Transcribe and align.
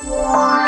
Tengo 0.00 0.67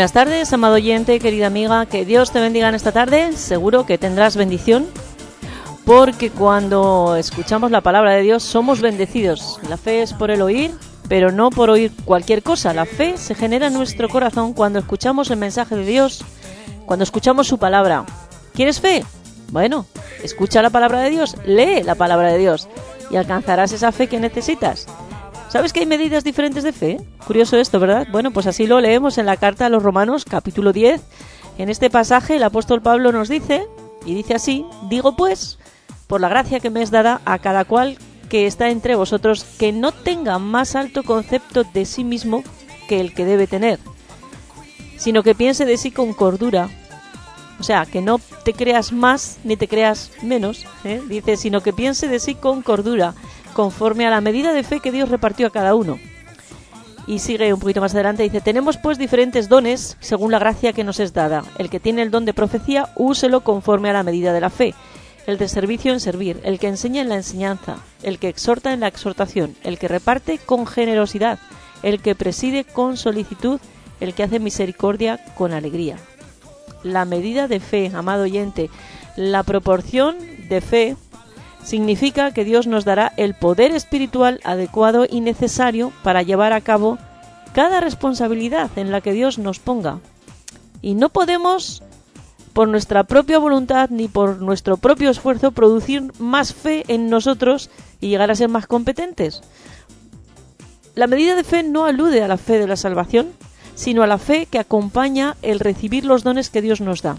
Buenas 0.00 0.12
tardes, 0.14 0.50
amado 0.54 0.76
oyente, 0.76 1.18
querida 1.18 1.48
amiga, 1.48 1.84
que 1.84 2.06
Dios 2.06 2.30
te 2.32 2.40
bendiga 2.40 2.70
en 2.70 2.74
esta 2.74 2.90
tarde. 2.90 3.34
Seguro 3.34 3.84
que 3.84 3.98
tendrás 3.98 4.34
bendición, 4.34 4.86
porque 5.84 6.30
cuando 6.30 7.16
escuchamos 7.16 7.70
la 7.70 7.82
palabra 7.82 8.12
de 8.12 8.22
Dios 8.22 8.42
somos 8.42 8.80
bendecidos. 8.80 9.60
La 9.68 9.76
fe 9.76 10.00
es 10.00 10.14
por 10.14 10.30
el 10.30 10.40
oír, 10.40 10.70
pero 11.06 11.32
no 11.32 11.50
por 11.50 11.68
oír 11.68 11.92
cualquier 12.06 12.42
cosa. 12.42 12.72
La 12.72 12.86
fe 12.86 13.18
se 13.18 13.34
genera 13.34 13.66
en 13.66 13.74
nuestro 13.74 14.08
corazón 14.08 14.54
cuando 14.54 14.78
escuchamos 14.78 15.30
el 15.30 15.36
mensaje 15.36 15.76
de 15.76 15.84
Dios, 15.84 16.24
cuando 16.86 17.02
escuchamos 17.02 17.46
su 17.46 17.58
palabra. 17.58 18.06
¿Quieres 18.54 18.80
fe? 18.80 19.04
Bueno, 19.50 19.84
escucha 20.22 20.62
la 20.62 20.70
palabra 20.70 21.00
de 21.00 21.10
Dios, 21.10 21.36
lee 21.44 21.82
la 21.82 21.94
palabra 21.94 22.32
de 22.32 22.38
Dios 22.38 22.68
y 23.10 23.16
alcanzarás 23.16 23.72
esa 23.72 23.92
fe 23.92 24.06
que 24.06 24.18
necesitas. 24.18 24.86
¿Sabes 25.50 25.72
que 25.72 25.80
hay 25.80 25.86
medidas 25.86 26.22
diferentes 26.22 26.62
de 26.62 26.72
fe? 26.72 27.00
Curioso 27.26 27.56
esto, 27.56 27.80
¿verdad? 27.80 28.06
Bueno, 28.12 28.30
pues 28.30 28.46
así 28.46 28.68
lo 28.68 28.80
leemos 28.80 29.18
en 29.18 29.26
la 29.26 29.36
carta 29.36 29.66
a 29.66 29.68
los 29.68 29.82
Romanos, 29.82 30.24
capítulo 30.24 30.72
10. 30.72 31.02
En 31.58 31.68
este 31.68 31.90
pasaje 31.90 32.36
el 32.36 32.44
apóstol 32.44 32.82
Pablo 32.82 33.10
nos 33.10 33.28
dice, 33.28 33.66
y 34.06 34.14
dice 34.14 34.34
así, 34.34 34.64
digo 34.88 35.16
pues, 35.16 35.58
por 36.06 36.20
la 36.20 36.28
gracia 36.28 36.60
que 36.60 36.70
me 36.70 36.82
es 36.82 36.92
dada 36.92 37.20
a 37.24 37.40
cada 37.40 37.64
cual 37.64 37.98
que 38.28 38.46
está 38.46 38.70
entre 38.70 38.94
vosotros, 38.94 39.42
que 39.58 39.72
no 39.72 39.90
tenga 39.90 40.38
más 40.38 40.76
alto 40.76 41.02
concepto 41.02 41.64
de 41.64 41.84
sí 41.84 42.04
mismo 42.04 42.44
que 42.88 43.00
el 43.00 43.12
que 43.12 43.24
debe 43.24 43.48
tener, 43.48 43.80
sino 44.98 45.24
que 45.24 45.34
piense 45.34 45.64
de 45.64 45.78
sí 45.78 45.90
con 45.90 46.14
cordura. 46.14 46.68
O 47.58 47.64
sea, 47.64 47.86
que 47.86 48.00
no 48.00 48.20
te 48.44 48.54
creas 48.54 48.92
más 48.92 49.38
ni 49.42 49.56
te 49.56 49.66
creas 49.66 50.12
menos, 50.22 50.64
¿eh? 50.84 51.02
dice, 51.08 51.36
sino 51.36 51.60
que 51.60 51.72
piense 51.72 52.06
de 52.06 52.20
sí 52.20 52.36
con 52.36 52.62
cordura, 52.62 53.14
conforme 53.52 54.06
a 54.06 54.10
la 54.10 54.20
medida 54.20 54.52
de 54.52 54.62
fe 54.62 54.80
que 54.80 54.92
Dios 54.92 55.08
repartió 55.08 55.46
a 55.46 55.50
cada 55.50 55.74
uno. 55.74 55.98
Y 57.06 57.18
sigue 57.18 57.52
un 57.52 57.60
poquito 57.60 57.80
más 57.80 57.94
adelante, 57.94 58.22
dice, 58.22 58.40
tenemos 58.40 58.76
pues 58.76 58.98
diferentes 58.98 59.48
dones 59.48 59.96
según 60.00 60.30
la 60.30 60.38
gracia 60.38 60.72
que 60.72 60.84
nos 60.84 61.00
es 61.00 61.12
dada. 61.12 61.42
El 61.58 61.70
que 61.70 61.80
tiene 61.80 62.02
el 62.02 62.10
don 62.10 62.24
de 62.24 62.34
profecía, 62.34 62.90
úselo 62.94 63.40
conforme 63.40 63.90
a 63.90 63.94
la 63.94 64.02
medida 64.02 64.32
de 64.32 64.40
la 64.40 64.50
fe. 64.50 64.74
El 65.26 65.38
de 65.38 65.48
servicio 65.48 65.92
en 65.92 66.00
servir, 66.00 66.40
el 66.44 66.58
que 66.58 66.68
enseña 66.68 67.02
en 67.02 67.08
la 67.08 67.16
enseñanza, 67.16 67.78
el 68.02 68.18
que 68.18 68.28
exhorta 68.28 68.72
en 68.72 68.80
la 68.80 68.88
exhortación, 68.88 69.56
el 69.64 69.78
que 69.78 69.88
reparte 69.88 70.38
con 70.38 70.66
generosidad, 70.66 71.38
el 71.82 72.00
que 72.00 72.14
preside 72.14 72.64
con 72.64 72.96
solicitud, 72.96 73.60
el 74.00 74.14
que 74.14 74.22
hace 74.22 74.38
misericordia 74.38 75.20
con 75.36 75.52
alegría. 75.52 75.96
La 76.82 77.04
medida 77.04 77.48
de 77.48 77.60
fe, 77.60 77.90
amado 77.94 78.22
oyente, 78.22 78.70
la 79.16 79.42
proporción 79.42 80.16
de 80.48 80.60
fe 80.60 80.96
significa 81.62 82.32
que 82.32 82.44
Dios 82.44 82.66
nos 82.66 82.84
dará 82.84 83.12
el 83.16 83.34
poder 83.34 83.72
espiritual 83.72 84.40
adecuado 84.44 85.06
y 85.08 85.20
necesario 85.20 85.92
para 86.02 86.22
llevar 86.22 86.52
a 86.52 86.60
cabo 86.60 86.98
cada 87.52 87.80
responsabilidad 87.80 88.70
en 88.76 88.90
la 88.90 89.00
que 89.00 89.12
Dios 89.12 89.38
nos 89.38 89.58
ponga. 89.58 89.98
Y 90.82 90.94
no 90.94 91.08
podemos, 91.10 91.82
por 92.52 92.68
nuestra 92.68 93.04
propia 93.04 93.38
voluntad 93.38 93.90
ni 93.90 94.08
por 94.08 94.40
nuestro 94.40 94.76
propio 94.76 95.10
esfuerzo, 95.10 95.52
producir 95.52 96.12
más 96.18 96.54
fe 96.54 96.84
en 96.88 97.10
nosotros 97.10 97.70
y 98.00 98.08
llegar 98.08 98.30
a 98.30 98.36
ser 98.36 98.48
más 98.48 98.66
competentes. 98.66 99.42
La 100.94 101.06
medida 101.06 101.36
de 101.36 101.44
fe 101.44 101.62
no 101.62 101.84
alude 101.84 102.22
a 102.22 102.28
la 102.28 102.36
fe 102.36 102.58
de 102.58 102.66
la 102.66 102.76
salvación, 102.76 103.28
sino 103.74 104.02
a 104.02 104.06
la 104.06 104.18
fe 104.18 104.46
que 104.46 104.58
acompaña 104.58 105.36
el 105.42 105.60
recibir 105.60 106.04
los 106.04 106.22
dones 106.22 106.50
que 106.50 106.62
Dios 106.62 106.80
nos 106.80 107.02
da 107.02 107.16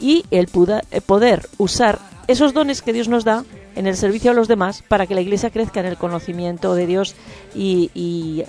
y 0.00 0.24
el 0.30 0.48
poder 0.48 1.48
usar 1.58 1.98
esos 2.26 2.52
dones 2.52 2.82
que 2.82 2.92
Dios 2.92 3.08
nos 3.08 3.24
da 3.24 3.44
en 3.76 3.86
el 3.86 3.96
servicio 3.96 4.30
a 4.30 4.34
los 4.34 4.48
demás 4.48 4.82
para 4.82 5.06
que 5.06 5.14
la 5.14 5.20
Iglesia 5.20 5.50
crezca 5.50 5.80
en 5.80 5.86
el 5.86 5.96
conocimiento 5.96 6.74
de 6.74 6.86
Dios 6.86 7.14
y, 7.54 8.44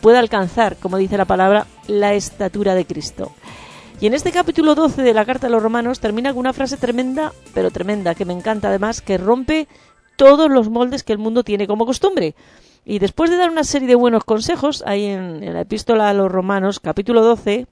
pueda 0.00 0.18
alcanzar, 0.18 0.76
como 0.76 0.96
dice 0.96 1.16
la 1.16 1.24
palabra, 1.24 1.66
la 1.86 2.14
estatura 2.14 2.74
de 2.74 2.86
Cristo. 2.86 3.32
Y 4.00 4.06
en 4.06 4.14
este 4.14 4.30
capítulo 4.30 4.74
12 4.74 5.02
de 5.02 5.14
la 5.14 5.24
Carta 5.24 5.48
a 5.48 5.50
los 5.50 5.62
Romanos 5.62 5.98
termina 5.98 6.30
con 6.30 6.40
una 6.40 6.52
frase 6.52 6.76
tremenda, 6.76 7.32
pero 7.52 7.70
tremenda, 7.70 8.14
que 8.14 8.24
me 8.24 8.32
encanta 8.32 8.68
además, 8.68 9.00
que 9.00 9.18
rompe 9.18 9.66
todos 10.16 10.50
los 10.50 10.68
moldes 10.68 11.02
que 11.02 11.12
el 11.12 11.18
mundo 11.18 11.42
tiene 11.42 11.66
como 11.66 11.84
costumbre. 11.84 12.36
Y 12.84 13.00
después 13.00 13.28
de 13.30 13.36
dar 13.36 13.50
una 13.50 13.64
serie 13.64 13.88
de 13.88 13.96
buenos 13.96 14.24
consejos, 14.24 14.84
ahí 14.86 15.06
en, 15.06 15.42
en 15.42 15.52
la 15.52 15.62
epístola 15.62 16.08
a 16.08 16.14
los 16.14 16.30
romanos, 16.30 16.78
capítulo 16.80 17.22
12, 17.22 17.66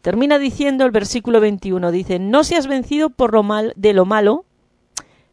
termina 0.00 0.38
diciendo 0.38 0.84
el 0.84 0.92
versículo 0.92 1.40
21, 1.40 1.90
dice, 1.90 2.18
no 2.18 2.42
seas 2.42 2.68
vencido 2.68 3.10
por 3.10 3.34
lo 3.34 3.42
mal, 3.42 3.72
de 3.76 3.92
lo 3.92 4.06
malo, 4.06 4.44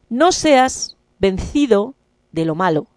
no 0.10 0.32
seas 0.32 0.98
vencido 1.24 1.96
de 2.34 2.44
lo 2.44 2.54
malo, 2.54 2.88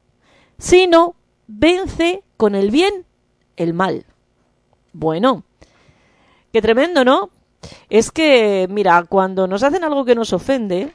sino 0.59 1.15
vence 1.47 2.25
con 2.37 2.57
el 2.57 2.73
bien 2.73 3.07
el 3.55 3.73
mal. 3.73 4.05
Bueno, 4.93 5.45
qué 6.53 6.61
tremendo, 6.61 7.05
¿no? 7.05 7.31
Es 7.89 8.11
que, 8.11 8.67
mira, 8.69 9.05
cuando 9.09 9.47
nos 9.47 9.63
hacen 9.63 9.85
algo 9.85 10.05
que 10.05 10.17
nos 10.17 10.33
ofende, 10.33 10.93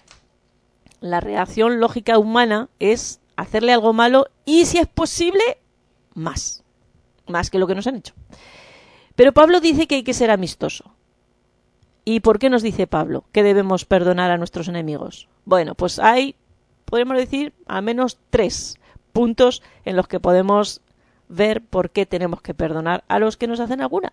la 1.00 1.22
reacción 1.22 1.80
lógica 1.80 2.20
humana 2.20 2.68
es 2.80 3.22
hacerle 3.38 3.72
algo 3.72 3.94
malo 3.94 4.28
y, 4.44 4.66
si 4.66 4.80
es 4.80 4.88
posible, 4.88 5.42
más. 6.14 6.66
Más 7.28 7.50
que 7.50 7.60
lo 7.60 7.68
que 7.68 7.76
nos 7.76 7.88
han 7.88 7.96
hecho. 7.96 8.14
Pero 9.16 9.32
Pablo 9.32 9.62
dice 9.62 9.88
que 9.88 9.96
hay 9.96 10.04
que 10.04 10.14
ser 10.14 10.32
amistoso. 10.32 10.96
¿Y 12.04 12.20
por 12.20 12.40
qué 12.40 12.50
nos 12.50 12.62
dice 12.62 12.88
Pablo 12.88 13.24
que 13.32 13.44
debemos 13.44 13.86
perdonar 13.86 14.32
a 14.32 14.38
nuestros 14.38 14.68
enemigos? 14.68 15.30
Bueno, 15.46 15.76
pues 15.76 15.98
hay, 15.98 16.36
podemos 16.92 17.16
decir, 17.16 17.54
al 17.68 17.84
menos 17.84 18.20
tres 18.30 18.78
puntos 19.14 19.64
en 19.86 19.96
los 19.96 20.10
que 20.10 20.20
podemos 20.20 20.82
ver 21.30 21.62
por 21.62 21.90
qué 21.90 22.06
tenemos 22.06 22.42
que 22.42 22.54
perdonar 22.54 23.06
a 23.08 23.18
los 23.18 23.38
que 23.38 23.48
nos 23.48 23.62
hacen 23.62 23.80
alguna. 23.82 24.12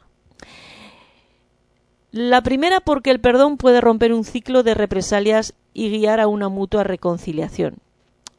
La 2.13 2.41
primera 2.41 2.79
porque 2.79 3.11
el 3.11 3.21
perdón 3.21 3.57
puede 3.57 3.81
romper 3.81 4.13
un 4.13 4.25
ciclo 4.25 4.63
de 4.63 4.75
represalias 4.75 5.55
y 5.75 5.91
guiar 5.91 6.21
a 6.21 6.29
una 6.29 6.49
mutua 6.49 6.85
reconciliación. 6.85 7.79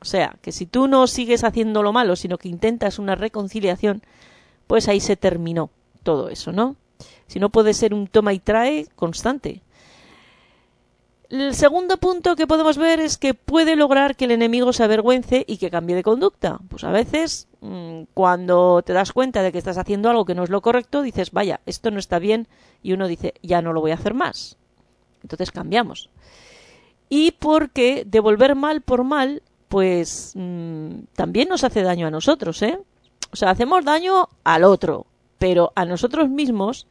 O 0.02 0.06
sea, 0.06 0.38
que 0.42 0.54
si 0.54 0.66
tú 0.66 0.88
no 0.88 1.06
sigues 1.08 1.44
haciendo 1.44 1.84
lo 1.84 1.92
malo, 1.92 2.16
sino 2.16 2.38
que 2.38 2.48
intentas 2.48 2.98
una 2.98 3.16
reconciliación, 3.16 4.02
pues 4.68 4.88
ahí 4.88 5.02
se 5.02 5.18
terminó 5.18 5.70
todo 6.04 6.30
eso, 6.30 6.54
¿no? 6.54 6.78
Si 7.28 7.40
no 7.40 7.50
puede 7.50 7.74
ser 7.74 7.94
un 7.94 8.08
toma 8.08 8.32
y 8.32 8.40
trae 8.40 8.88
constante. 8.96 9.62
El 11.30 11.54
segundo 11.54 11.98
punto 11.98 12.36
que 12.36 12.48
podemos 12.48 12.80
ver 12.80 13.00
es 13.00 13.20
que 13.20 13.36
puede 13.36 13.76
lograr 13.76 14.16
que 14.16 14.26
el 14.26 14.32
enemigo 14.32 14.74
se 14.74 14.84
avergüence 14.84 15.46
y 15.48 15.58
que 15.58 15.70
cambie 15.70 15.96
de 15.96 16.02
conducta. 16.02 16.58
Pues 16.70 16.84
a 16.84 16.92
veces, 16.92 17.48
mm, 17.62 18.04
cuando 18.16 18.82
te 18.82 18.94
das 18.94 19.14
cuenta 19.14 19.44
de 19.44 19.52
que 19.52 19.60
estás 19.60 19.78
haciendo 19.78 20.10
algo 20.10 20.26
que 20.26 20.34
no 20.34 20.44
es 20.44 20.50
lo 20.50 20.62
correcto, 20.62 21.04
dices, 21.04 21.30
vaya, 21.30 21.60
esto 21.68 21.92
no 21.92 22.00
está 22.00 22.18
bien, 22.18 22.48
y 22.82 22.94
uno 22.94 23.08
dice, 23.08 23.36
ya 23.44 23.62
no 23.62 23.74
lo 23.74 23.82
voy 23.82 23.92
a 23.92 23.96
hacer 23.96 24.16
más. 24.16 24.58
Entonces 25.22 25.52
cambiamos. 25.52 26.10
Y 27.10 27.32
porque 27.32 28.06
devolver 28.08 28.56
mal 28.56 28.82
por 28.82 29.04
mal, 29.04 29.44
pues 29.68 30.34
mm, 30.34 31.02
también 31.16 31.48
nos 31.48 31.64
hace 31.64 31.84
daño 31.84 32.08
a 32.08 32.12
nosotros, 32.12 32.60
¿eh? 32.64 32.80
O 33.32 33.36
sea, 33.36 33.52
hacemos 33.52 33.86
daño 33.86 34.30
al 34.44 34.64
otro, 34.64 35.06
pero 35.38 35.74
a 35.76 35.86
nosotros 35.86 36.28
mismos 36.28 36.88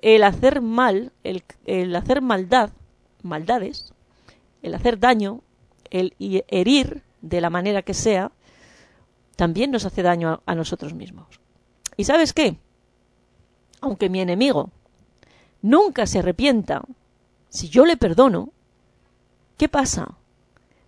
el 0.00 0.22
hacer 0.22 0.60
mal, 0.60 1.10
el, 1.24 1.42
el 1.66 1.96
hacer 1.96 2.22
maldad, 2.22 2.70
maldades, 3.24 3.92
el 4.62 4.74
hacer 4.74 4.98
daño, 4.98 5.40
el 5.90 6.14
herir 6.18 7.02
de 7.22 7.40
la 7.40 7.50
manera 7.50 7.82
que 7.82 7.94
sea, 7.94 8.30
también 9.36 9.70
nos 9.70 9.84
hace 9.84 10.02
daño 10.02 10.42
a, 10.46 10.54
nosotros 10.54 10.94
mismos. 10.94 11.26
¿Y 11.96 12.04
sabes 12.04 12.32
qué? 12.32 12.58
Aunque 13.80 14.08
mi 14.08 14.20
enemigo 14.20 14.70
nunca 15.62 16.06
se 16.06 16.20
arrepienta, 16.20 16.82
si 17.48 17.68
yo 17.68 17.86
le 17.86 17.96
perdono, 17.96 18.52
¿qué 19.56 19.68
pasa? 19.68 20.14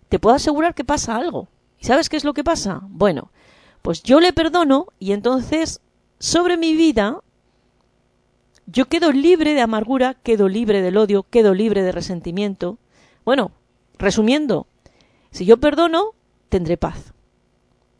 Te 0.09 0.19
puedo 0.19 0.35
asegurar 0.35 0.75
que 0.75 0.83
pasa 0.85 1.15
algo. 1.15 1.47
¿Y 1.79 1.85
sabes 1.85 2.09
qué 2.09 2.17
es 2.17 2.23
lo 2.23 2.33
que 2.33 2.43
pasa? 2.43 2.81
Bueno, 2.83 3.31
pues 3.81 4.03
yo 4.03 4.19
le 4.19 4.33
perdono 4.33 4.87
y 4.99 5.11
entonces 5.11 5.81
sobre 6.19 6.57
mi 6.57 6.75
vida 6.75 7.21
yo 8.67 8.85
quedo 8.85 9.11
libre 9.11 9.53
de 9.53 9.61
amargura, 9.61 10.13
quedo 10.13 10.49
libre 10.49 10.81
del 10.81 10.97
odio, 10.97 11.23
quedo 11.23 11.53
libre 11.53 11.81
de 11.81 11.93
resentimiento. 11.93 12.77
Bueno, 13.23 13.51
resumiendo, 13.97 14.67
si 15.31 15.45
yo 15.45 15.57
perdono, 15.57 16.11
tendré 16.49 16.77
paz. 16.77 17.13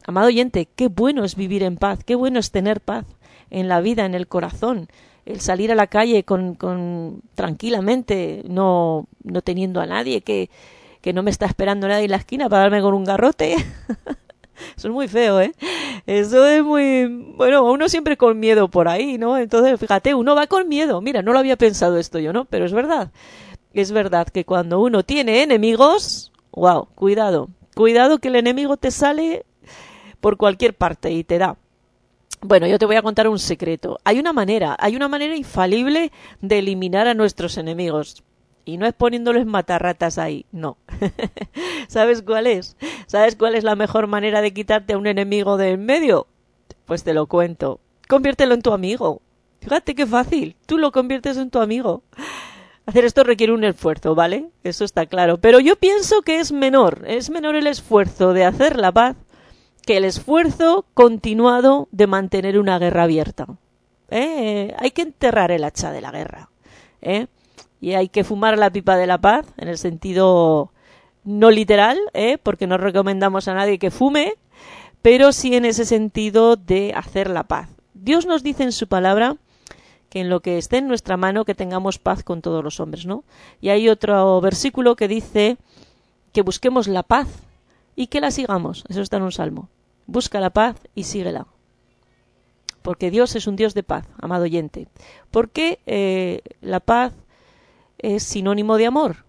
Amado 0.05 0.27
oyente, 0.27 0.67
qué 0.75 0.89
bueno 0.89 1.23
es 1.23 1.35
vivir 1.35 1.63
en 1.63 1.77
paz, 1.77 2.03
qué 2.03 2.15
bueno 2.15 2.39
es 2.39 2.51
tener 2.51 2.81
paz 2.81 3.05
en 3.49 3.69
la 3.69 3.79
vida, 3.79 4.05
en 4.05 4.13
el 4.13 4.27
corazón, 4.27 4.89
el 5.25 5.39
salir 5.39 5.71
a 5.71 5.75
la 5.75 5.87
calle 5.87 6.23
con, 6.23 6.55
con 6.55 7.21
tranquilamente, 7.33 8.43
no, 8.47 9.07
no 9.23 9.41
teniendo 9.41 9.79
a 9.79 9.85
nadie 9.85 10.21
que, 10.21 10.49
que 11.01 11.13
no 11.13 11.23
me 11.23 11.31
está 11.31 11.45
esperando 11.45 11.87
nadie 11.87 12.05
en 12.05 12.11
la 12.11 12.17
esquina 12.17 12.49
para 12.49 12.63
darme 12.63 12.81
con 12.81 12.93
un 12.93 13.05
garrote. 13.05 13.55
Eso 14.75 14.87
es 14.87 14.93
muy 14.93 15.07
feo, 15.07 15.41
¿eh? 15.41 15.53
Eso 16.05 16.45
es 16.45 16.63
muy... 16.63 17.05
Bueno, 17.35 17.71
uno 17.71 17.89
siempre 17.89 18.17
con 18.17 18.39
miedo 18.39 18.67
por 18.67 18.87
ahí, 18.87 19.17
¿no? 19.17 19.37
Entonces, 19.37 19.79
fíjate, 19.79 20.13
uno 20.13 20.35
va 20.35 20.47
con 20.47 20.67
miedo. 20.67 21.01
Mira, 21.01 21.21
no 21.21 21.33
lo 21.33 21.39
había 21.39 21.55
pensado 21.55 21.97
esto 21.97 22.19
yo, 22.19 22.33
¿no? 22.33 22.45
Pero 22.45 22.65
es 22.65 22.73
verdad. 22.73 23.11
Es 23.73 23.91
verdad 23.91 24.27
que 24.27 24.45
cuando 24.45 24.79
uno 24.79 25.03
tiene 25.03 25.43
enemigos, 25.43 26.31
wow, 26.51 26.87
cuidado. 26.95 27.49
Cuidado 27.75 28.17
que 28.17 28.29
el 28.29 28.35
enemigo 28.35 28.77
te 28.77 28.91
sale 28.91 29.45
por 30.19 30.37
cualquier 30.37 30.73
parte 30.73 31.11
y 31.11 31.23
te 31.23 31.37
da. 31.37 31.57
Bueno, 32.41 32.67
yo 32.67 32.77
te 32.77 32.85
voy 32.85 32.95
a 32.95 33.01
contar 33.01 33.27
un 33.27 33.39
secreto. 33.39 33.99
Hay 34.03 34.19
una 34.19 34.31
manera, 34.31 34.75
hay 34.79 34.95
una 34.95 35.07
manera 35.07 35.35
infalible 35.35 36.11
de 36.41 36.59
eliminar 36.59 37.07
a 37.07 37.13
nuestros 37.13 37.57
enemigos. 37.57 38.23
Y 38.67 38.75
no 38.75 38.85
es 38.85 38.93
poniéndoles 38.93 39.45
matarratas 39.45 40.17
ahí, 40.17 40.45
no. 40.51 40.75
¿Sabes 41.87 42.21
cuál 42.21 42.47
es? 42.47 42.75
¿Sabes 43.05 43.37
cuál 43.37 43.55
es 43.55 43.63
la 43.63 43.77
mejor 43.77 44.07
manera 44.07 44.41
de 44.41 44.53
quitarte 44.53 44.91
a 44.91 44.97
un 44.97 45.07
enemigo 45.07 45.55
de 45.55 45.71
en 45.71 45.85
medio? 45.85 46.27
Pues 46.83 47.05
te 47.05 47.13
lo 47.13 47.27
cuento. 47.27 47.79
Conviértelo 48.09 48.53
en 48.53 48.61
tu 48.61 48.73
amigo. 48.73 49.21
Fíjate 49.61 49.95
qué 49.95 50.05
fácil. 50.05 50.57
Tú 50.65 50.77
lo 50.77 50.91
conviertes 50.91 51.37
en 51.37 51.49
tu 51.49 51.59
amigo. 51.59 52.03
Hacer 52.85 53.05
esto 53.05 53.23
requiere 53.23 53.53
un 53.53 53.63
esfuerzo, 53.63 54.15
¿vale? 54.15 54.49
Eso 54.65 54.83
está 54.83 55.05
claro. 55.05 55.37
Pero 55.37 55.61
yo 55.61 55.77
pienso 55.77 56.21
que 56.21 56.41
es 56.41 56.51
menor. 56.51 57.05
Es 57.07 57.29
menor 57.29 57.55
el 57.55 57.67
esfuerzo 57.67 58.33
de 58.33 58.43
hacer 58.43 58.75
la 58.75 58.91
paz 58.91 59.15
que 59.85 59.95
el 59.95 60.03
esfuerzo 60.03 60.85
continuado 60.93 61.87
de 61.91 62.07
mantener 62.07 62.59
una 62.59 62.79
guerra 62.79 63.03
abierta. 63.03 63.47
¿Eh? 64.09 64.75
Hay 64.77 64.91
que 64.91 65.03
enterrar 65.03 65.51
el 65.51 65.63
hacha 65.63 65.93
de 65.93 66.01
la 66.01 66.11
guerra. 66.11 66.49
¿eh? 67.01 67.27
Y 67.79 67.93
hay 67.93 68.09
que 68.09 68.23
fumar 68.23 68.57
la 68.57 68.71
pipa 68.71 68.97
de 68.97 69.07
la 69.07 69.19
paz 69.19 69.45
en 69.57 69.67
el 69.67 69.77
sentido 69.77 70.71
no 71.23 71.51
literal, 71.51 71.99
¿eh? 72.13 72.37
porque 72.41 72.67
no 72.67 72.77
recomendamos 72.77 73.47
a 73.47 73.53
nadie 73.53 73.79
que 73.79 73.91
fume, 73.91 74.35
pero 75.01 75.31
sí 75.31 75.55
en 75.55 75.65
ese 75.65 75.85
sentido 75.85 76.55
de 76.55 76.93
hacer 76.95 77.29
la 77.29 77.43
paz. 77.43 77.69
Dios 77.93 78.25
nos 78.25 78.43
dice 78.43 78.63
en 78.63 78.71
su 78.71 78.87
palabra 78.87 79.35
que 80.09 80.21
en 80.21 80.29
lo 80.29 80.39
que 80.39 80.57
esté 80.57 80.77
en 80.77 80.87
nuestra 80.87 81.17
mano 81.17 81.45
que 81.45 81.55
tengamos 81.55 81.99
paz 81.99 82.23
con 82.23 82.41
todos 82.41 82.63
los 82.63 82.79
hombres, 82.79 83.05
¿no? 83.05 83.23
Y 83.59 83.69
hay 83.69 83.89
otro 83.89 84.39
versículo 84.41 84.95
que 84.95 85.07
dice 85.07 85.57
que 86.31 86.41
busquemos 86.41 86.87
la 86.87 87.03
paz 87.03 87.27
y 87.95 88.07
que 88.07 88.21
la 88.21 88.31
sigamos. 88.31 88.85
Eso 88.87 89.01
está 89.01 89.17
en 89.17 89.23
un 89.23 89.31
salmo. 89.31 89.69
Busca 90.05 90.39
la 90.39 90.51
paz 90.51 90.77
y 90.95 91.03
síguela. 91.03 91.47
Porque 92.81 93.11
Dios 93.11 93.35
es 93.35 93.47
un 93.47 93.57
Dios 93.57 93.73
de 93.73 93.83
paz, 93.83 94.07
amado 94.21 94.43
oyente. 94.43 94.87
Porque 95.29 95.79
eh, 95.85 96.41
la 96.61 96.79
paz 96.79 97.11
es 97.99 98.23
sinónimo 98.23 98.77
de 98.77 98.85
amor 98.85 99.25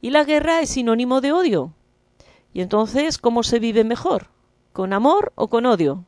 y 0.00 0.10
la 0.10 0.24
guerra 0.24 0.60
es 0.60 0.70
sinónimo 0.70 1.20
de 1.20 1.32
odio. 1.32 1.72
Y 2.52 2.60
entonces, 2.60 3.18
¿cómo 3.18 3.42
se 3.42 3.58
vive 3.58 3.84
mejor? 3.84 4.28
¿Con 4.72 4.92
amor 4.92 5.32
o 5.34 5.48
con 5.48 5.66
odio? 5.66 6.04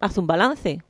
Haz 0.00 0.16
un 0.16 0.26
balance. 0.26 0.82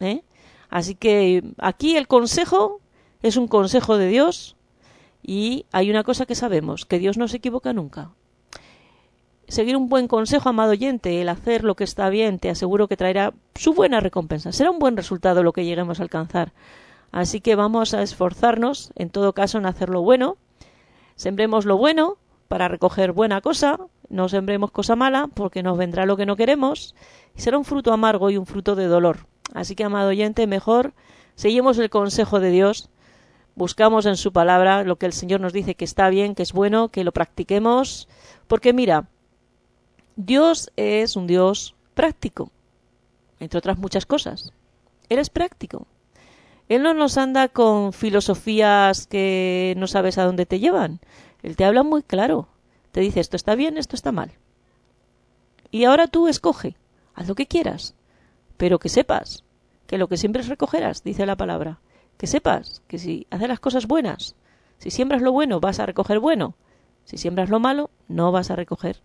¿eh? 0.00 0.22
Así 0.68 0.94
que 0.94 1.42
aquí 1.58 1.96
el 1.96 2.08
consejo 2.08 2.80
es 3.22 3.36
un 3.36 3.48
consejo 3.48 3.96
de 3.96 4.08
Dios 4.08 4.56
y 5.22 5.66
hay 5.72 5.90
una 5.90 6.04
cosa 6.04 6.26
que 6.26 6.34
sabemos, 6.34 6.86
que 6.86 6.98
Dios 6.98 7.18
no 7.18 7.28
se 7.28 7.38
equivoca 7.38 7.72
nunca. 7.72 8.10
Seguir 9.48 9.76
un 9.76 9.88
buen 9.88 10.08
consejo, 10.08 10.48
amado 10.48 10.70
oyente, 10.70 11.20
el 11.20 11.28
hacer 11.28 11.64
lo 11.64 11.74
que 11.74 11.84
está 11.84 12.08
bien, 12.08 12.38
te 12.38 12.50
aseguro 12.50 12.86
que 12.86 12.96
traerá 12.96 13.34
su 13.54 13.74
buena 13.74 13.98
recompensa. 13.98 14.52
Será 14.52 14.70
un 14.70 14.78
buen 14.78 14.96
resultado 14.96 15.42
lo 15.42 15.52
que 15.52 15.64
lleguemos 15.64 15.98
a 15.98 16.04
alcanzar. 16.04 16.52
Así 17.12 17.40
que 17.40 17.56
vamos 17.56 17.94
a 17.94 18.02
esforzarnos, 18.02 18.92
en 18.94 19.10
todo 19.10 19.32
caso, 19.32 19.58
en 19.58 19.66
hacer 19.66 19.88
lo 19.88 20.02
bueno. 20.02 20.36
Sembremos 21.16 21.64
lo 21.64 21.76
bueno 21.76 22.18
para 22.48 22.68
recoger 22.68 23.12
buena 23.12 23.40
cosa, 23.40 23.78
no 24.08 24.28
sembremos 24.28 24.70
cosa 24.70 24.96
mala 24.96 25.28
porque 25.32 25.62
nos 25.62 25.78
vendrá 25.78 26.04
lo 26.04 26.16
que 26.16 26.26
no 26.26 26.36
queremos 26.36 26.94
y 27.36 27.40
será 27.40 27.58
un 27.58 27.64
fruto 27.64 27.92
amargo 27.92 28.30
y 28.30 28.36
un 28.36 28.46
fruto 28.46 28.74
de 28.74 28.86
dolor. 28.86 29.26
Así 29.54 29.74
que, 29.74 29.84
amado 29.84 30.08
oyente, 30.08 30.46
mejor 30.46 30.94
seguimos 31.34 31.78
el 31.78 31.90
consejo 31.90 32.40
de 32.40 32.50
Dios, 32.50 32.90
buscamos 33.54 34.06
en 34.06 34.16
su 34.16 34.32
palabra 34.32 34.82
lo 34.82 34.96
que 34.96 35.06
el 35.06 35.12
Señor 35.12 35.40
nos 35.40 35.52
dice 35.52 35.74
que 35.74 35.84
está 35.84 36.08
bien, 36.08 36.34
que 36.34 36.42
es 36.42 36.52
bueno, 36.52 36.88
que 36.88 37.04
lo 37.04 37.12
practiquemos, 37.12 38.08
porque 38.48 38.72
mira, 38.72 39.08
Dios 40.16 40.72
es 40.76 41.16
un 41.16 41.26
Dios 41.26 41.76
práctico, 41.94 42.50
entre 43.38 43.58
otras 43.58 43.78
muchas 43.78 44.06
cosas. 44.06 44.52
Él 45.08 45.18
es 45.18 45.30
práctico. 45.30 45.86
Él 46.70 46.84
no 46.84 46.94
nos 46.94 47.18
anda 47.18 47.48
con 47.48 47.92
filosofías 47.92 49.08
que 49.08 49.74
no 49.76 49.88
sabes 49.88 50.18
a 50.18 50.24
dónde 50.24 50.46
te 50.46 50.60
llevan. 50.60 51.00
Él 51.42 51.56
te 51.56 51.64
habla 51.64 51.82
muy 51.82 52.04
claro. 52.04 52.46
Te 52.92 53.00
dice 53.00 53.18
esto 53.18 53.34
está 53.34 53.56
bien, 53.56 53.76
esto 53.76 53.96
está 53.96 54.12
mal. 54.12 54.30
Y 55.72 55.82
ahora 55.82 56.06
tú 56.06 56.28
escoge. 56.28 56.76
haz 57.14 57.26
lo 57.26 57.34
que 57.34 57.46
quieras, 57.46 57.96
pero 58.56 58.78
que 58.78 58.88
sepas 58.88 59.42
que 59.88 59.98
lo 59.98 60.06
que 60.06 60.16
siempre 60.16 60.42
recogerás, 60.42 61.02
dice 61.02 61.26
la 61.26 61.36
palabra. 61.36 61.80
Que 62.16 62.28
sepas 62.28 62.82
que 62.86 63.00
si 63.00 63.26
haces 63.30 63.48
las 63.48 63.58
cosas 63.58 63.88
buenas, 63.88 64.36
si 64.78 64.92
siembras 64.92 65.22
lo 65.22 65.32
bueno, 65.32 65.58
vas 65.58 65.80
a 65.80 65.86
recoger 65.86 66.20
bueno. 66.20 66.54
Si 67.04 67.18
siembras 67.18 67.50
lo 67.50 67.58
malo, 67.58 67.90
no 68.06 68.30
vas 68.30 68.52
a 68.52 68.54
recoger 68.54 69.02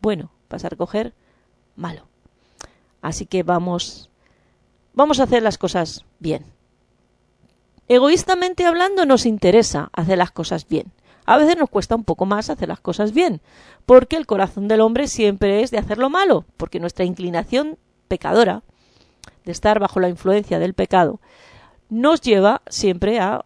bueno, 0.00 0.32
vas 0.48 0.64
a 0.64 0.70
recoger 0.70 1.12
malo. 1.76 2.08
Así 3.02 3.26
que 3.26 3.42
vamos 3.42 4.08
vamos 4.94 5.20
a 5.20 5.24
hacer 5.24 5.42
las 5.42 5.58
cosas 5.58 6.06
bien. 6.18 6.46
Egoístamente 7.92 8.64
hablando 8.64 9.04
nos 9.04 9.26
interesa 9.26 9.90
hacer 9.92 10.16
las 10.16 10.30
cosas 10.30 10.66
bien. 10.66 10.90
A 11.26 11.36
veces 11.36 11.58
nos 11.58 11.68
cuesta 11.68 11.94
un 11.94 12.04
poco 12.04 12.24
más 12.24 12.48
hacer 12.48 12.68
las 12.68 12.80
cosas 12.80 13.12
bien, 13.12 13.42
porque 13.84 14.16
el 14.16 14.24
corazón 14.24 14.66
del 14.66 14.80
hombre 14.80 15.08
siempre 15.08 15.62
es 15.62 15.70
de 15.70 15.76
hacer 15.76 15.98
lo 15.98 16.08
malo, 16.08 16.46
porque 16.56 16.80
nuestra 16.80 17.04
inclinación 17.04 17.76
pecadora 18.08 18.62
de 19.44 19.52
estar 19.52 19.78
bajo 19.78 20.00
la 20.00 20.08
influencia 20.08 20.58
del 20.58 20.72
pecado, 20.72 21.20
nos 21.90 22.22
lleva 22.22 22.62
siempre 22.66 23.20
a, 23.20 23.44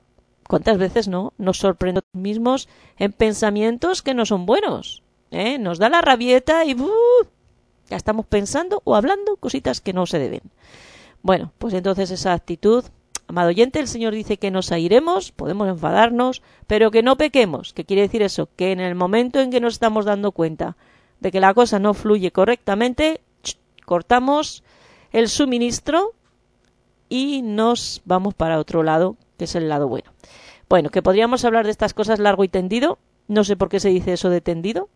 ¿cuántas 0.48 0.78
veces 0.78 1.08
no? 1.08 1.32
Nos 1.38 1.58
sorprendemos 1.58 2.06
mismos 2.12 2.68
en 2.98 3.10
pensamientos 3.10 4.00
que 4.00 4.14
no 4.14 4.26
son 4.26 4.46
buenos. 4.46 5.02
¿eh? 5.32 5.58
Nos 5.58 5.80
da 5.80 5.88
la 5.88 6.02
rabieta 6.02 6.64
y 6.64 6.74
¡uh! 6.74 7.26
ya 7.90 7.96
estamos 7.96 8.26
pensando 8.26 8.80
o 8.84 8.94
hablando 8.94 9.38
cositas 9.38 9.80
que 9.80 9.92
no 9.92 10.06
se 10.06 10.20
deben. 10.20 10.42
Bueno, 11.22 11.52
pues 11.58 11.74
entonces 11.74 12.12
esa 12.12 12.32
actitud, 12.32 12.84
amado 13.28 13.48
oyente, 13.48 13.80
el 13.80 13.88
Señor 13.88 14.14
dice 14.14 14.36
que 14.36 14.50
nos 14.50 14.72
airemos, 14.72 15.32
podemos 15.32 15.68
enfadarnos, 15.68 16.42
pero 16.66 16.90
que 16.90 17.02
no 17.02 17.16
pequemos. 17.16 17.72
¿Qué 17.72 17.84
quiere 17.84 18.02
decir 18.02 18.22
eso? 18.22 18.48
Que 18.56 18.72
en 18.72 18.80
el 18.80 18.94
momento 18.94 19.40
en 19.40 19.50
que 19.50 19.60
nos 19.60 19.74
estamos 19.74 20.04
dando 20.04 20.32
cuenta 20.32 20.76
de 21.20 21.32
que 21.32 21.40
la 21.40 21.54
cosa 21.54 21.78
no 21.78 21.94
fluye 21.94 22.30
correctamente, 22.30 23.20
cortamos 23.84 24.62
el 25.12 25.28
suministro 25.28 26.12
y 27.08 27.42
nos 27.42 28.02
vamos 28.04 28.34
para 28.34 28.58
otro 28.58 28.82
lado, 28.82 29.16
que 29.38 29.44
es 29.44 29.54
el 29.54 29.68
lado 29.68 29.88
bueno. 29.88 30.12
Bueno, 30.68 30.90
que 30.90 31.02
podríamos 31.02 31.44
hablar 31.44 31.64
de 31.64 31.70
estas 31.70 31.94
cosas 31.94 32.18
largo 32.18 32.44
y 32.44 32.48
tendido. 32.48 32.98
No 33.28 33.44
sé 33.44 33.56
por 33.56 33.68
qué 33.68 33.80
se 33.80 33.88
dice 33.88 34.12
eso 34.12 34.30
de 34.30 34.40
tendido, 34.40 34.88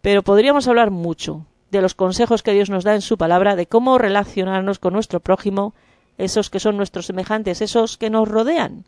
pero 0.00 0.22
podríamos 0.22 0.68
hablar 0.68 0.90
mucho 0.90 1.46
de 1.70 1.82
los 1.82 1.94
consejos 1.94 2.42
que 2.42 2.52
Dios 2.52 2.70
nos 2.70 2.84
da 2.84 2.94
en 2.94 3.00
su 3.00 3.18
palabra, 3.18 3.56
de 3.56 3.66
cómo 3.66 3.98
relacionarnos 3.98 4.78
con 4.78 4.92
nuestro 4.92 5.20
prójimo, 5.20 5.74
esos 6.18 6.50
que 6.50 6.60
son 6.60 6.76
nuestros 6.76 7.06
semejantes, 7.06 7.60
esos 7.60 7.98
que 7.98 8.10
nos 8.10 8.28
rodean. 8.28 8.84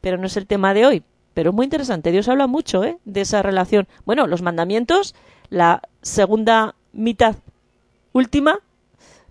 Pero 0.00 0.18
no 0.18 0.26
es 0.26 0.36
el 0.36 0.46
tema 0.46 0.74
de 0.74 0.86
hoy. 0.86 1.02
Pero 1.34 1.50
es 1.50 1.56
muy 1.56 1.64
interesante. 1.64 2.12
Dios 2.12 2.28
habla 2.28 2.46
mucho 2.46 2.84
¿eh? 2.84 2.98
de 3.04 3.22
esa 3.22 3.42
relación. 3.42 3.88
Bueno, 4.04 4.26
los 4.26 4.42
mandamientos, 4.42 5.14
la 5.50 5.82
segunda 6.02 6.74
mitad 6.92 7.36
última 8.12 8.60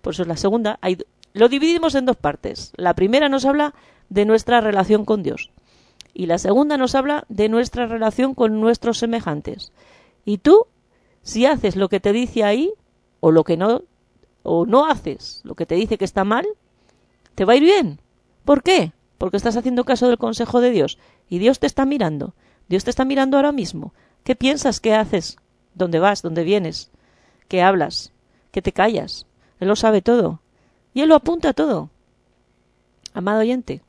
por 0.04 0.14
eso 0.14 0.24
es 0.24 0.28
la 0.28 0.36
segunda. 0.36 0.78
Hay, 0.82 0.98
lo 1.32 1.48
dividimos 1.48 1.96
en 1.96 2.06
dos 2.06 2.18
partes. 2.18 2.74
La 2.76 2.94
primera 2.94 3.30
nos 3.30 3.46
habla 3.46 3.74
de 4.10 4.26
nuestra 4.26 4.60
relación 4.60 5.06
con 5.06 5.24
Dios 5.24 5.50
y 6.14 6.26
la 6.26 6.38
segunda 6.38 6.76
nos 6.78 6.94
habla 6.94 7.24
de 7.30 7.48
nuestra 7.48 7.88
relación 7.88 8.36
con 8.36 8.60
nuestros 8.60 8.98
semejantes. 8.98 9.72
Y 10.26 10.40
tú, 10.40 10.68
si 11.22 11.46
haces 11.46 11.78
lo 11.78 11.88
que 11.88 12.02
te 12.02 12.12
dice 12.12 12.44
ahí 12.44 12.74
o 13.22 13.32
lo 13.32 13.46
que 13.46 13.56
no 13.56 13.84
o 14.46 14.66
no 14.66 14.88
haces 14.88 15.40
lo 15.46 15.56
que 15.56 15.66
te 15.66 15.76
dice 15.76 15.98
que 15.98 16.04
está 16.04 16.26
mal, 16.26 16.46
te 17.36 17.46
va 17.46 17.54
a 17.54 17.56
ir 17.56 17.64
bien. 17.64 18.02
¿Por 18.46 18.64
qué? 18.64 18.94
Porque 19.18 19.38
estás 19.38 19.58
haciendo 19.58 19.86
caso 19.86 20.08
del 20.08 20.18
consejo 20.18 20.62
de 20.62 20.72
Dios 20.72 20.98
y 21.30 21.40
Dios 21.40 21.60
te 21.60 21.68
está 21.68 21.86
mirando. 21.86 22.36
Dios 22.68 22.84
te 22.84 22.90
está 22.90 23.06
mirando 23.06 23.38
ahora 23.38 23.52
mismo. 23.52 23.94
¿Qué 24.24 24.36
piensas? 24.36 24.80
¿Qué 24.80 24.94
haces? 24.94 25.38
¿Dónde 25.74 26.00
vas? 26.00 26.22
¿Dónde 26.22 26.44
vienes? 26.44 26.92
¿Qué 27.48 27.62
hablas? 27.62 28.14
¿Qué 28.52 28.62
te 28.62 28.72
callas? 28.72 29.28
Él 29.60 29.68
lo 29.68 29.76
sabe 29.76 30.02
todo. 30.02 30.42
Y 30.94 31.02
Él 31.02 31.10
lo 31.10 31.16
apunta 31.16 31.54
todo. 31.54 31.90
Amado 33.14 33.42
oyente, 33.42 33.84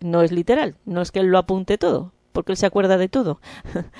no 0.00 0.22
es 0.22 0.32
literal, 0.32 0.76
no 0.84 1.02
es 1.02 1.10
que 1.10 1.20
Él 1.20 1.26
lo 1.26 1.38
apunte 1.38 1.78
todo, 1.78 2.12
porque 2.32 2.52
Él 2.52 2.58
se 2.58 2.66
acuerda 2.66 2.98
de 2.98 3.08
todo. 3.08 3.40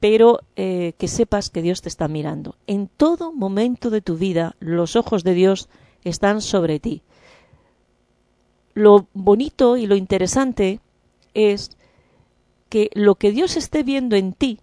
Pero 0.00 0.40
eh, 0.54 0.92
que 0.96 1.08
sepas 1.08 1.50
que 1.50 1.62
Dios 1.62 1.82
te 1.82 1.88
está 1.88 2.06
mirando. 2.06 2.56
En 2.66 2.88
todo 2.88 3.32
momento 3.32 3.90
de 3.90 4.00
tu 4.00 4.16
vida, 4.16 4.54
los 4.60 4.94
ojos 4.94 5.24
de 5.24 5.34
Dios 5.34 5.68
están 6.04 6.40
sobre 6.40 6.78
ti. 6.78 7.02
Lo 8.78 9.08
bonito 9.12 9.76
y 9.76 9.88
lo 9.88 9.96
interesante 9.96 10.78
es 11.34 11.76
que 12.68 12.90
lo 12.94 13.16
que 13.16 13.32
Dios 13.32 13.56
esté 13.56 13.82
viendo 13.82 14.14
en 14.14 14.32
ti 14.32 14.60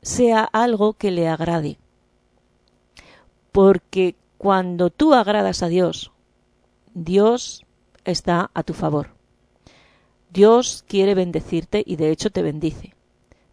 sea 0.00 0.42
algo 0.42 0.94
que 0.94 1.10
le 1.10 1.28
agrade. 1.28 1.78
Porque 3.52 4.16
cuando 4.38 4.88
tú 4.88 5.12
agradas 5.12 5.62
a 5.62 5.68
Dios, 5.68 6.12
Dios 6.94 7.66
está 8.06 8.50
a 8.54 8.62
tu 8.62 8.72
favor. 8.72 9.10
Dios 10.30 10.82
quiere 10.88 11.14
bendecirte 11.14 11.84
y 11.84 11.96
de 11.96 12.12
hecho 12.12 12.30
te 12.30 12.40
bendice. 12.40 12.94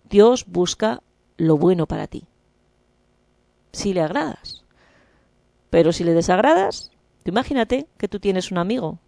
Dios 0.10 0.46
busca 0.48 1.04
lo 1.36 1.58
bueno 1.58 1.88
para 1.88 2.08
ti. 2.08 2.24
Si 3.74 3.94
le 3.94 4.00
agradas. 4.00 4.64
Pero 5.70 5.92
si 5.92 6.06
le 6.06 6.14
desagradas, 6.14 6.94
imagínate 7.26 7.90
que 7.98 8.08
tú 8.08 8.22
tienes 8.22 8.50
un 8.50 8.60
amigo 8.60 9.00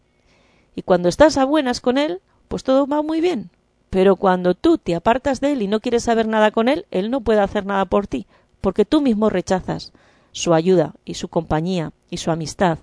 y 0.75 0.82
cuando 0.82 1.10
estás 1.10 1.38
a 1.38 1.46
buenas 1.46 1.82
con 1.82 1.98
él, 1.98 2.22
pues 2.48 2.63
todo 2.63 2.86
va 2.88 3.01
muy 3.01 3.22
bien. 3.22 3.50
Pero 3.89 4.15
cuando 4.15 4.55
tú 4.55 4.77
te 4.77 4.96
apartas 4.96 5.39
de 5.39 5.53
él 5.53 5.62
y 5.62 5.67
no 5.67 5.79
quieres 5.79 6.03
saber 6.03 6.27
nada 6.27 6.51
con 6.51 6.67
él, 6.67 6.86
él 6.91 7.10
no 7.10 7.22
puede 7.22 7.39
hacer 7.39 7.65
nada 7.65 7.86
por 7.86 8.08
ti, 8.08 8.27
porque 8.62 8.86
tú 8.86 9.01
mismo 9.01 9.29
rechazas 9.29 9.94
su 10.32 10.53
ayuda 10.53 10.94
y 11.05 11.13
su 11.13 11.29
compañía 11.29 11.94
y 12.10 12.17
su 12.17 12.29
amistad 12.29 12.79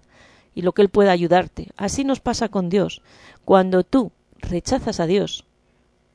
y 0.54 0.62
lo 0.62 0.72
que 0.72 0.82
Él 0.82 0.88
pueda 0.88 1.12
ayudarte. 1.12 1.68
Así 1.76 2.04
nos 2.04 2.20
pasa 2.20 2.48
con 2.48 2.68
Dios. 2.68 3.02
Cuando 3.44 3.84
tú 3.84 4.12
rechazas 4.38 5.00
a 5.00 5.06
Dios, 5.06 5.44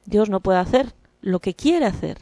Dios 0.05 0.29
no 0.29 0.39
puede 0.39 0.59
hacer 0.59 0.93
lo 1.21 1.39
que 1.39 1.53
quiere 1.53 1.85
hacer, 1.85 2.19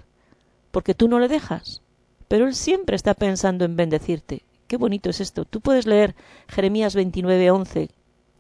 porque 0.72 0.94
tú 0.94 1.08
no 1.08 1.20
le 1.20 1.28
dejas. 1.28 1.82
Pero 2.28 2.48
Él 2.48 2.56
siempre 2.56 2.96
está 2.96 3.14
pensando 3.14 3.66
en 3.66 3.76
bendecirte. 3.76 4.44
Qué 4.68 4.78
bonito 4.78 5.10
es 5.10 5.22
esto. 5.22 5.46
Tú 5.46 5.62
puedes 5.62 5.86
leer 5.86 6.16
Jeremías 6.48 6.96
29:11, 6.96 7.90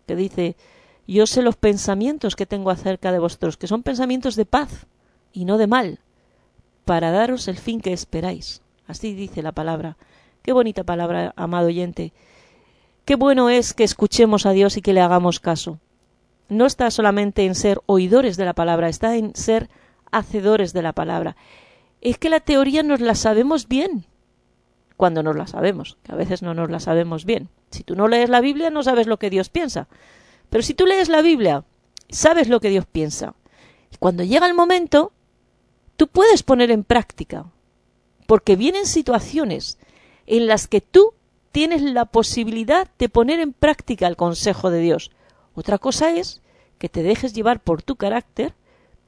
que 0.07 0.15
dice, 0.15 0.55
yo 1.13 1.27
sé 1.27 1.41
los 1.41 1.55
pensamientos 1.55 2.35
que 2.35 2.45
tengo 2.45 2.71
acerca 2.71 3.12
de 3.12 3.19
vosotros, 3.19 3.57
que 3.57 3.67
son 3.67 3.83
pensamientos 3.83 4.35
de 4.35 4.45
paz 4.45 4.88
y 5.31 5.45
no 5.45 5.57
de 5.57 5.67
mal, 5.67 6.00
para 6.85 7.12
daros 7.12 7.47
el 7.47 7.57
fin 7.57 7.81
que 7.81 7.93
esperáis. 7.93 8.62
Así 8.88 9.13
dice 9.13 9.41
la 9.41 9.51
palabra. 9.51 9.97
Qué 10.41 10.53
bonita 10.53 10.83
palabra, 10.83 11.33
amado 11.35 11.67
oyente. 11.67 12.13
Qué 13.05 13.15
bueno 13.15 13.50
es 13.50 13.74
que 13.74 13.83
escuchemos 13.83 14.45
a 14.45 14.51
Dios 14.51 14.77
y 14.77 14.81
que 14.81 14.93
le 14.93 15.01
hagamos 15.01 15.39
caso. 15.39 15.79
No 16.50 16.65
está 16.65 16.89
solamente 16.91 17.45
en 17.45 17.55
ser 17.55 17.81
oidores 17.88 18.38
de 18.38 18.45
la 18.45 18.53
palabra, 18.53 18.89
está 18.89 19.15
en 19.15 19.35
ser 19.35 19.69
hacedores 20.12 20.74
de 20.74 20.83
la 20.83 20.93
palabra. 20.93 21.35
Es 22.01 22.17
que 22.19 22.29
la 22.29 22.39
teoría 22.39 22.83
nos 22.83 23.01
la 23.01 23.15
sabemos 23.15 23.67
bien, 23.67 24.05
cuando 24.97 25.24
nos 25.24 25.35
la 25.35 25.47
sabemos, 25.47 25.97
que 26.03 26.12
a 26.12 26.15
veces 26.15 26.41
no 26.41 26.53
nos 26.53 26.69
la 26.69 26.79
sabemos 26.79 27.25
bien. 27.25 27.50
Si 27.71 27.83
tú 27.83 27.95
no 27.95 28.07
lees 28.07 28.29
la 28.29 28.41
Biblia, 28.41 28.69
no 28.69 28.83
sabes 28.83 29.07
lo 29.07 29.17
que 29.17 29.29
Dios 29.29 29.50
piensa. 29.50 29.88
Pero 30.55 30.63
si 30.63 30.74
tú 30.74 30.85
lees 30.85 31.09
la 31.09 31.21
Biblia, 31.21 31.65
sabes 32.07 32.47
lo 32.47 32.62
que 32.62 32.69
Dios 32.69 32.85
piensa. 32.85 33.33
Y 33.91 33.97
cuando 33.97 34.24
llega 34.24 34.47
el 34.47 34.53
momento, 34.53 35.12
tú 35.97 36.07
puedes 36.07 36.43
poner 36.43 36.71
en 36.71 36.85
práctica, 36.85 37.51
porque 38.25 38.55
vienen 38.55 38.85
situaciones 38.85 39.77
en 40.25 40.47
las 40.47 40.69
que 40.69 40.79
tú 40.79 41.13
tienes 41.51 41.81
la 41.81 42.05
posibilidad 42.05 42.89
de 42.97 43.09
poner 43.09 43.41
en 43.41 43.51
práctica 43.51 44.07
el 44.07 44.15
consejo 44.15 44.71
de 44.71 44.79
Dios. 44.79 45.12
Otra 45.55 45.77
cosa 45.77 46.12
es 46.12 46.41
que 46.77 46.88
te 46.88 47.03
dejes 47.03 47.33
llevar 47.33 47.59
por 47.59 47.83
tu 47.83 47.97
carácter 47.97 48.53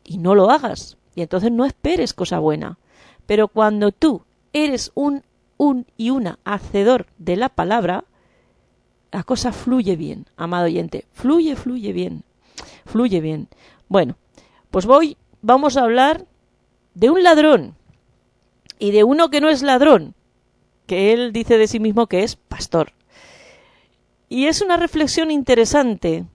y 0.03 0.17
no 0.17 0.35
lo 0.35 0.51
hagas. 0.51 0.97
Y 1.15 1.21
entonces 1.21 1.49
no 1.49 1.63
esperes 1.63 2.13
cosa 2.13 2.39
buena. 2.39 2.77
Pero 3.25 3.47
cuando 3.47 3.93
tú 3.93 4.23
eres 4.51 4.91
un, 4.95 5.23
un 5.55 5.85
y 5.95 6.09
una 6.09 6.39
hacedor 6.43 7.07
de 7.17 7.37
la 7.37 7.47
palabra, 7.47 8.03
la 9.11 9.23
cosa 9.23 9.51
fluye 9.51 9.95
bien, 9.95 10.25
amado 10.35 10.65
oyente. 10.65 11.05
Fluye, 11.13 11.55
fluye 11.55 11.93
bien. 11.93 12.23
Fluye 12.85 13.21
bien. 13.21 13.47
Bueno, 13.87 14.17
pues 14.71 14.85
voy, 14.85 15.17
vamos 15.41 15.77
a 15.77 15.83
hablar 15.83 16.25
de 16.93 17.09
un 17.09 17.23
ladrón 17.23 17.75
y 18.79 18.91
de 18.91 19.03
uno 19.03 19.29
que 19.29 19.41
no 19.41 19.49
es 19.49 19.61
ladrón, 19.61 20.13
que 20.85 21.13
él 21.13 21.31
dice 21.31 21.57
de 21.57 21.67
sí 21.67 21.79
mismo 21.79 22.07
que 22.07 22.23
es 22.23 22.35
pastor. 22.35 22.93
Y 24.29 24.45
es 24.45 24.61
una 24.61 24.77
reflexión 24.77 25.31
interesante. 25.31 26.25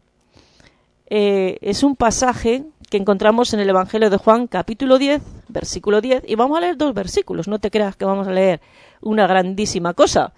Eh, 1.06 1.58
es 1.60 1.82
un 1.82 1.94
pasaje 1.94 2.64
que 2.88 2.96
encontramos 2.96 3.52
en 3.54 3.60
el 3.60 3.68
Evangelio 3.68 4.10
de 4.10 4.16
Juan, 4.16 4.46
capítulo 4.46 4.98
10, 4.98 5.22
versículo 5.48 6.00
10, 6.00 6.24
y 6.26 6.34
vamos 6.34 6.58
a 6.58 6.60
leer 6.60 6.76
dos 6.76 6.94
versículos, 6.94 7.48
no 7.48 7.58
te 7.58 7.70
creas 7.70 7.96
que 7.96 8.04
vamos 8.04 8.28
a 8.28 8.32
leer 8.32 8.60
una 9.00 9.26
grandísima 9.26 9.94
cosa. 9.94 10.32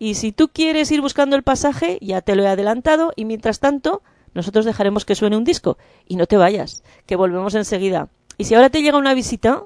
Y 0.00 0.14
si 0.14 0.30
tú 0.30 0.48
quieres 0.48 0.90
ir 0.92 1.00
buscando 1.00 1.34
el 1.34 1.42
pasaje, 1.42 1.98
ya 2.00 2.20
te 2.20 2.36
lo 2.36 2.44
he 2.44 2.48
adelantado, 2.48 3.12
y 3.16 3.24
mientras 3.24 3.58
tanto, 3.58 4.02
nosotros 4.32 4.64
dejaremos 4.64 5.04
que 5.04 5.16
suene 5.16 5.36
un 5.36 5.42
disco. 5.44 5.76
Y 6.06 6.14
no 6.14 6.26
te 6.26 6.36
vayas, 6.36 6.84
que 7.04 7.16
volvemos 7.16 7.56
enseguida. 7.56 8.08
Y 8.36 8.44
si 8.44 8.54
ahora 8.54 8.70
te 8.70 8.80
llega 8.80 8.96
una 8.96 9.14
visita, 9.14 9.64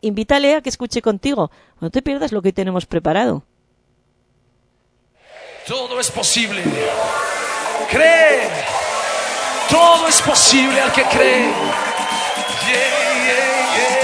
invítale 0.00 0.56
a 0.56 0.60
que 0.60 0.70
escuche 0.70 1.02
contigo. 1.02 1.52
No 1.80 1.90
te 1.90 2.02
pierdas 2.02 2.32
lo 2.32 2.42
que 2.42 2.52
tenemos 2.52 2.86
preparado. 2.86 3.44
todo 5.68 6.00
es 6.00 6.10
posible. 6.10 6.64
Cree, 7.88 8.48
todo 9.70 10.08
es 10.08 10.20
posible 10.20 10.80
al 10.80 10.92
que 10.92 11.04
cree. 11.04 11.46
Yeah, 12.66 12.88
yeah, 13.26 13.76
yeah. 13.76 13.99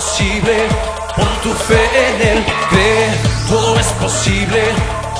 Posible, 0.00 0.56
pon 1.14 1.28
tu 1.42 1.52
fe 1.52 1.82
en 2.06 2.28
él, 2.28 2.44
cree, 2.70 3.10
todo 3.50 3.78
es 3.78 3.86
posible, 4.04 4.62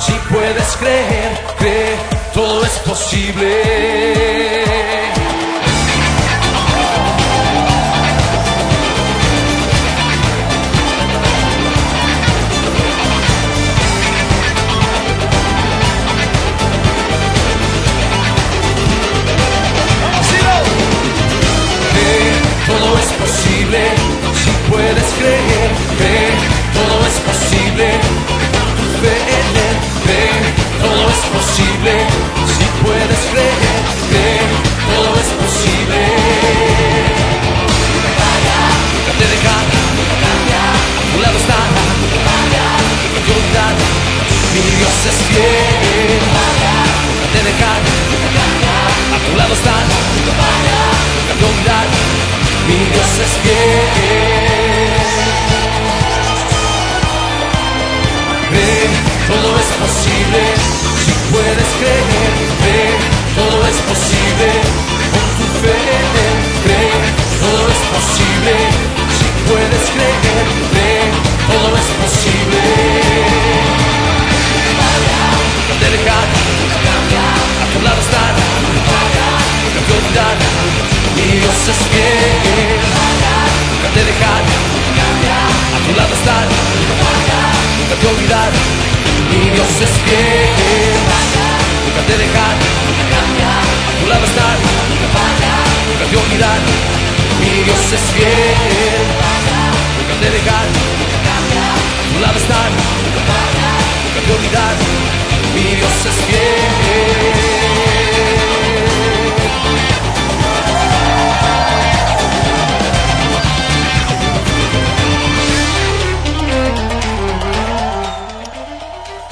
si 0.01 0.13
puedes 0.33 0.77
creer, 0.79 1.39
cree, 1.59 1.97
todo 2.33 2.65
es 2.65 2.79
posible. 2.89 4.70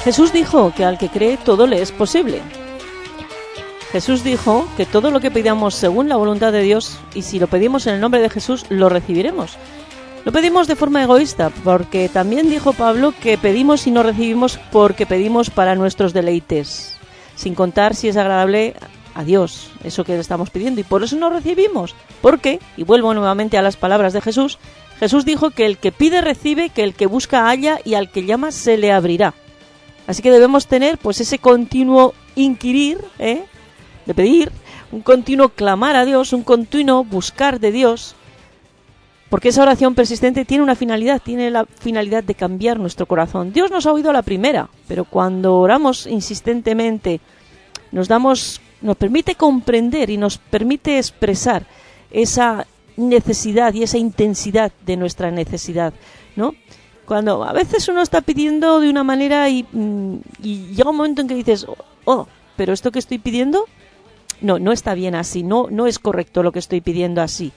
Jesús 0.09 0.33
dijo 0.33 0.73
que 0.75 0.83
al 0.83 0.97
que 0.97 1.07
cree 1.07 1.37
todo 1.37 1.67
le 1.67 1.83
es 1.83 1.91
posible. 1.91 2.41
Jesús 3.91 4.23
dijo 4.23 4.67
que 4.75 4.87
todo 4.87 5.11
lo 5.11 5.19
que 5.19 5.29
pidamos 5.29 5.75
según 5.75 6.09
la 6.09 6.15
voluntad 6.15 6.51
de 6.51 6.63
Dios 6.63 6.97
y 7.13 7.21
si 7.21 7.37
lo 7.37 7.45
pedimos 7.45 7.85
en 7.85 7.93
el 7.93 8.01
nombre 8.01 8.19
de 8.19 8.31
Jesús 8.31 8.65
lo 8.69 8.89
recibiremos. 8.89 9.55
Lo 10.25 10.31
pedimos 10.31 10.65
de 10.65 10.75
forma 10.75 11.03
egoísta 11.03 11.51
porque 11.63 12.09
también 12.09 12.49
dijo 12.49 12.73
Pablo 12.73 13.13
que 13.21 13.37
pedimos 13.37 13.85
y 13.85 13.91
no 13.91 14.01
recibimos 14.01 14.59
porque 14.71 15.05
pedimos 15.05 15.51
para 15.51 15.75
nuestros 15.75 16.11
deleites, 16.11 16.97
sin 17.35 17.53
contar 17.53 17.93
si 17.93 18.07
es 18.07 18.17
agradable 18.17 18.73
a 19.13 19.23
Dios 19.23 19.69
eso 19.83 20.03
que 20.05 20.13
le 20.13 20.21
estamos 20.21 20.49
pidiendo 20.49 20.81
y 20.81 20.85
por 20.85 21.03
eso 21.03 21.17
no 21.17 21.29
recibimos. 21.29 21.93
Porque, 22.23 22.59
y 22.77 22.83
vuelvo 22.83 23.13
nuevamente 23.13 23.59
a 23.59 23.61
las 23.61 23.77
palabras 23.77 24.13
de 24.13 24.21
Jesús, 24.21 24.57
Jesús 24.99 25.23
dijo 25.23 25.51
que 25.51 25.67
el 25.67 25.77
que 25.77 25.91
pide 25.91 26.21
recibe, 26.21 26.71
que 26.71 26.83
el 26.83 26.95
que 26.95 27.05
busca 27.05 27.47
halla 27.47 27.79
y 27.85 27.93
al 27.93 28.09
que 28.09 28.25
llama 28.25 28.51
se 28.51 28.75
le 28.75 28.91
abrirá. 28.91 29.35
Así 30.09 30.23
que 30.23 30.31
debemos 30.31 30.65
tener 30.65 30.97
pues 30.97 31.21
ese 31.21 31.37
continuo 31.37 32.15
inquirir, 32.33 32.97
¿eh? 33.19 33.43
de 34.07 34.13
pedir, 34.15 34.51
un 34.91 35.01
continuo 35.01 35.49
clamar 35.49 35.95
a 35.95 36.03
Dios, 36.03 36.33
un 36.33 36.41
continuo 36.41 37.03
buscar 37.03 37.59
de 37.59 37.71
Dios, 37.71 38.15
porque 39.29 39.49
esa 39.49 39.61
oración 39.61 39.93
persistente 39.93 40.45
tiene 40.45 40.63
una 40.63 40.73
finalidad, 40.73 41.21
tiene 41.23 41.51
la 41.51 41.63
finalidad 41.65 42.23
de 42.23 42.33
cambiar 42.33 42.79
nuestro 42.79 43.05
corazón. 43.05 43.53
Dios 43.53 43.69
nos 43.69 43.85
ha 43.85 43.93
oído 43.93 44.09
a 44.09 44.13
la 44.13 44.23
primera, 44.23 44.67
pero 44.87 45.05
cuando 45.05 45.57
oramos 45.57 46.07
insistentemente, 46.07 47.21
nos 47.91 48.07
damos, 48.07 48.61
nos 48.81 48.97
permite 48.97 49.35
comprender 49.35 50.09
y 50.09 50.17
nos 50.17 50.39
permite 50.39 50.97
expresar 50.97 51.67
esa 52.09 52.65
necesidad 52.97 53.75
y 53.75 53.83
esa 53.83 53.99
intensidad 53.99 54.71
de 54.87 54.97
nuestra 54.97 55.29
necesidad, 55.29 55.93
¿no? 56.35 56.55
Cuando 57.09 57.43
a 57.43 57.53
veces 57.53 57.87
uno 57.87 58.03
está 58.03 58.21
pidiendo 58.21 58.79
de 58.79 58.87
una 58.87 59.03
manera 59.03 59.49
y, 59.49 59.63
mm, 59.63 60.17
y 60.43 60.67
llega 60.75 60.91
un 60.91 60.97
momento 60.97 61.23
en 61.23 61.27
que 61.27 61.33
dices, 61.33 61.65
oh, 62.05 62.27
pero 62.55 62.71
esto 62.71 62.91
que 62.91 62.99
estoy 62.99 63.17
pidiendo, 63.17 63.65
no, 64.41 64.59
no 64.59 64.71
está 64.71 64.93
bien 64.93 65.15
así, 65.15 65.41
no, 65.41 65.69
no 65.71 65.87
es 65.87 65.97
correcto 65.97 66.43
lo 66.43 66.51
que 66.51 66.59
estoy 66.59 66.81
pidiendo 66.81 67.23
así, 67.23 67.51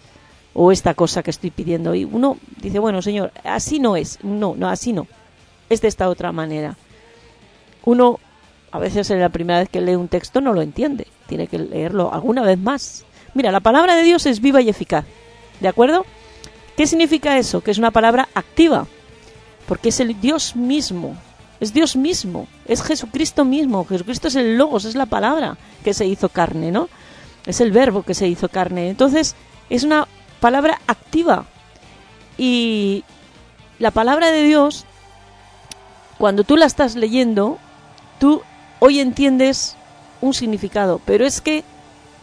o 0.55 0.73
esta 0.73 0.95
cosa 0.95 1.23
que 1.23 1.31
estoy 1.31 1.51
pidiendo. 1.51 1.95
Y 1.95 2.07
uno 2.07 2.39
dice, 2.63 2.79
bueno, 2.79 3.03
señor, 3.03 3.31
así 3.45 3.79
no 3.79 3.95
es, 3.95 4.25
no, 4.25 4.55
no, 4.57 4.71
así 4.71 4.95
no, 4.95 5.07
es 5.69 5.83
de 5.83 5.89
esta 5.89 6.09
otra 6.09 6.33
manera. 6.33 6.79
Uno, 7.85 8.21
a 8.71 8.79
veces 8.79 9.11
en 9.11 9.21
la 9.21 9.29
primera 9.29 9.59
vez 9.59 9.69
que 9.69 9.83
lee 9.83 9.97
un 9.97 10.09
texto 10.09 10.41
no 10.41 10.55
lo 10.55 10.63
entiende, 10.63 11.09
tiene 11.27 11.47
que 11.47 11.59
leerlo 11.59 12.11
alguna 12.11 12.41
vez 12.41 12.59
más. 12.59 13.05
Mira, 13.35 13.53
la 13.53 13.61
palabra 13.61 13.97
de 13.97 14.03
Dios 14.03 14.25
es 14.25 14.41
viva 14.41 14.63
y 14.63 14.71
eficaz, 14.71 15.05
¿de 15.61 15.69
acuerdo? 15.69 16.07
¿Qué 16.75 16.87
significa 16.87 17.37
eso? 17.37 17.61
Que 17.61 17.71
es 17.71 17.77
una 17.77 17.91
palabra 17.91 18.31
activa, 18.33 18.87
porque 19.73 19.89
es 19.89 20.01
el 20.01 20.21
Dios 20.21 20.55
mismo, 20.55 21.17
es 21.59 21.73
Dios 21.73 21.97
mismo, 21.97 22.47
es 22.67 22.83
Jesucristo 22.83 23.47
mismo, 23.47 23.87
Jesucristo 23.87 24.29
es 24.29 24.37
el 24.37 24.59
Logos, 24.59 24.85
es 24.85 24.95
la 24.95 25.07
palabra 25.07 25.57
que 25.83 25.95
se 25.95 26.05
hizo 26.05 26.29
carne, 26.29 26.71
¿no? 26.71 26.91
Es 27.47 27.59
el 27.63 27.73
verbo 27.73 28.03
que 28.03 28.13
se 28.13 28.29
hizo 28.29 28.51
carne. 28.51 28.91
Entonces, 28.91 29.35
es 29.71 29.83
una 29.83 30.07
palabra 30.41 30.79
activa. 30.87 31.47
Y 32.37 33.03
la 33.79 33.93
palabra 33.93 34.31
de 34.31 34.43
Dios, 34.43 34.85
cuando 36.19 36.45
tú 36.45 36.59
la 36.59 36.67
estás 36.67 36.95
leyendo, 36.95 37.57
tú 38.21 38.43
hoy 38.79 39.01
entiendes 39.01 39.79
un 40.21 40.35
significado, 40.35 41.01
pero 41.07 41.25
es 41.25 41.41
que 41.41 41.65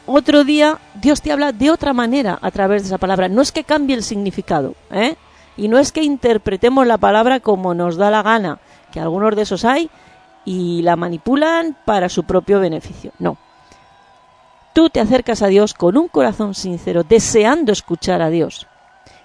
otro 0.05 0.43
día 0.43 0.77
Dios 1.01 1.23
te 1.23 1.31
habla 1.31 1.51
de 1.51 1.71
otra 1.71 1.93
manera 1.93 2.37
a 2.43 2.51
través 2.51 2.83
de 2.83 2.89
esa 2.89 2.99
palabra. 2.99 3.27
No 3.27 3.41
es 3.41 3.51
que 3.51 3.63
cambie 3.63 3.95
el 3.95 4.03
significado, 4.03 4.75
¿eh? 4.91 5.15
Y 5.59 5.67
no 5.67 5.77
es 5.77 5.91
que 5.91 6.01
interpretemos 6.01 6.87
la 6.87 6.97
palabra 6.97 7.41
como 7.41 7.73
nos 7.73 7.97
da 7.97 8.09
la 8.09 8.23
gana, 8.23 8.59
que 8.93 9.01
algunos 9.01 9.35
de 9.35 9.41
esos 9.41 9.65
hay 9.65 9.89
y 10.45 10.81
la 10.83 10.95
manipulan 10.95 11.75
para 11.83 12.07
su 12.07 12.23
propio 12.23 12.61
beneficio. 12.61 13.11
No. 13.19 13.37
Tú 14.73 14.89
te 14.89 15.01
acercas 15.01 15.41
a 15.41 15.47
Dios 15.47 15.73
con 15.73 15.97
un 15.97 16.07
corazón 16.07 16.55
sincero, 16.55 17.03
deseando 17.03 17.73
escuchar 17.73 18.21
a 18.21 18.29
Dios. 18.29 18.67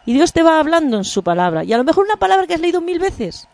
Y 0.06 0.12
Dios 0.12 0.32
te 0.32 0.42
va 0.42 0.58
hablando 0.58 0.96
en 0.96 1.04
su 1.04 1.22
palabra. 1.22 1.62
Y 1.62 1.72
a 1.72 1.78
lo 1.78 1.84
mejor 1.84 2.04
una 2.04 2.16
palabra 2.16 2.48
que 2.48 2.54
has 2.54 2.60
leído 2.60 2.80
mil 2.80 2.98
veces. 2.98 3.46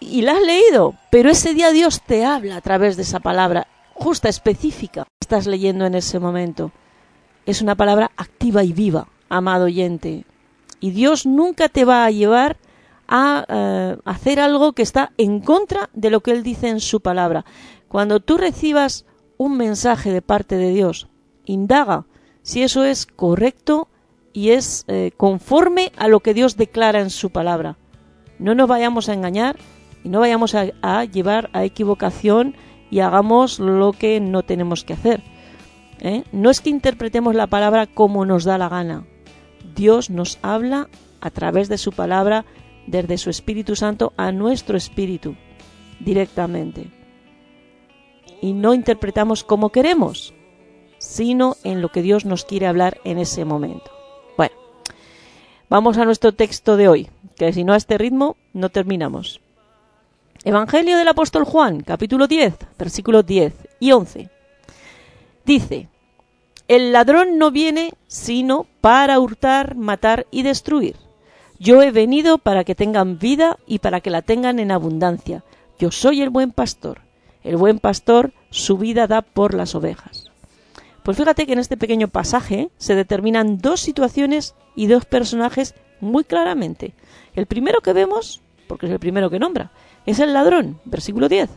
Y 0.00 0.22
la 0.22 0.32
has 0.32 0.42
leído, 0.42 0.94
pero 1.10 1.28
ese 1.28 1.52
día 1.52 1.70
Dios 1.70 2.00
te 2.00 2.24
habla 2.24 2.56
a 2.56 2.60
través 2.62 2.96
de 2.96 3.02
esa 3.02 3.20
palabra 3.20 3.66
justa, 3.92 4.30
específica, 4.30 5.04
que 5.04 5.10
estás 5.20 5.46
leyendo 5.46 5.84
en 5.84 5.96
ese 5.96 6.18
momento. 6.18 6.72
Es 7.44 7.60
una 7.60 7.74
palabra 7.74 8.10
activa 8.16 8.64
y 8.64 8.72
viva, 8.72 9.08
amado 9.28 9.66
oyente. 9.66 10.24
Y 10.84 10.90
Dios 10.90 11.24
nunca 11.24 11.70
te 11.70 11.86
va 11.86 12.04
a 12.04 12.10
llevar 12.10 12.58
a 13.08 13.46
eh, 13.48 13.96
hacer 14.04 14.38
algo 14.38 14.74
que 14.74 14.82
está 14.82 15.12
en 15.16 15.40
contra 15.40 15.88
de 15.94 16.10
lo 16.10 16.20
que 16.20 16.30
Él 16.30 16.42
dice 16.42 16.68
en 16.68 16.78
su 16.78 17.00
palabra. 17.00 17.46
Cuando 17.88 18.20
tú 18.20 18.36
recibas 18.36 19.06
un 19.38 19.56
mensaje 19.56 20.12
de 20.12 20.20
parte 20.20 20.58
de 20.58 20.74
Dios, 20.74 21.08
indaga 21.46 22.04
si 22.42 22.62
eso 22.62 22.84
es 22.84 23.06
correcto 23.06 23.88
y 24.34 24.50
es 24.50 24.84
eh, 24.86 25.12
conforme 25.16 25.90
a 25.96 26.06
lo 26.06 26.20
que 26.20 26.34
Dios 26.34 26.58
declara 26.58 27.00
en 27.00 27.08
su 27.08 27.30
palabra. 27.30 27.78
No 28.38 28.54
nos 28.54 28.68
vayamos 28.68 29.08
a 29.08 29.14
engañar 29.14 29.56
y 30.04 30.10
no 30.10 30.20
vayamos 30.20 30.54
a, 30.54 31.04
llevar 31.06 31.48
a 31.54 31.64
equivocación 31.64 32.56
y 32.90 33.00
hagamos 33.00 33.58
lo 33.58 33.94
que 33.94 34.20
no 34.20 34.42
tenemos 34.42 34.84
que 34.84 34.92
hacer. 34.92 35.22
¿eh? 36.00 36.24
No 36.30 36.50
es 36.50 36.60
que 36.60 36.68
interpretemos 36.68 37.34
la 37.34 37.46
palabra 37.46 37.86
como 37.86 38.26
nos 38.26 38.44
da 38.44 38.58
la 38.58 38.68
gana. 38.68 39.06
Dios 39.74 40.10
nos 40.10 40.38
habla 40.42 40.88
a 41.20 41.30
través 41.30 41.68
de 41.68 41.78
su 41.78 41.92
palabra, 41.92 42.44
desde 42.86 43.18
su 43.18 43.30
Espíritu 43.30 43.76
Santo 43.76 44.12
a 44.16 44.30
nuestro 44.30 44.76
espíritu, 44.76 45.36
directamente. 46.00 46.90
Y 48.40 48.52
no 48.52 48.74
interpretamos 48.74 49.42
como 49.42 49.70
queremos, 49.70 50.34
sino 50.98 51.56
en 51.64 51.80
lo 51.80 51.90
que 51.90 52.02
Dios 52.02 52.24
nos 52.24 52.44
quiere 52.44 52.66
hablar 52.66 53.00
en 53.04 53.18
ese 53.18 53.44
momento. 53.44 53.90
Bueno, 54.36 54.54
vamos 55.68 55.98
a 55.98 56.04
nuestro 56.04 56.32
texto 56.32 56.76
de 56.76 56.88
hoy, 56.88 57.10
que 57.36 57.52
si 57.52 57.64
no 57.64 57.72
a 57.72 57.76
este 57.76 57.98
ritmo 57.98 58.36
no 58.52 58.68
terminamos. 58.68 59.40
Evangelio 60.44 60.98
del 60.98 61.08
apóstol 61.08 61.44
Juan, 61.44 61.80
capítulo 61.80 62.26
10, 62.26 62.54
versículos 62.78 63.24
10 63.24 63.54
y 63.80 63.92
11. 63.92 64.28
Dice, 65.46 65.88
el 66.68 66.92
ladrón 66.92 67.38
no 67.38 67.50
viene 67.50 67.92
sino 68.06 68.66
para 68.80 69.18
hurtar, 69.18 69.74
matar 69.74 70.26
y 70.30 70.42
destruir. 70.42 70.96
Yo 71.58 71.82
he 71.82 71.90
venido 71.90 72.38
para 72.38 72.64
que 72.64 72.74
tengan 72.74 73.18
vida 73.18 73.58
y 73.66 73.78
para 73.78 74.00
que 74.00 74.10
la 74.10 74.22
tengan 74.22 74.58
en 74.58 74.70
abundancia. 74.70 75.44
Yo 75.78 75.90
soy 75.90 76.22
el 76.22 76.30
buen 76.30 76.50
pastor. 76.50 77.02
El 77.42 77.56
buen 77.56 77.78
pastor 77.78 78.32
su 78.50 78.78
vida 78.78 79.06
da 79.06 79.22
por 79.22 79.54
las 79.54 79.74
ovejas. 79.74 80.30
Pues 81.02 81.18
fíjate 81.18 81.46
que 81.46 81.52
en 81.52 81.58
este 81.58 81.76
pequeño 81.76 82.08
pasaje 82.08 82.70
se 82.78 82.94
determinan 82.94 83.58
dos 83.58 83.80
situaciones 83.80 84.54
y 84.74 84.86
dos 84.86 85.04
personajes 85.04 85.74
muy 86.00 86.24
claramente. 86.24 86.94
El 87.34 87.46
primero 87.46 87.82
que 87.82 87.92
vemos, 87.92 88.40
porque 88.66 88.86
es 88.86 88.92
el 88.92 88.98
primero 88.98 89.28
que 89.28 89.38
nombra, 89.38 89.70
es 90.06 90.18
el 90.18 90.32
ladrón, 90.32 90.80
versículo 90.86 91.28
10. 91.28 91.50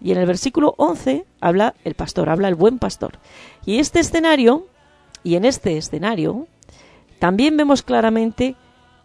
Y 0.00 0.12
en 0.12 0.18
el 0.18 0.26
versículo 0.26 0.74
11 0.76 1.24
habla 1.40 1.74
el 1.84 1.94
pastor, 1.94 2.28
habla 2.28 2.48
el 2.48 2.54
buen 2.54 2.78
pastor. 2.78 3.18
Y 3.64 3.78
este 3.78 4.00
escenario, 4.00 4.66
y 5.22 5.36
en 5.36 5.44
este 5.44 5.76
escenario, 5.76 6.46
también 7.18 7.56
vemos 7.56 7.82
claramente 7.82 8.56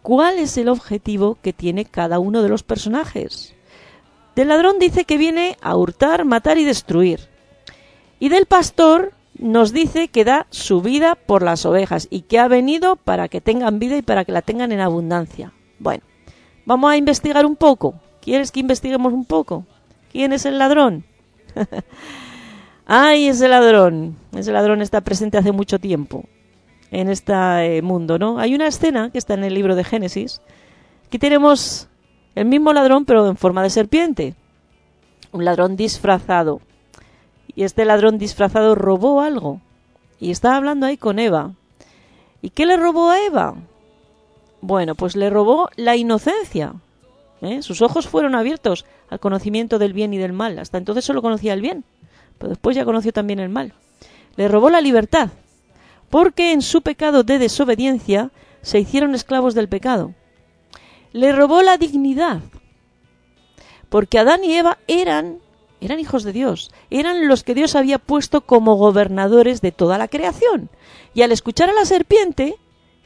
cuál 0.01 0.37
es 0.37 0.57
el 0.57 0.69
objetivo 0.69 1.37
que 1.41 1.53
tiene 1.53 1.85
cada 1.85 2.19
uno 2.19 2.43
de 2.43 2.49
los 2.49 2.63
personajes. 2.63 3.55
Del 4.35 4.49
ladrón 4.49 4.79
dice 4.79 5.05
que 5.05 5.17
viene 5.17 5.57
a 5.61 5.75
hurtar, 5.75 6.25
matar 6.25 6.57
y 6.57 6.65
destruir. 6.65 7.19
Y 8.19 8.29
del 8.29 8.45
pastor 8.45 9.13
nos 9.37 9.73
dice 9.73 10.07
que 10.09 10.23
da 10.23 10.47
su 10.49 10.81
vida 10.81 11.15
por 11.15 11.41
las 11.41 11.65
ovejas 11.65 12.07
y 12.09 12.21
que 12.21 12.39
ha 12.39 12.47
venido 12.47 12.95
para 12.95 13.27
que 13.27 13.41
tengan 13.41 13.79
vida 13.79 13.97
y 13.97 14.01
para 14.01 14.25
que 14.25 14.31
la 14.31 14.41
tengan 14.41 14.71
en 14.71 14.79
abundancia. 14.79 15.53
Bueno, 15.79 16.03
vamos 16.65 16.91
a 16.91 16.97
investigar 16.97 17.45
un 17.45 17.55
poco. 17.55 17.95
¿Quieres 18.21 18.51
que 18.51 18.59
investiguemos 18.59 19.13
un 19.13 19.25
poco? 19.25 19.65
¿Quién 20.11 20.33
es 20.33 20.45
el 20.45 20.57
ladrón? 20.57 21.05
¡Ay, 22.85 23.27
ese 23.27 23.47
ladrón! 23.47 24.17
Ese 24.35 24.51
ladrón 24.51 24.81
está 24.81 25.01
presente 25.01 25.37
hace 25.37 25.51
mucho 25.51 25.79
tiempo 25.79 26.25
en 26.91 27.09
este 27.09 27.33
eh, 27.77 27.81
mundo, 27.81 28.19
¿no? 28.19 28.37
Hay 28.37 28.53
una 28.53 28.67
escena 28.67 29.09
que 29.09 29.17
está 29.17 29.35
en 29.35 29.45
el 29.45 29.53
libro 29.53 29.75
de 29.75 29.85
Génesis. 29.85 30.41
Aquí 31.07 31.17
tenemos 31.17 31.87
el 32.35 32.45
mismo 32.45 32.73
ladrón, 32.73 33.05
pero 33.05 33.27
en 33.27 33.37
forma 33.37 33.63
de 33.63 33.69
serpiente. 33.69 34.35
Un 35.31 35.45
ladrón 35.45 35.77
disfrazado. 35.77 36.59
Y 37.55 37.63
este 37.63 37.85
ladrón 37.85 38.17
disfrazado 38.17 38.75
robó 38.75 39.21
algo. 39.21 39.61
Y 40.19 40.31
está 40.31 40.57
hablando 40.57 40.85
ahí 40.85 40.97
con 40.97 41.19
Eva. 41.19 41.53
¿Y 42.41 42.49
qué 42.49 42.65
le 42.65 42.75
robó 42.75 43.09
a 43.09 43.25
Eva? 43.25 43.55
Bueno, 44.59 44.95
pues 44.95 45.15
le 45.15 45.29
robó 45.29 45.69
la 45.77 45.95
inocencia. 45.95 46.73
¿Eh? 47.41 47.61
Sus 47.61 47.81
ojos 47.81 48.07
fueron 48.07 48.35
abiertos 48.35 48.85
al 49.09 49.19
conocimiento 49.19 49.79
del 49.79 49.93
bien 49.93 50.13
y 50.13 50.17
del 50.17 50.33
mal. 50.33 50.59
Hasta 50.59 50.77
entonces 50.77 51.05
solo 51.05 51.21
conocía 51.21 51.53
el 51.53 51.61
bien, 51.61 51.83
pero 52.37 52.49
después 52.49 52.75
ya 52.75 52.85
conoció 52.85 53.11
también 53.11 53.39
el 53.39 53.49
mal. 53.49 53.73
Le 54.35 54.47
robó 54.47 54.69
la 54.69 54.81
libertad, 54.81 55.29
porque 56.09 56.53
en 56.53 56.61
su 56.61 56.81
pecado 56.81 57.23
de 57.23 57.39
desobediencia 57.39 58.31
se 58.61 58.79
hicieron 58.79 59.15
esclavos 59.15 59.53
del 59.53 59.69
pecado. 59.69 60.13
Le 61.13 61.31
robó 61.33 61.61
la 61.61 61.77
dignidad, 61.77 62.39
porque 63.89 64.19
Adán 64.19 64.43
y 64.43 64.53
Eva 64.55 64.77
eran 64.87 65.39
eran 65.81 65.99
hijos 65.99 66.23
de 66.23 66.31
Dios, 66.31 66.71
eran 66.91 67.27
los 67.27 67.43
que 67.43 67.55
Dios 67.55 67.75
había 67.75 67.97
puesto 67.97 68.41
como 68.41 68.75
gobernadores 68.75 69.61
de 69.61 69.71
toda 69.71 69.97
la 69.97 70.07
creación. 70.07 70.69
Y 71.15 71.23
al 71.23 71.31
escuchar 71.31 71.71
a 71.71 71.73
la 71.73 71.85
serpiente, 71.85 72.55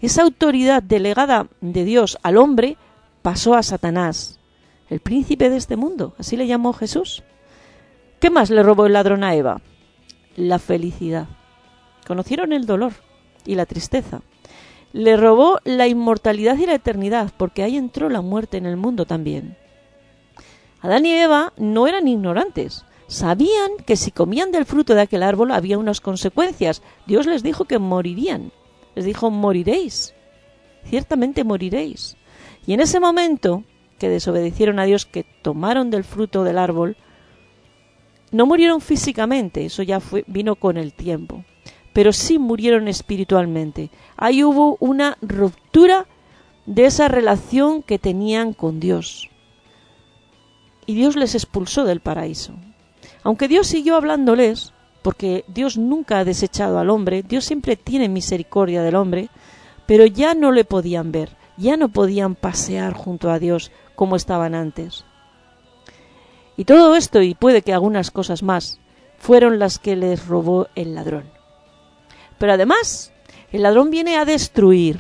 esa 0.02 0.24
autoridad 0.24 0.84
delegada 0.84 1.48
de 1.62 1.86
Dios 1.86 2.18
al 2.22 2.36
hombre 2.38 2.78
pasó 3.26 3.56
a 3.56 3.64
Satanás, 3.64 4.38
el 4.88 5.00
príncipe 5.00 5.50
de 5.50 5.58
este 5.58 5.78
mundo, 5.78 6.14
así 6.20 6.38
le 6.38 6.46
llamó 6.46 6.74
Jesús. 6.74 7.24
¿Qué 8.20 8.30
más 8.30 8.52
le 8.52 8.62
robó 8.62 8.86
el 8.86 8.94
ladrón 8.94 9.24
a 9.24 9.34
Eva? 9.34 9.62
La 10.36 10.60
felicidad. 10.60 11.26
Conocieron 12.06 12.54
el 12.54 12.68
dolor 12.68 12.94
y 13.44 13.56
la 13.56 13.66
tristeza. 13.66 14.22
Le 14.94 15.18
robó 15.18 15.58
la 15.64 15.88
inmortalidad 15.88 16.56
y 16.58 16.68
la 16.68 16.76
eternidad, 16.76 17.34
porque 17.36 17.64
ahí 17.64 17.78
entró 17.78 18.10
la 18.10 18.22
muerte 18.22 18.58
en 18.58 18.68
el 18.68 18.78
mundo 18.78 19.08
también. 19.08 19.58
Adán 20.82 21.08
y 21.08 21.14
Eva 21.14 21.52
no 21.58 21.88
eran 21.88 22.08
ignorantes. 22.08 22.86
Sabían 23.08 23.72
que 23.88 23.96
si 23.96 24.12
comían 24.12 24.52
del 24.52 24.66
fruto 24.66 24.94
de 24.94 25.02
aquel 25.02 25.24
árbol 25.24 25.50
había 25.50 25.80
unas 25.80 26.00
consecuencias. 26.00 26.84
Dios 27.08 27.26
les 27.26 27.42
dijo 27.42 27.66
que 27.66 27.80
morirían. 27.80 28.52
Les 28.94 29.04
dijo, 29.04 29.32
moriréis. 29.32 30.14
Ciertamente 30.84 31.44
moriréis. 31.44 32.18
Y 32.68 32.74
en 32.74 32.80
ese 32.80 33.00
momento 33.00 33.64
que 34.00 34.10
desobedecieron 34.10 34.80
a 34.80 34.86
Dios, 34.86 35.06
que 35.06 35.24
tomaron 35.24 35.90
del 35.90 36.04
fruto 36.04 36.44
del 36.44 36.58
árbol, 36.58 36.98
no 38.32 38.46
murieron 38.46 38.82
físicamente, 38.82 39.66
eso 39.66 39.84
ya 39.84 40.02
vino 40.28 40.56
con 40.56 40.78
el 40.78 40.94
tiempo, 40.94 41.46
pero 41.94 42.12
sí 42.12 42.40
murieron 42.40 42.88
espiritualmente. 42.88 43.90
Ahí 44.18 44.44
hubo 44.44 44.78
una 44.80 45.18
ruptura 45.22 46.08
de 46.66 46.86
esa 46.86 47.08
relación 47.08 47.84
que 47.84 48.00
tenían 48.00 48.54
con 48.54 48.80
Dios. 48.80 49.30
Y 50.88 50.96
Dios 50.96 51.16
les 51.16 51.36
expulsó 51.36 51.86
del 51.86 52.02
paraíso. 52.02 52.54
Aunque 53.24 53.48
Dios 53.48 53.68
siguió 53.68 53.96
hablándoles, 53.96 54.74
porque 55.02 55.46
Dios 55.48 55.78
nunca 55.78 56.20
ha 56.20 56.26
desechado 56.26 56.80
al 56.80 56.90
hombre, 56.90 57.24
Dios 57.24 57.46
siempre 57.46 57.76
tiene 57.76 58.10
misericordia 58.10 58.82
del 58.82 58.96
hombre, 58.96 59.30
pero 59.86 60.06
ya 60.06 60.34
no 60.34 60.52
le 60.52 60.66
podían 60.66 61.12
ver 61.12 61.38
ya 61.58 61.78
no 61.78 61.90
podían 61.90 62.36
pasear 62.36 62.94
junto 62.94 63.30
a 63.30 63.40
Dios 63.40 63.72
como 63.96 64.16
estaban 64.16 64.56
antes. 64.56 65.06
Y 66.58 66.66
todo 66.66 66.96
esto, 66.96 67.22
y 67.22 67.36
puede 67.36 67.62
que 67.62 67.74
algunas 67.74 68.12
cosas 68.12 68.44
más, 68.44 68.80
fueron 69.18 69.60
las 69.60 69.80
que 69.80 69.96
les 69.96 70.28
robó 70.28 70.68
el 70.76 70.96
ladrón. 70.96 71.30
Pero 72.38 72.54
además, 72.54 73.12
el 73.52 73.64
ladrón 73.64 73.90
viene 73.90 74.18
a 74.18 74.26
destruir. 74.26 75.00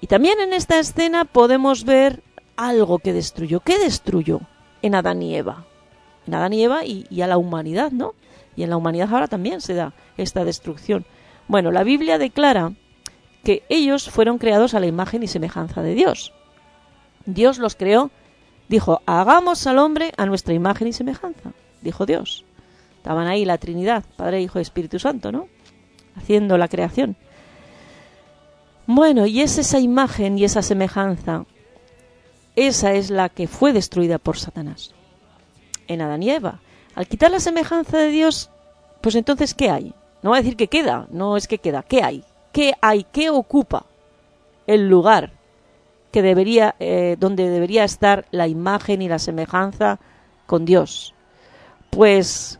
Y 0.00 0.06
también 0.06 0.40
en 0.40 0.52
esta 0.52 0.78
escena 0.78 1.24
podemos 1.24 1.84
ver 1.84 2.22
algo 2.56 2.98
que 2.98 3.12
destruyó. 3.12 3.60
¿Qué 3.60 3.78
destruyó 3.78 4.40
en 4.82 4.94
Adán 4.94 5.22
y 5.22 5.36
Eva? 5.36 5.66
En 6.26 6.34
Adán 6.34 6.52
y 6.52 6.62
Eva 6.62 6.84
y, 6.84 7.06
y 7.10 7.22
a 7.22 7.26
la 7.26 7.38
humanidad, 7.38 7.90
¿no? 7.90 8.14
Y 8.56 8.62
en 8.62 8.70
la 8.70 8.76
humanidad 8.76 9.12
ahora 9.12 9.28
también 9.28 9.60
se 9.60 9.74
da 9.74 9.92
esta 10.16 10.44
destrucción. 10.44 11.06
Bueno, 11.48 11.70
la 11.70 11.84
Biblia 11.84 12.18
declara 12.18 12.72
que 13.44 13.62
ellos 13.68 14.10
fueron 14.10 14.38
creados 14.38 14.74
a 14.74 14.80
la 14.80 14.86
imagen 14.86 15.22
y 15.22 15.28
semejanza 15.28 15.82
de 15.82 15.94
Dios. 15.94 16.32
Dios 17.26 17.58
los 17.58 17.74
creó, 17.74 18.10
dijo, 18.68 19.02
hagamos 19.06 19.66
al 19.66 19.78
hombre 19.78 20.12
a 20.16 20.26
nuestra 20.26 20.54
imagen 20.54 20.88
y 20.88 20.92
semejanza, 20.92 21.52
dijo 21.82 22.06
Dios. 22.06 22.44
Estaban 22.96 23.26
ahí 23.26 23.44
la 23.44 23.58
Trinidad, 23.58 24.04
Padre, 24.16 24.42
Hijo 24.42 24.58
y 24.58 24.62
Espíritu 24.62 24.98
Santo, 24.98 25.32
¿no? 25.32 25.48
Haciendo 26.16 26.58
la 26.58 26.68
creación. 26.68 27.16
Bueno, 28.86 29.26
y 29.26 29.40
es 29.40 29.56
esa 29.56 29.78
imagen 29.78 30.38
y 30.38 30.44
esa 30.44 30.62
semejanza, 30.62 31.46
esa 32.56 32.92
es 32.92 33.10
la 33.10 33.28
que 33.28 33.46
fue 33.46 33.72
destruida 33.72 34.18
por 34.18 34.38
Satanás 34.38 34.92
en 35.86 36.02
Adán 36.02 36.22
y 36.22 36.30
Eva. 36.30 36.60
Al 36.94 37.06
quitar 37.06 37.30
la 37.30 37.40
semejanza 37.40 37.98
de 37.98 38.08
Dios, 38.08 38.50
pues 39.00 39.14
entonces, 39.14 39.54
¿qué 39.54 39.70
hay? 39.70 39.94
No 40.22 40.30
va 40.30 40.36
a 40.36 40.40
decir 40.40 40.56
que 40.56 40.68
queda, 40.68 41.06
no 41.10 41.36
es 41.36 41.48
que 41.48 41.58
queda, 41.58 41.82
¿qué 41.82 42.02
hay? 42.02 42.24
¿Qué 42.52 42.74
hay? 42.80 43.04
¿Qué 43.04 43.30
ocupa 43.30 43.86
el 44.66 44.88
lugar 44.88 45.32
que 46.12 46.22
debería, 46.22 46.74
eh, 46.80 47.16
donde 47.18 47.48
debería 47.48 47.84
estar 47.84 48.26
la 48.30 48.48
imagen 48.48 49.02
y 49.02 49.08
la 49.08 49.18
semejanza 49.18 50.00
con 50.46 50.64
Dios? 50.64 51.14
Pues 51.90 52.58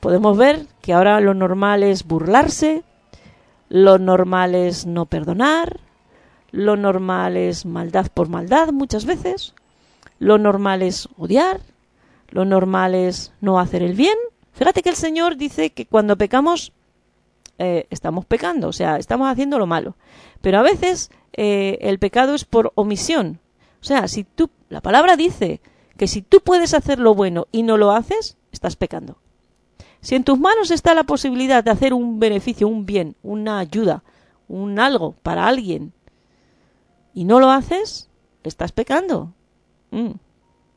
podemos 0.00 0.36
ver 0.36 0.66
que 0.80 0.92
ahora 0.92 1.20
lo 1.20 1.34
normal 1.34 1.82
es 1.82 2.04
burlarse, 2.04 2.82
lo 3.68 3.98
normal 3.98 4.54
es 4.54 4.86
no 4.86 5.06
perdonar, 5.06 5.80
lo 6.50 6.76
normal 6.76 7.36
es 7.36 7.66
maldad 7.66 8.06
por 8.12 8.28
maldad 8.28 8.72
muchas 8.72 9.06
veces, 9.06 9.54
lo 10.18 10.38
normal 10.38 10.82
es 10.82 11.08
odiar, 11.16 11.60
lo 12.28 12.44
normal 12.44 12.94
es 12.94 13.32
no 13.40 13.58
hacer 13.58 13.82
el 13.82 13.94
bien. 13.94 14.16
Fíjate 14.52 14.82
que 14.82 14.90
el 14.90 14.96
Señor 14.96 15.36
dice 15.36 15.70
que 15.70 15.86
cuando 15.86 16.16
pecamos 16.16 16.72
eh, 17.58 17.86
estamos 17.90 18.24
pecando, 18.26 18.68
o 18.68 18.72
sea, 18.72 18.96
estamos 18.96 19.30
haciendo 19.30 19.58
lo 19.58 19.66
malo. 19.66 19.96
Pero 20.40 20.58
a 20.58 20.62
veces 20.62 21.10
eh, 21.32 21.78
el 21.80 21.98
pecado 21.98 22.34
es 22.34 22.44
por 22.44 22.72
omisión. 22.74 23.40
O 23.80 23.84
sea, 23.84 24.08
si 24.08 24.24
tú, 24.24 24.50
la 24.68 24.80
palabra 24.80 25.16
dice 25.16 25.60
que 25.96 26.08
si 26.08 26.22
tú 26.22 26.40
puedes 26.40 26.74
hacer 26.74 26.98
lo 26.98 27.14
bueno 27.14 27.46
y 27.52 27.62
no 27.62 27.76
lo 27.76 27.92
haces, 27.92 28.36
estás 28.52 28.76
pecando. 28.76 29.18
Si 30.00 30.14
en 30.14 30.24
tus 30.24 30.38
manos 30.38 30.70
está 30.70 30.94
la 30.94 31.04
posibilidad 31.04 31.64
de 31.64 31.70
hacer 31.70 31.94
un 31.94 32.18
beneficio, 32.18 32.68
un 32.68 32.84
bien, 32.84 33.16
una 33.22 33.58
ayuda, 33.58 34.02
un 34.48 34.78
algo 34.78 35.14
para 35.22 35.46
alguien, 35.46 35.92
y 37.14 37.24
no 37.24 37.40
lo 37.40 37.50
haces, 37.50 38.10
estás 38.42 38.72
pecando. 38.72 39.32
Mm 39.90 40.23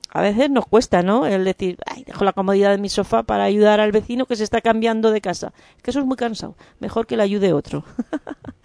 a 0.10 0.22
veces 0.22 0.50
nos 0.50 0.66
cuesta, 0.66 1.04
¿no? 1.04 1.26
El 1.26 1.44
decir, 1.44 1.78
ay, 1.86 2.04
dejo 2.04 2.24
la 2.24 2.34
comodidad 2.34 2.72
de 2.72 2.78
mi 2.78 2.90
sofá 2.90 3.24
para 3.24 3.44
ayudar 3.44 3.80
al 3.80 3.92
vecino 3.92 4.26
que 4.26 4.36
se 4.36 4.44
está 4.44 4.62
cambiando 4.62 5.12
de 5.12 5.22
casa. 5.22 5.54
Que 5.82 5.92
eso 5.92 6.00
es 6.00 6.06
muy 6.06 6.18
cansado. 6.18 6.56
Mejor 6.80 7.08
que 7.08 7.18
le 7.18 7.24
ayude 7.24 7.54
otro. 7.54 7.84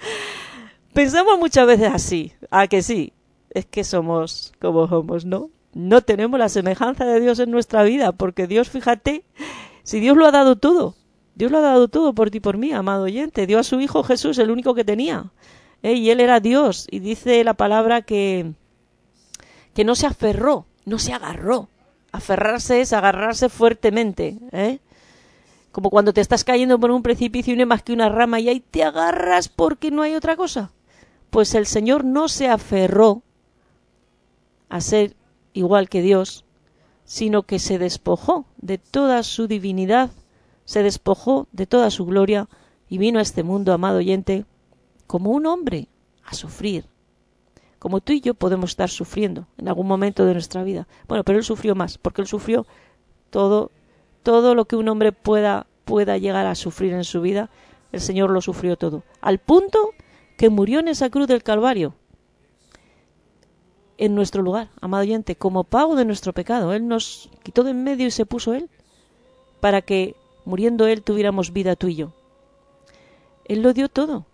Pensamos 0.94 1.38
muchas 1.38 1.66
veces 1.66 1.92
así, 1.92 2.32
a 2.50 2.66
que 2.68 2.82
sí. 2.82 3.12
Es 3.50 3.66
que 3.66 3.84
somos 3.84 4.52
como 4.60 4.88
somos, 4.88 5.24
¿no? 5.24 5.50
No 5.74 6.02
tenemos 6.02 6.38
la 6.38 6.48
semejanza 6.48 7.04
de 7.04 7.20
Dios 7.20 7.38
en 7.38 7.50
nuestra 7.50 7.82
vida, 7.82 8.12
porque 8.12 8.46
Dios, 8.46 8.70
fíjate, 8.70 9.24
si 9.82 10.00
Dios 10.00 10.16
lo 10.16 10.26
ha 10.26 10.30
dado 10.30 10.56
todo, 10.56 10.94
Dios 11.34 11.50
lo 11.50 11.58
ha 11.58 11.62
dado 11.62 11.88
todo 11.88 12.14
por 12.14 12.30
ti 12.30 12.38
y 12.38 12.40
por 12.40 12.56
mí, 12.56 12.72
amado 12.72 13.04
oyente. 13.04 13.46
Dio 13.46 13.58
a 13.58 13.62
su 13.62 13.80
Hijo 13.80 14.02
Jesús, 14.02 14.38
el 14.38 14.50
único 14.50 14.74
que 14.74 14.84
tenía. 14.84 15.32
¿eh? 15.82 15.94
Y 15.94 16.10
Él 16.10 16.20
era 16.20 16.40
Dios. 16.40 16.86
Y 16.90 17.00
dice 17.00 17.42
la 17.42 17.54
palabra 17.54 18.02
que, 18.02 18.52
que 19.74 19.84
no 19.84 19.94
se 19.94 20.06
aferró 20.06 20.66
no 20.84 20.98
se 20.98 21.12
agarró. 21.12 21.68
Aferrarse 22.12 22.80
es 22.80 22.92
agarrarse 22.92 23.48
fuertemente, 23.48 24.38
¿eh? 24.52 24.80
Como 25.70 25.88
cuando 25.88 26.12
te 26.12 26.20
estás 26.20 26.44
cayendo 26.44 26.78
por 26.78 26.90
un 26.90 27.02
precipicio 27.02 27.54
y 27.54 27.56
no 27.56 27.62
hay 27.62 27.66
más 27.66 27.82
que 27.82 27.94
una 27.94 28.10
rama 28.10 28.40
y 28.40 28.48
ahí 28.48 28.60
te 28.60 28.84
agarras 28.84 29.48
porque 29.48 29.90
no 29.90 30.02
hay 30.02 30.14
otra 30.14 30.36
cosa. 30.36 30.70
Pues 31.30 31.54
el 31.54 31.66
Señor 31.66 32.04
no 32.04 32.28
se 32.28 32.48
aferró 32.48 33.22
a 34.68 34.80
ser 34.82 35.16
igual 35.54 35.88
que 35.88 36.02
Dios, 36.02 36.44
sino 37.04 37.44
que 37.44 37.58
se 37.58 37.78
despojó 37.78 38.46
de 38.58 38.78
toda 38.78 39.22
su 39.22 39.46
divinidad, 39.46 40.10
se 40.64 40.82
despojó 40.82 41.48
de 41.52 41.66
toda 41.66 41.90
su 41.90 42.04
gloria 42.04 42.48
y 42.88 42.98
vino 42.98 43.18
a 43.18 43.22
este 43.22 43.42
mundo, 43.42 43.72
amado 43.72 43.98
oyente, 43.98 44.44
como 45.06 45.30
un 45.30 45.46
hombre 45.46 45.88
a 46.24 46.34
sufrir, 46.34 46.86
como 47.82 48.00
tú 48.00 48.12
y 48.12 48.20
yo 48.20 48.34
podemos 48.34 48.70
estar 48.70 48.88
sufriendo 48.88 49.48
en 49.58 49.66
algún 49.66 49.88
momento 49.88 50.24
de 50.24 50.34
nuestra 50.34 50.62
vida. 50.62 50.86
Bueno, 51.08 51.24
pero 51.24 51.38
él 51.38 51.44
sufrió 51.44 51.74
más, 51.74 51.98
porque 51.98 52.20
él 52.20 52.28
sufrió 52.28 52.64
todo, 53.30 53.72
todo 54.22 54.54
lo 54.54 54.66
que 54.66 54.76
un 54.76 54.88
hombre 54.88 55.10
pueda, 55.10 55.66
pueda 55.84 56.16
llegar 56.16 56.46
a 56.46 56.54
sufrir 56.54 56.92
en 56.92 57.02
su 57.02 57.20
vida, 57.20 57.50
el 57.90 58.00
Señor 58.00 58.30
lo 58.30 58.40
sufrió 58.40 58.76
todo, 58.76 59.02
al 59.20 59.38
punto 59.38 59.94
que 60.38 60.48
murió 60.48 60.78
en 60.78 60.86
esa 60.86 61.10
cruz 61.10 61.26
del 61.26 61.42
Calvario, 61.42 61.94
en 63.98 64.14
nuestro 64.14 64.42
lugar, 64.42 64.68
amado 64.80 65.02
oyente, 65.02 65.34
como 65.34 65.64
pago 65.64 65.96
de 65.96 66.04
nuestro 66.04 66.32
pecado. 66.32 66.74
Él 66.74 66.86
nos 66.86 67.30
quitó 67.42 67.64
de 67.64 67.72
en 67.72 67.82
medio 67.82 68.06
y 68.06 68.12
se 68.12 68.26
puso 68.26 68.54
Él, 68.54 68.70
para 69.58 69.82
que, 69.82 70.14
muriendo 70.44 70.86
Él, 70.86 71.02
tuviéramos 71.02 71.52
vida 71.52 71.74
tú 71.74 71.88
y 71.88 71.96
yo. 71.96 72.12
Él 73.44 73.60
lo 73.60 73.72
dio 73.72 73.88
todo. 73.88 74.24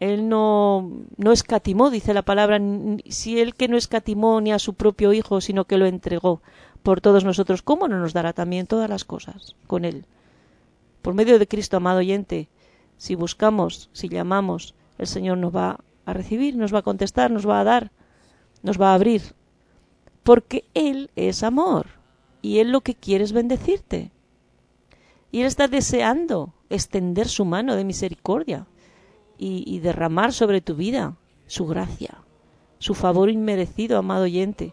Él 0.00 0.28
no, 0.28 0.90
no 1.16 1.32
escatimó, 1.32 1.90
dice 1.90 2.14
la 2.14 2.22
palabra, 2.22 2.60
si 3.08 3.40
él 3.40 3.54
que 3.54 3.68
no 3.68 3.76
escatimó 3.76 4.40
ni 4.40 4.52
a 4.52 4.58
su 4.58 4.74
propio 4.74 5.12
Hijo, 5.12 5.40
sino 5.40 5.64
que 5.64 5.78
lo 5.78 5.86
entregó 5.86 6.42
por 6.82 7.00
todos 7.00 7.24
nosotros, 7.24 7.62
¿cómo 7.62 7.88
no 7.88 7.98
nos 7.98 8.12
dará 8.12 8.32
también 8.32 8.66
todas 8.66 8.90
las 8.90 9.04
cosas 9.04 9.54
con 9.66 9.84
Él? 9.84 10.06
Por 11.02 11.14
medio 11.14 11.38
de 11.38 11.46
Cristo, 11.46 11.76
amado 11.76 11.98
oyente, 12.00 12.48
si 12.96 13.14
buscamos, 13.14 13.88
si 13.92 14.08
llamamos, 14.08 14.74
el 14.98 15.06
Señor 15.06 15.38
nos 15.38 15.54
va 15.54 15.80
a 16.04 16.12
recibir, 16.12 16.56
nos 16.56 16.74
va 16.74 16.80
a 16.80 16.82
contestar, 16.82 17.30
nos 17.30 17.48
va 17.48 17.60
a 17.60 17.64
dar, 17.64 17.90
nos 18.62 18.80
va 18.80 18.90
a 18.90 18.94
abrir, 18.94 19.22
porque 20.22 20.64
Él 20.74 21.10
es 21.16 21.42
amor 21.42 21.86
y 22.42 22.58
Él 22.58 22.70
lo 22.70 22.82
que 22.82 22.94
quiere 22.94 23.24
es 23.24 23.32
bendecirte. 23.32 24.10
Y 25.30 25.40
Él 25.40 25.46
está 25.46 25.68
deseando 25.68 26.52
extender 26.68 27.28
su 27.28 27.44
mano 27.44 27.76
de 27.76 27.84
misericordia 27.84 28.66
y, 29.38 29.78
derramar 29.80 30.32
sobre 30.32 30.60
tu 30.60 30.74
vida 30.74 31.16
su 31.46 31.66
gracia, 31.66 32.18
su 32.78 32.94
favor 32.94 33.30
inmerecido, 33.30 33.98
amado 33.98 34.24
oyente. 34.24 34.72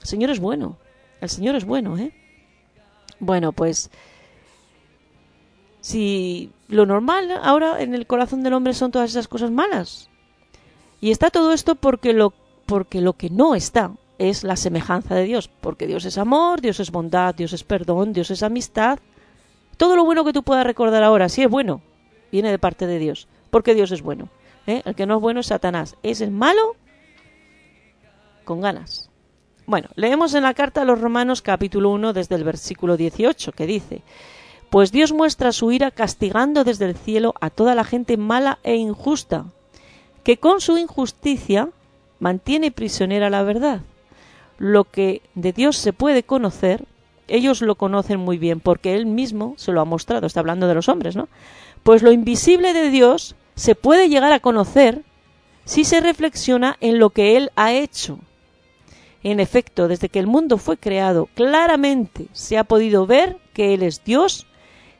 El 0.00 0.06
Señor 0.06 0.30
es 0.30 0.40
bueno, 0.40 0.76
el 1.20 1.28
Señor 1.28 1.54
es 1.54 1.64
bueno, 1.64 1.96
¿eh? 1.98 2.12
Bueno, 3.20 3.52
pues 3.52 3.90
si 5.80 6.50
lo 6.68 6.86
normal 6.86 7.30
ahora 7.42 7.80
en 7.82 7.94
el 7.94 8.06
corazón 8.06 8.42
del 8.42 8.54
hombre 8.54 8.74
son 8.74 8.90
todas 8.90 9.10
esas 9.10 9.28
cosas 9.28 9.50
malas. 9.50 10.08
Y 11.00 11.10
está 11.10 11.30
todo 11.30 11.52
esto 11.52 11.74
porque 11.76 12.12
lo, 12.12 12.32
porque 12.66 13.00
lo 13.00 13.12
que 13.12 13.30
no 13.30 13.54
está 13.54 13.92
es 14.18 14.42
la 14.42 14.56
semejanza 14.56 15.14
de 15.14 15.24
Dios, 15.24 15.48
porque 15.48 15.86
Dios 15.86 16.04
es 16.04 16.18
amor, 16.18 16.60
Dios 16.60 16.80
es 16.80 16.90
bondad, 16.90 17.34
Dios 17.34 17.52
es 17.52 17.62
perdón, 17.62 18.12
Dios 18.12 18.30
es 18.30 18.42
amistad. 18.42 18.98
Todo 19.76 19.94
lo 19.94 20.04
bueno 20.04 20.24
que 20.24 20.32
tú 20.32 20.42
puedas 20.42 20.66
recordar 20.66 21.04
ahora, 21.04 21.28
si 21.28 21.42
es 21.42 21.48
bueno, 21.48 21.80
viene 22.30 22.50
de 22.50 22.58
parte 22.58 22.86
de 22.86 22.98
Dios, 22.98 23.28
porque 23.50 23.74
Dios 23.74 23.90
es 23.92 24.02
bueno. 24.02 24.28
¿eh? 24.66 24.82
El 24.84 24.94
que 24.94 25.06
no 25.06 25.16
es 25.16 25.20
bueno 25.20 25.40
es 25.40 25.46
Satanás. 25.46 25.96
Es 26.02 26.20
el 26.20 26.30
malo 26.30 26.76
con 28.44 28.60
ganas. 28.60 29.10
Bueno, 29.66 29.88
leemos 29.96 30.34
en 30.34 30.44
la 30.44 30.54
carta 30.54 30.82
a 30.82 30.84
los 30.84 31.00
Romanos 31.00 31.42
capítulo 31.42 31.90
1 31.90 32.14
desde 32.14 32.36
el 32.36 32.44
versículo 32.44 32.96
18 32.96 33.52
que 33.52 33.66
dice, 33.66 34.02
Pues 34.70 34.92
Dios 34.92 35.12
muestra 35.12 35.52
su 35.52 35.72
ira 35.72 35.90
castigando 35.90 36.64
desde 36.64 36.86
el 36.86 36.96
cielo 36.96 37.34
a 37.40 37.50
toda 37.50 37.74
la 37.74 37.84
gente 37.84 38.16
mala 38.16 38.58
e 38.62 38.76
injusta, 38.76 39.44
que 40.24 40.38
con 40.38 40.62
su 40.62 40.78
injusticia 40.78 41.68
mantiene 42.18 42.70
prisionera 42.70 43.28
la 43.28 43.42
verdad. 43.42 43.82
Lo 44.56 44.84
que 44.84 45.20
de 45.34 45.52
Dios 45.52 45.76
se 45.76 45.92
puede 45.92 46.22
conocer, 46.22 46.86
ellos 47.28 47.60
lo 47.60 47.74
conocen 47.74 48.20
muy 48.20 48.38
bien 48.38 48.60
porque 48.60 48.94
Él 48.94 49.04
mismo 49.04 49.52
se 49.58 49.72
lo 49.72 49.82
ha 49.82 49.84
mostrado, 49.84 50.26
está 50.26 50.40
hablando 50.40 50.66
de 50.66 50.74
los 50.74 50.88
hombres, 50.88 51.14
¿no? 51.14 51.28
Pues 51.82 52.02
lo 52.02 52.12
invisible 52.12 52.72
de 52.72 52.90
Dios 52.90 53.34
se 53.54 53.74
puede 53.74 54.08
llegar 54.08 54.32
a 54.32 54.40
conocer 54.40 55.02
si 55.64 55.84
se 55.84 56.00
reflexiona 56.00 56.76
en 56.80 56.98
lo 56.98 57.10
que 57.10 57.36
Él 57.36 57.50
ha 57.56 57.72
hecho. 57.72 58.18
En 59.22 59.40
efecto, 59.40 59.88
desde 59.88 60.08
que 60.08 60.18
el 60.18 60.26
mundo 60.26 60.58
fue 60.58 60.76
creado, 60.76 61.28
claramente 61.34 62.26
se 62.32 62.56
ha 62.56 62.64
podido 62.64 63.06
ver 63.06 63.36
que 63.52 63.74
Él 63.74 63.82
es 63.82 64.04
Dios 64.04 64.46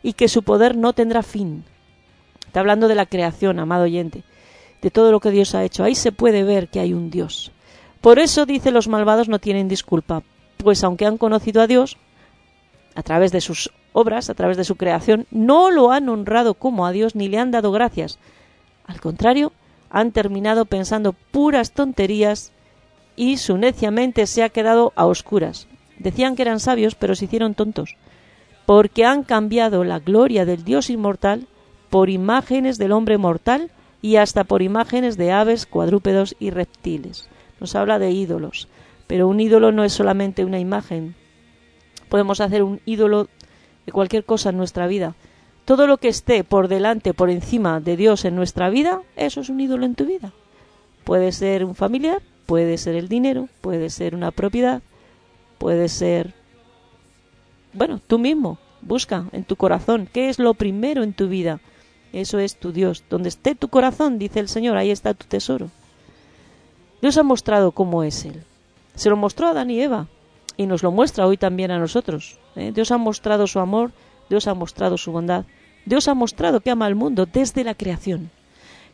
y 0.02 0.12
que 0.14 0.28
su 0.28 0.42
poder 0.42 0.76
no 0.76 0.92
tendrá 0.92 1.22
fin. 1.22 1.64
Está 2.46 2.60
hablando 2.60 2.88
de 2.88 2.94
la 2.94 3.06
creación, 3.06 3.58
amado 3.58 3.84
oyente, 3.84 4.24
de 4.82 4.90
todo 4.90 5.12
lo 5.12 5.20
que 5.20 5.30
Dios 5.30 5.54
ha 5.54 5.64
hecho. 5.64 5.84
Ahí 5.84 5.94
se 5.94 6.12
puede 6.12 6.42
ver 6.44 6.68
que 6.68 6.80
hay 6.80 6.92
un 6.92 7.10
Dios. 7.10 7.52
Por 8.00 8.18
eso, 8.18 8.46
dice, 8.46 8.70
los 8.70 8.88
malvados 8.88 9.28
no 9.28 9.38
tienen 9.38 9.68
disculpa, 9.68 10.22
pues 10.56 10.82
aunque 10.84 11.06
han 11.06 11.18
conocido 11.18 11.62
a 11.62 11.66
Dios, 11.66 11.96
a 12.94 13.02
través 13.02 13.32
de 13.32 13.40
sus 13.40 13.70
obras, 13.98 14.30
a 14.30 14.34
través 14.34 14.56
de 14.56 14.64
su 14.64 14.76
creación, 14.76 15.26
no 15.30 15.70
lo 15.70 15.90
han 15.90 16.08
honrado 16.08 16.54
como 16.54 16.86
a 16.86 16.92
Dios 16.92 17.14
ni 17.14 17.28
le 17.28 17.38
han 17.38 17.50
dado 17.50 17.72
gracias. 17.72 18.18
Al 18.86 19.00
contrario, 19.00 19.52
han 19.90 20.12
terminado 20.12 20.64
pensando 20.64 21.12
puras 21.12 21.72
tonterías 21.72 22.52
y 23.16 23.38
su 23.38 23.58
necia 23.58 23.90
mente 23.90 24.26
se 24.26 24.42
ha 24.42 24.48
quedado 24.50 24.92
a 24.94 25.06
oscuras. 25.06 25.66
Decían 25.98 26.36
que 26.36 26.42
eran 26.42 26.60
sabios, 26.60 26.94
pero 26.94 27.14
se 27.16 27.24
hicieron 27.24 27.54
tontos, 27.54 27.96
porque 28.66 29.04
han 29.04 29.24
cambiado 29.24 29.82
la 29.82 29.98
gloria 29.98 30.44
del 30.44 30.62
Dios 30.62 30.90
inmortal 30.90 31.48
por 31.90 32.08
imágenes 32.10 32.78
del 32.78 32.92
hombre 32.92 33.18
mortal 33.18 33.70
y 34.00 34.16
hasta 34.16 34.44
por 34.44 34.62
imágenes 34.62 35.16
de 35.16 35.32
aves, 35.32 35.66
cuadrúpedos 35.66 36.36
y 36.38 36.50
reptiles. 36.50 37.28
Nos 37.58 37.74
habla 37.74 37.98
de 37.98 38.12
ídolos, 38.12 38.68
pero 39.08 39.26
un 39.26 39.40
ídolo 39.40 39.72
no 39.72 39.82
es 39.82 39.92
solamente 39.92 40.44
una 40.44 40.60
imagen, 40.60 41.16
podemos 42.08 42.40
hacer 42.40 42.62
un 42.62 42.80
ídolo 42.84 43.28
cualquier 43.92 44.24
cosa 44.24 44.50
en 44.50 44.56
nuestra 44.56 44.86
vida. 44.86 45.14
Todo 45.64 45.86
lo 45.86 45.98
que 45.98 46.08
esté 46.08 46.44
por 46.44 46.68
delante, 46.68 47.12
por 47.14 47.30
encima 47.30 47.80
de 47.80 47.96
Dios 47.96 48.24
en 48.24 48.34
nuestra 48.34 48.70
vida, 48.70 49.02
eso 49.16 49.40
es 49.40 49.48
un 49.48 49.60
ídolo 49.60 49.84
en 49.84 49.94
tu 49.94 50.06
vida. 50.06 50.32
Puede 51.04 51.32
ser 51.32 51.64
un 51.64 51.74
familiar, 51.74 52.22
puede 52.46 52.78
ser 52.78 52.94
el 52.94 53.08
dinero, 53.08 53.48
puede 53.60 53.90
ser 53.90 54.14
una 54.14 54.30
propiedad, 54.30 54.82
puede 55.58 55.88
ser... 55.88 56.34
Bueno, 57.74 58.00
tú 58.06 58.18
mismo, 58.18 58.58
busca 58.80 59.26
en 59.32 59.44
tu 59.44 59.56
corazón, 59.56 60.08
¿qué 60.10 60.30
es 60.30 60.38
lo 60.38 60.54
primero 60.54 61.02
en 61.02 61.12
tu 61.12 61.28
vida? 61.28 61.60
Eso 62.12 62.38
es 62.38 62.56
tu 62.56 62.72
Dios. 62.72 63.04
Donde 63.10 63.28
esté 63.28 63.54
tu 63.54 63.68
corazón, 63.68 64.18
dice 64.18 64.40
el 64.40 64.48
Señor, 64.48 64.76
ahí 64.76 64.90
está 64.90 65.14
tu 65.14 65.26
tesoro. 65.26 65.70
Dios 67.02 67.16
ha 67.18 67.22
mostrado 67.22 67.72
cómo 67.72 68.02
es 68.02 68.24
Él. 68.24 68.42
Se 68.94 69.10
lo 69.10 69.16
mostró 69.16 69.46
a 69.46 69.50
Adán 69.50 69.70
y 69.70 69.80
Eva 69.80 70.08
y 70.58 70.66
nos 70.66 70.82
lo 70.82 70.90
muestra 70.90 71.26
hoy 71.26 71.38
también 71.38 71.70
a 71.70 71.78
nosotros. 71.78 72.36
¿eh? 72.56 72.72
Dios 72.74 72.90
ha 72.90 72.98
mostrado 72.98 73.46
su 73.46 73.60
amor, 73.60 73.92
Dios 74.28 74.46
ha 74.46 74.54
mostrado 74.54 74.98
su 74.98 75.12
bondad, 75.12 75.44
Dios 75.86 76.08
ha 76.08 76.14
mostrado 76.14 76.60
que 76.60 76.70
ama 76.70 76.84
al 76.84 76.96
mundo 76.96 77.24
desde 77.24 77.64
la 77.64 77.74
creación. 77.74 78.30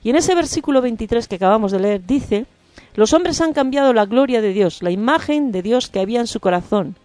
Y 0.04 0.10
en 0.10 0.16
ese 0.16 0.34
versículo 0.34 0.82
23 0.82 1.26
que 1.26 1.36
acabamos 1.36 1.72
de 1.72 1.80
leer 1.80 2.06
dice, 2.06 2.46
los 2.94 3.14
hombres 3.14 3.40
han 3.40 3.54
cambiado 3.54 3.94
la 3.94 4.04
gloria 4.04 4.42
de 4.42 4.52
Dios, 4.52 4.82
la 4.82 4.90
imagen 4.90 5.50
de 5.50 5.62
Dios 5.62 5.88
que 5.88 6.00
había 6.00 6.20
en 6.20 6.26
su 6.26 6.38
corazón. 6.38 6.96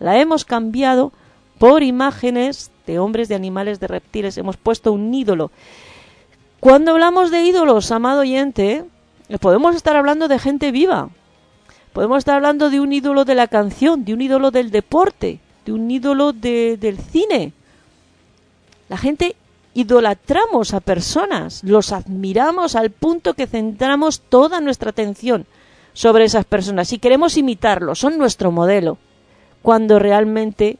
La 0.00 0.18
hemos 0.18 0.46
cambiado 0.46 1.12
por 1.58 1.82
imágenes 1.82 2.70
de 2.86 2.98
hombres, 2.98 3.28
de 3.28 3.34
animales, 3.34 3.80
de 3.80 3.86
reptiles. 3.86 4.38
Hemos 4.38 4.56
puesto 4.56 4.92
un 4.92 5.12
ídolo. 5.12 5.50
Cuando 6.60 6.92
hablamos 6.92 7.30
de 7.30 7.42
ídolos, 7.42 7.90
amado 7.92 8.20
oyente, 8.20 8.84
podemos 9.40 9.76
estar 9.76 9.94
hablando 9.94 10.26
de 10.26 10.38
gente 10.38 10.72
viva, 10.72 11.10
Podemos 11.96 12.18
estar 12.18 12.34
hablando 12.34 12.68
de 12.68 12.78
un 12.78 12.92
ídolo 12.92 13.24
de 13.24 13.34
la 13.34 13.48
canción, 13.48 14.04
de 14.04 14.12
un 14.12 14.20
ídolo 14.20 14.50
del 14.50 14.70
deporte, 14.70 15.40
de 15.64 15.72
un 15.72 15.90
ídolo 15.90 16.34
del 16.34 16.98
cine. 16.98 17.54
La 18.90 18.98
gente 18.98 19.34
idolatramos 19.72 20.74
a 20.74 20.80
personas, 20.80 21.64
los 21.64 21.92
admiramos 21.92 22.76
al 22.76 22.90
punto 22.90 23.32
que 23.32 23.46
centramos 23.46 24.20
toda 24.20 24.60
nuestra 24.60 24.90
atención 24.90 25.46
sobre 25.94 26.26
esas 26.26 26.44
personas 26.44 26.92
y 26.92 26.98
queremos 26.98 27.38
imitarlos, 27.38 27.98
son 27.98 28.18
nuestro 28.18 28.52
modelo, 28.52 28.98
cuando 29.62 29.98
realmente 29.98 30.76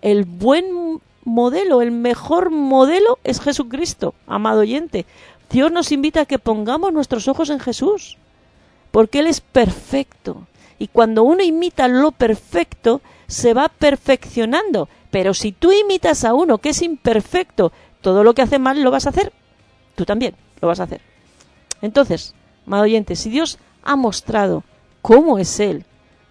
el 0.00 0.24
buen 0.24 1.02
modelo, 1.22 1.82
el 1.82 1.90
mejor 1.90 2.48
modelo 2.48 3.18
es 3.24 3.42
Jesucristo, 3.42 4.14
amado 4.26 4.60
oyente. 4.60 5.04
Dios 5.50 5.70
nos 5.70 5.92
invita 5.92 6.22
a 6.22 6.24
que 6.24 6.38
pongamos 6.38 6.94
nuestros 6.94 7.28
ojos 7.28 7.50
en 7.50 7.60
Jesús 7.60 8.16
porque 8.90 9.20
Él 9.20 9.26
es 9.26 9.40
perfecto. 9.40 10.46
Y 10.78 10.88
cuando 10.88 11.22
uno 11.22 11.42
imita 11.42 11.88
lo 11.88 12.12
perfecto, 12.12 13.00
se 13.26 13.54
va 13.54 13.68
perfeccionando. 13.68 14.88
Pero 15.10 15.34
si 15.34 15.52
tú 15.52 15.72
imitas 15.72 16.24
a 16.24 16.34
uno 16.34 16.58
que 16.58 16.70
es 16.70 16.82
imperfecto, 16.82 17.72
todo 18.00 18.24
lo 18.24 18.34
que 18.34 18.42
hace 18.42 18.58
mal 18.58 18.82
lo 18.82 18.90
vas 18.90 19.06
a 19.06 19.10
hacer. 19.10 19.32
Tú 19.94 20.04
también 20.04 20.34
lo 20.60 20.68
vas 20.68 20.80
a 20.80 20.84
hacer. 20.84 21.00
Entonces, 21.82 22.34
amado 22.66 22.84
oyente, 22.84 23.16
si 23.16 23.30
Dios 23.30 23.58
ha 23.82 23.96
mostrado 23.96 24.64
cómo 25.02 25.38
es 25.38 25.60
Él, 25.60 25.84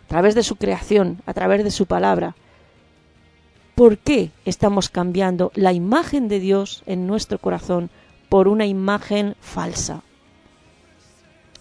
a 0.06 0.08
través 0.08 0.36
de 0.36 0.44
su 0.44 0.56
creación, 0.56 1.22
a 1.26 1.34
través 1.34 1.64
de 1.64 1.72
su 1.72 1.88
palabra, 1.88 2.36
¿por 3.74 3.98
qué 3.98 4.32
estamos 4.46 4.90
cambiando 4.90 5.52
la 5.56 5.74
imagen 5.74 6.28
de 6.28 6.40
Dios 6.40 6.84
en 6.86 7.08
nuestro 7.08 7.40
corazón 7.40 7.90
por 8.30 8.48
una 8.48 8.66
imagen 8.66 9.36
falsa? 9.40 10.04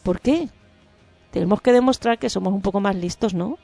¿Por 0.02 0.20
qué? 0.20 0.50
Tenemos 1.34 1.60
que 1.60 1.72
demostrar 1.72 2.20
que 2.20 2.30
somos 2.30 2.52
un 2.52 2.62
poco 2.62 2.78
más 2.78 2.94
listos, 2.94 3.34
¿no? 3.34 3.58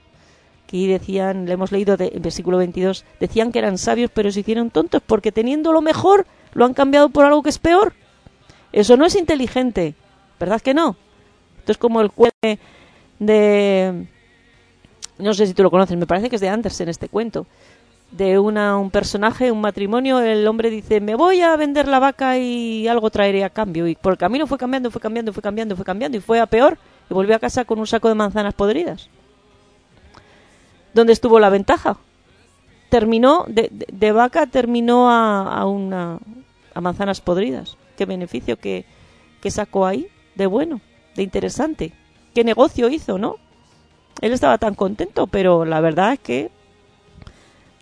Aquí 0.64 0.88
decían, 0.88 1.46
le 1.46 1.52
hemos 1.52 1.70
leído 1.70 1.94
en 2.00 2.20
versículo 2.20 2.58
22, 2.58 3.04
decían 3.20 3.52
que 3.52 3.60
eran 3.60 3.78
sabios 3.78 4.10
pero 4.12 4.32
se 4.32 4.40
hicieron 4.40 4.70
tontos 4.70 5.00
porque 5.06 5.30
teniendo 5.30 5.70
lo 5.70 5.80
mejor 5.80 6.26
lo 6.52 6.64
han 6.64 6.74
cambiado 6.74 7.10
por 7.10 7.26
algo 7.26 7.44
que 7.44 7.50
es 7.50 7.60
peor. 7.60 7.92
Eso 8.72 8.96
no 8.96 9.04
es 9.04 9.14
inteligente, 9.14 9.94
¿verdad 10.40 10.60
que 10.60 10.74
no? 10.74 10.96
Esto 11.60 11.70
es 11.70 11.78
como 11.78 12.00
el 12.00 12.10
cuento 12.10 12.36
de... 13.20 14.06
No 15.18 15.32
sé 15.32 15.46
si 15.46 15.54
tú 15.54 15.62
lo 15.62 15.70
conoces, 15.70 15.96
me 15.96 16.06
parece 16.06 16.28
que 16.28 16.36
es 16.36 16.42
de 16.42 16.48
Andersen 16.48 16.88
este 16.88 17.08
cuento. 17.08 17.46
De 18.10 18.40
una, 18.40 18.78
un 18.78 18.90
personaje, 18.90 19.52
un 19.52 19.60
matrimonio, 19.60 20.18
el 20.18 20.44
hombre 20.48 20.70
dice, 20.70 21.00
me 21.00 21.14
voy 21.14 21.42
a 21.42 21.54
vender 21.54 21.86
la 21.86 22.00
vaca 22.00 22.36
y 22.36 22.88
algo 22.88 23.10
traeré 23.10 23.44
a 23.44 23.50
cambio. 23.50 23.86
Y 23.86 23.94
por 23.94 24.14
el 24.14 24.18
camino 24.18 24.48
fue 24.48 24.58
cambiando, 24.58 24.90
fue 24.90 25.00
cambiando, 25.00 25.32
fue 25.32 25.42
cambiando, 25.42 25.76
fue 25.76 25.84
cambiando 25.84 26.18
y 26.18 26.20
fue 26.20 26.40
a 26.40 26.46
peor 26.46 26.76
y 27.10 27.14
volvió 27.14 27.34
a 27.34 27.40
casa 27.40 27.64
con 27.64 27.80
un 27.80 27.86
saco 27.86 28.08
de 28.08 28.14
manzanas 28.14 28.54
podridas. 28.54 29.08
¿Dónde 30.94 31.12
estuvo 31.12 31.38
la 31.40 31.50
ventaja? 31.50 31.96
Terminó, 32.88 33.44
de, 33.48 34.12
vaca 34.12 34.46
terminó 34.46 35.10
a, 35.10 35.66
una, 35.66 36.18
a 36.74 36.80
manzanas 36.80 37.20
podridas. 37.20 37.76
¿Qué 37.96 38.06
beneficio 38.06 38.58
que, 38.58 38.84
que 39.40 39.50
sacó 39.50 39.86
ahí 39.86 40.08
de 40.36 40.46
bueno, 40.46 40.80
de 41.16 41.22
interesante? 41.22 41.92
¿Qué 42.34 42.44
negocio 42.44 42.88
hizo, 42.88 43.18
no? 43.18 43.36
Él 44.20 44.32
estaba 44.32 44.58
tan 44.58 44.74
contento, 44.74 45.26
pero 45.26 45.64
la 45.64 45.80
verdad 45.80 46.14
es 46.14 46.20
que 46.20 46.50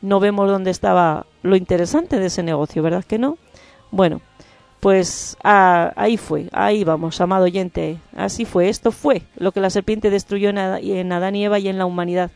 no 0.01 0.21
vemos 0.21 0.49
dónde 0.49 0.71
estaba 0.71 1.27
lo 1.43 1.57
interesante 1.57 2.19
de 2.19 2.27
ese 2.27 2.43
negocio, 2.43 2.83
¿verdad 2.83 3.05
que 3.05 3.19
no? 3.19 3.39
Bueno, 3.91 4.21
pues 4.81 5.37
ah, 5.43 5.93
ahí 5.97 6.17
fue, 6.17 6.49
ahí 6.53 6.85
vamos, 6.85 7.21
amado 7.21 7.45
oyente, 7.45 7.99
así 8.17 8.45
fue, 8.45 8.69
esto 8.69 8.93
fue 8.93 9.23
lo 9.37 9.53
que 9.53 9.61
la 9.61 9.71
serpiente 9.71 10.11
destruyó 10.11 10.51
en 10.51 11.13
Adán 11.13 11.35
y 11.35 11.45
Eva 11.45 11.59
y 11.59 11.69
en 11.69 11.79
la 11.79 11.87
humanidad. 11.87 12.31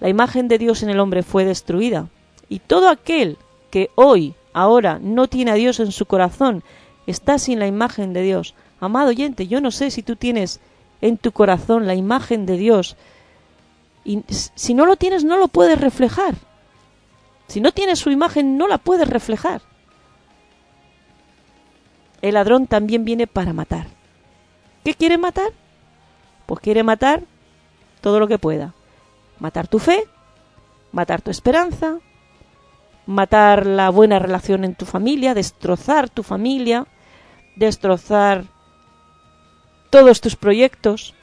La 0.00 0.08
imagen 0.08 0.48
de 0.48 0.58
Dios 0.58 0.82
en 0.82 0.90
el 0.90 0.98
hombre 0.98 1.22
fue 1.22 1.44
destruida. 1.44 2.08
Y 2.48 2.58
todo 2.58 2.88
aquel 2.88 3.36
que 3.70 3.90
hoy, 3.94 4.34
ahora, 4.52 4.98
no 5.00 5.28
tiene 5.28 5.52
a 5.52 5.54
Dios 5.54 5.78
en 5.78 5.92
su 5.92 6.06
corazón, 6.06 6.64
está 7.06 7.38
sin 7.38 7.58
la 7.58 7.66
imagen 7.66 8.12
de 8.12 8.22
Dios. 8.22 8.54
Amado 8.80 9.10
oyente, 9.10 9.46
yo 9.46 9.60
no 9.60 9.70
sé 9.70 9.90
si 9.90 10.02
tú 10.02 10.16
tienes 10.16 10.58
en 11.00 11.18
tu 11.18 11.32
corazón 11.32 11.86
la 11.86 11.94
imagen 11.94 12.46
de 12.46 12.56
Dios. 12.56 12.96
Y 14.04 14.24
si 14.28 14.74
no 14.74 14.86
lo 14.86 14.96
tienes, 14.96 15.22
no 15.22 15.36
lo 15.36 15.48
puedes 15.48 15.80
reflejar. 15.80 16.34
Si 17.46 17.60
no 17.60 17.72
tienes 17.72 17.98
su 17.98 18.10
imagen, 18.10 18.56
no 18.56 18.66
la 18.68 18.78
puedes 18.78 19.08
reflejar. 19.08 19.60
El 22.22 22.34
ladrón 22.34 22.66
también 22.66 23.04
viene 23.04 23.26
para 23.26 23.52
matar. 23.52 23.86
¿Qué 24.84 24.94
quiere 24.94 25.18
matar? 25.18 25.52
Pues 26.46 26.60
quiere 26.60 26.82
matar 26.82 27.22
todo 28.00 28.20
lo 28.20 28.28
que 28.28 28.38
pueda. 28.38 28.74
Matar 29.38 29.68
tu 29.68 29.78
fe, 29.78 30.06
matar 30.92 31.22
tu 31.22 31.30
esperanza, 31.30 31.98
matar 33.06 33.66
la 33.66 33.90
buena 33.90 34.18
relación 34.18 34.64
en 34.64 34.74
tu 34.74 34.84
familia, 34.86 35.34
destrozar 35.34 36.08
tu 36.10 36.22
familia, 36.22 36.86
destrozar 37.56 38.44
todos 39.90 40.20
tus 40.20 40.36
proyectos, 40.36 41.14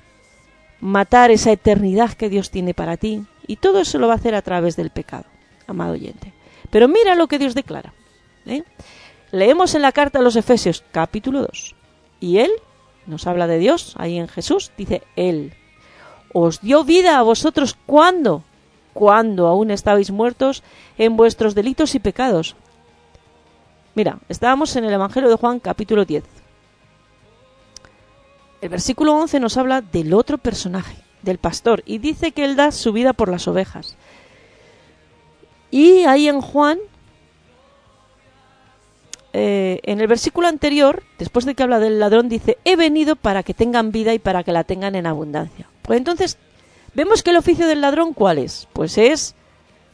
matar 0.79 1.31
esa 1.31 1.51
eternidad 1.51 2.13
que 2.13 2.29
Dios 2.29 2.51
tiene 2.51 2.73
para 2.73 2.97
ti. 2.97 3.25
Y 3.47 3.57
todo 3.57 3.79
eso 3.79 3.97
lo 3.97 4.07
va 4.07 4.13
a 4.13 4.17
hacer 4.17 4.35
a 4.35 4.41
través 4.41 4.75
del 4.75 4.89
pecado, 4.89 5.25
amado 5.67 5.93
oyente. 5.93 6.33
Pero 6.69 6.87
mira 6.87 7.15
lo 7.15 7.27
que 7.27 7.39
Dios 7.39 7.55
declara. 7.55 7.93
¿eh? 8.45 8.63
Leemos 9.31 9.75
en 9.75 9.81
la 9.81 9.91
carta 9.91 10.19
a 10.19 10.21
los 10.21 10.35
Efesios 10.35 10.83
capítulo 10.91 11.41
2. 11.41 11.75
Y 12.19 12.37
Él 12.37 12.51
nos 13.05 13.27
habla 13.27 13.47
de 13.47 13.59
Dios, 13.59 13.93
ahí 13.97 14.17
en 14.17 14.27
Jesús, 14.27 14.71
dice 14.77 15.03
Él. 15.15 15.53
Os 16.33 16.61
dio 16.61 16.83
vida 16.83 17.17
a 17.17 17.23
vosotros 17.23 17.77
cuando, 17.85 18.43
cuando 18.93 19.47
aún 19.47 19.71
estabais 19.71 20.11
muertos 20.11 20.63
en 20.97 21.17
vuestros 21.17 21.55
delitos 21.55 21.95
y 21.95 21.99
pecados. 21.99 22.55
Mira, 23.95 24.19
estábamos 24.29 24.75
en 24.75 24.85
el 24.85 24.93
Evangelio 24.93 25.29
de 25.29 25.35
Juan 25.35 25.59
capítulo 25.59 26.05
10. 26.05 26.23
El 28.61 28.69
versículo 28.69 29.13
11 29.15 29.39
nos 29.39 29.57
habla 29.57 29.81
del 29.81 30.13
otro 30.13 30.37
personaje, 30.37 30.97
del 31.21 31.37
pastor, 31.37 31.83
y 31.85 31.97
dice 31.97 32.31
que 32.31 32.45
él 32.45 32.55
da 32.55 32.71
su 32.71 32.91
vida 32.93 33.13
por 33.13 33.29
las 33.29 33.47
ovejas. 33.47 33.95
Y 35.69 36.03
ahí 36.03 36.27
en 36.27 36.41
Juan 36.41 36.79
eh, 39.67 39.81
en 39.83 39.99
el 39.99 40.07
versículo 40.07 40.47
anterior, 40.47 41.03
después 41.17 41.45
de 41.45 41.53
que 41.53 41.63
habla 41.63 41.79
del 41.79 41.99
ladrón, 41.99 42.29
dice, 42.29 42.57
he 42.63 42.75
venido 42.75 43.15
para 43.17 43.43
que 43.43 43.53
tengan 43.53 43.91
vida 43.91 44.13
y 44.13 44.19
para 44.19 44.43
que 44.43 44.53
la 44.53 44.63
tengan 44.63 44.95
en 44.95 45.05
abundancia. 45.05 45.67
Pues 45.81 45.97
entonces, 45.97 46.37
vemos 46.93 47.21
que 47.21 47.31
el 47.31 47.37
oficio 47.37 47.67
del 47.67 47.81
ladrón, 47.81 48.13
¿cuál 48.13 48.37
es? 48.37 48.67
Pues 48.71 48.97
es 48.97 49.35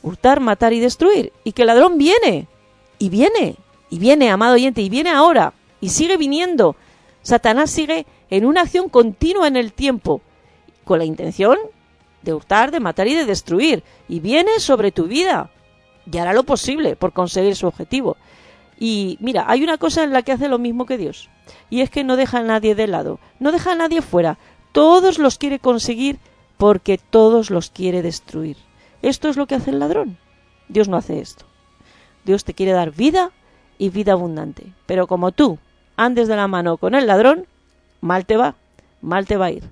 hurtar, 0.03 0.39
matar 0.41 0.73
y 0.73 0.79
destruir. 0.79 1.33
Y 1.43 1.53
que 1.53 1.63
el 1.63 1.67
ladrón 1.67 1.97
viene, 1.97 2.47
y 2.99 3.09
viene, 3.09 3.55
y 3.89 3.97
viene, 3.97 4.29
amado 4.29 4.53
oyente, 4.53 4.81
y 4.81 4.89
viene 4.89 5.09
ahora, 5.09 5.53
y 5.81 5.89
sigue 5.89 6.17
viniendo. 6.17 6.75
Satanás 7.23 7.71
sigue 7.71 8.05
en 8.29 8.45
una 8.45 8.61
acción 8.61 8.89
continua 8.89 9.47
en 9.47 9.57
el 9.57 9.73
tiempo, 9.73 10.21
con 10.83 10.99
la 10.99 11.05
intención 11.05 11.57
de 12.21 12.33
hurtar, 12.33 12.69
de 12.71 12.79
matar 12.79 13.07
y 13.07 13.15
de 13.15 13.25
destruir. 13.25 13.83
Y 14.07 14.19
viene 14.19 14.59
sobre 14.59 14.91
tu 14.91 15.05
vida, 15.05 15.49
y 16.11 16.17
hará 16.17 16.33
lo 16.33 16.43
posible 16.43 16.95
por 16.95 17.13
conseguir 17.13 17.55
su 17.55 17.65
objetivo. 17.65 18.17
Y 18.79 19.17
mira, 19.21 19.45
hay 19.47 19.63
una 19.63 19.77
cosa 19.77 20.03
en 20.03 20.11
la 20.11 20.21
que 20.21 20.31
hace 20.31 20.47
lo 20.47 20.59
mismo 20.59 20.85
que 20.85 20.97
Dios, 20.97 21.29
y 21.69 21.81
es 21.81 21.89
que 21.89 22.03
no 22.03 22.15
deja 22.15 22.39
a 22.39 22.43
nadie 22.43 22.75
de 22.75 22.87
lado, 22.87 23.19
no 23.39 23.51
deja 23.51 23.73
a 23.73 23.75
nadie 23.75 24.01
fuera, 24.01 24.37
todos 24.71 25.19
los 25.19 25.37
quiere 25.37 25.59
conseguir 25.59 26.19
porque 26.57 26.97
todos 26.97 27.49
los 27.49 27.69
quiere 27.69 28.01
destruir. 28.01 28.57
Esto 29.01 29.29
es 29.29 29.37
lo 29.37 29.47
que 29.47 29.55
hace 29.55 29.71
el 29.71 29.79
ladrón. 29.79 30.17
Dios 30.69 30.87
no 30.87 30.97
hace 30.97 31.19
esto. 31.19 31.45
Dios 32.25 32.43
te 32.45 32.53
quiere 32.53 32.71
dar 32.71 32.91
vida 32.91 33.31
y 33.77 33.89
vida 33.89 34.13
abundante. 34.13 34.73
Pero 34.85 35.07
como 35.07 35.31
tú 35.31 35.59
andes 35.97 36.27
de 36.27 36.35
la 36.35 36.47
mano 36.47 36.77
con 36.77 36.95
el 36.95 37.05
ladrón, 37.05 37.45
mal 38.01 38.25
te 38.25 38.37
va, 38.37 38.55
mal 39.01 39.27
te 39.27 39.37
va 39.37 39.47
a 39.47 39.51
ir. 39.51 39.63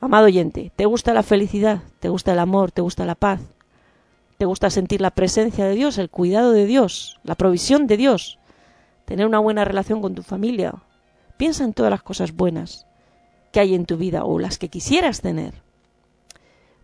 Amado 0.00 0.26
oyente, 0.26 0.70
¿te 0.76 0.84
gusta 0.84 1.14
la 1.14 1.22
felicidad? 1.22 1.80
¿Te 2.00 2.08
gusta 2.08 2.32
el 2.32 2.38
amor? 2.38 2.70
¿Te 2.70 2.82
gusta 2.82 3.04
la 3.04 3.14
paz? 3.14 3.40
¿Te 4.38 4.46
gusta 4.46 4.70
sentir 4.70 5.00
la 5.00 5.10
presencia 5.10 5.64
de 5.64 5.74
Dios, 5.74 5.98
el 5.98 6.10
cuidado 6.10 6.52
de 6.52 6.64
Dios, 6.64 7.18
la 7.24 7.34
provisión 7.34 7.88
de 7.88 7.96
Dios? 7.96 8.38
Tener 9.04 9.26
una 9.26 9.40
buena 9.40 9.64
relación 9.64 10.00
con 10.00 10.14
tu 10.14 10.22
familia. 10.22 10.74
Piensa 11.36 11.64
en 11.64 11.72
todas 11.72 11.90
las 11.90 12.04
cosas 12.04 12.30
buenas 12.30 12.86
que 13.50 13.58
hay 13.58 13.74
en 13.74 13.84
tu 13.84 13.96
vida 13.96 14.24
o 14.24 14.38
las 14.38 14.58
que 14.58 14.68
quisieras 14.68 15.22
tener. 15.22 15.54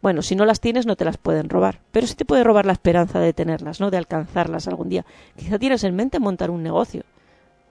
Bueno, 0.02 0.20
si 0.20 0.34
no 0.34 0.44
las 0.46 0.58
tienes 0.58 0.84
no 0.84 0.96
te 0.96 1.04
las 1.04 1.16
pueden 1.16 1.48
robar, 1.48 1.80
pero 1.92 2.08
sí 2.08 2.16
te 2.16 2.24
puede 2.24 2.42
robar 2.42 2.66
la 2.66 2.72
esperanza 2.72 3.20
de 3.20 3.32
tenerlas, 3.32 3.78
¿no? 3.78 3.92
De 3.92 3.98
alcanzarlas 3.98 4.66
algún 4.66 4.88
día. 4.88 5.06
Quizá 5.36 5.56
tienes 5.56 5.84
en 5.84 5.94
mente 5.94 6.18
montar 6.18 6.50
un 6.50 6.62
negocio. 6.64 7.04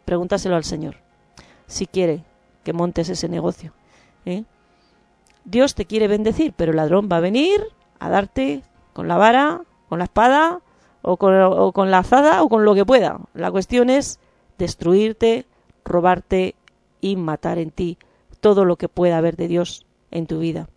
Pregúntaselo 0.05 0.55
al 0.55 0.63
Señor. 0.63 0.95
Si 1.67 1.87
quiere 1.87 2.23
que 2.63 2.71
montes 2.71 3.09
ese 3.09 3.27
negocio. 3.27 3.73
¿eh? 4.25 4.45
Dios 5.43 5.75
te 5.75 5.85
quiere 5.85 6.07
bendecir, 6.07 6.53
pero 6.55 6.71
el 6.71 6.77
ladrón 6.77 7.09
va 7.11 7.17
a 7.17 7.21
venir 7.21 7.59
a 7.99 8.09
darte 8.09 8.63
con 8.93 9.07
la 9.07 9.17
vara, 9.17 9.61
con 9.93 9.99
la 9.99 10.05
espada, 10.05 10.59
o 11.03 11.17
con, 11.17 11.91
la 11.91 11.99
azada, 11.99 12.41
o 12.41 12.49
con 12.49 12.65
lo 12.65 12.73
que 12.73 12.83
pueda. 12.83 13.19
La 13.35 13.51
cuestión 13.51 13.91
es 13.91 14.19
destruirte, 14.57 15.45
robarte 15.85 16.55
y 16.99 17.15
matar 17.15 17.59
en 17.59 17.69
ti 17.69 17.99
todo 18.39 18.65
lo 18.65 18.75
que 18.75 18.89
pueda 18.89 19.19
haber 19.19 19.35
de 19.35 19.47
Dios 19.47 19.85
en 20.09 20.25
tu 20.25 20.39
vida. 20.39 20.67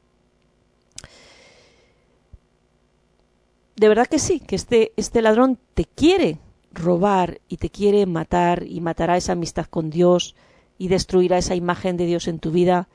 De 3.76 3.88
verdad 3.88 4.06
que 4.06 4.18
sí, 4.18 4.38
que 4.40 4.54
este, 4.54 4.92
este 4.98 5.22
ladrón 5.22 5.58
te 5.72 5.86
quiere 5.86 6.38
robar 6.72 7.40
y 7.48 7.56
te 7.56 7.70
quiere 7.70 8.04
matar 8.04 8.64
y 8.68 8.82
matará 8.82 9.16
esa 9.16 9.32
amistad 9.32 9.64
con 9.64 9.88
Dios 9.88 10.36
y 10.76 10.88
destruirá 10.88 11.38
esa 11.38 11.54
imagen 11.54 11.96
de 11.96 12.04
Dios 12.04 12.28
en 12.28 12.38
tu 12.38 12.50
vida 12.50 12.86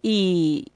y, 0.00 0.66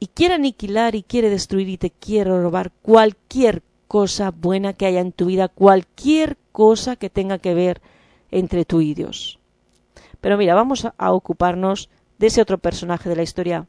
y 0.00 0.08
quiere 0.08 0.34
aniquilar 0.34 0.96
y 0.96 1.04
quiere 1.04 1.30
destruir 1.30 1.68
y 1.68 1.78
te 1.78 1.90
quiere 1.92 2.30
robar 2.30 2.72
cualquier 2.82 3.62
cosa 3.88 4.30
buena 4.30 4.74
que 4.74 4.86
haya 4.86 5.00
en 5.00 5.12
tu 5.12 5.26
vida, 5.26 5.48
cualquier 5.48 6.36
cosa 6.52 6.96
que 6.96 7.10
tenga 7.10 7.38
que 7.38 7.54
ver 7.54 7.80
entre 8.30 8.64
tú 8.64 8.82
y 8.82 8.94
Dios. 8.94 9.38
Pero 10.20 10.36
mira, 10.36 10.54
vamos 10.54 10.84
a, 10.84 11.12
ocuparnos 11.12 11.88
de 12.18 12.26
ese 12.26 12.42
otro 12.42 12.58
personaje 12.58 13.08
de 13.08 13.16
la 13.16 13.22
historia, 13.22 13.66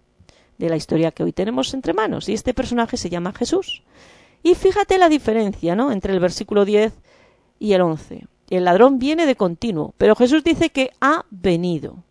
de 0.57 0.70
la 0.70 0.76
historia 0.76 1.11
que 1.11 1.24
hoy 1.24 1.32
tenemos 1.32 1.74
entre 1.74 1.93
manos, 1.93 2.28
y 2.28 2.34
este 2.34 2.53
personaje 2.53 2.97
se 2.97 3.09
llama 3.09 3.34
Jesús. 3.34 3.84
Y 4.43 4.55
fíjate 4.55 4.97
la 4.97 5.09
diferencia, 5.09 5.76
¿no? 5.76 5.91
Entre 5.91 6.13
el 6.13 6.20
versículo 6.20 6.65
10 6.65 6.93
y 7.59 7.74
el 7.74 7.82
11. 7.82 8.26
El 8.49 8.65
ladrón 8.65 8.99
viene 8.99 9.26
de 9.26 9.36
continuo, 9.36 9.93
pero 9.97 10.15
Jesús 10.15 10.43
dice 10.43 10.70
que 10.70 10.91
ha 10.99 11.26
venido. 11.30 12.03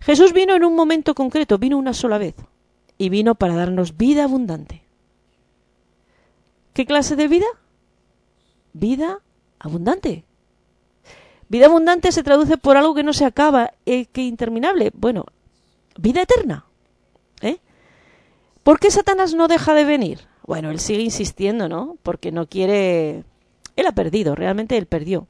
Jesús 0.00 0.32
vino 0.32 0.56
en 0.56 0.64
un 0.64 0.74
momento 0.74 1.14
concreto, 1.14 1.58
vino 1.58 1.78
una 1.78 1.94
sola 1.94 2.18
vez, 2.18 2.34
y 2.98 3.08
vino 3.08 3.34
para 3.34 3.54
darnos 3.54 3.96
vida 3.96 4.24
abundante. 4.24 4.82
¿Qué 6.80 6.86
clase 6.86 7.14
de 7.14 7.28
vida? 7.28 7.44
Vida 8.72 9.20
abundante. 9.58 10.24
Vida 11.50 11.66
abundante 11.66 12.10
se 12.10 12.22
traduce 12.22 12.56
por 12.56 12.78
algo 12.78 12.94
que 12.94 13.02
no 13.02 13.12
se 13.12 13.26
acaba, 13.26 13.74
eh, 13.84 14.06
que 14.06 14.22
interminable. 14.22 14.90
Bueno, 14.94 15.26
vida 15.98 16.22
eterna. 16.22 16.64
¿eh? 17.42 17.58
¿Por 18.62 18.80
qué 18.80 18.90
Satanás 18.90 19.34
no 19.34 19.46
deja 19.46 19.74
de 19.74 19.84
venir? 19.84 20.20
Bueno, 20.46 20.70
él 20.70 20.80
sigue 20.80 21.02
insistiendo, 21.02 21.68
¿no? 21.68 21.98
Porque 22.02 22.32
no 22.32 22.46
quiere... 22.46 23.24
Él 23.76 23.86
ha 23.86 23.92
perdido, 23.92 24.34
realmente 24.34 24.78
él 24.78 24.86
perdió. 24.86 25.26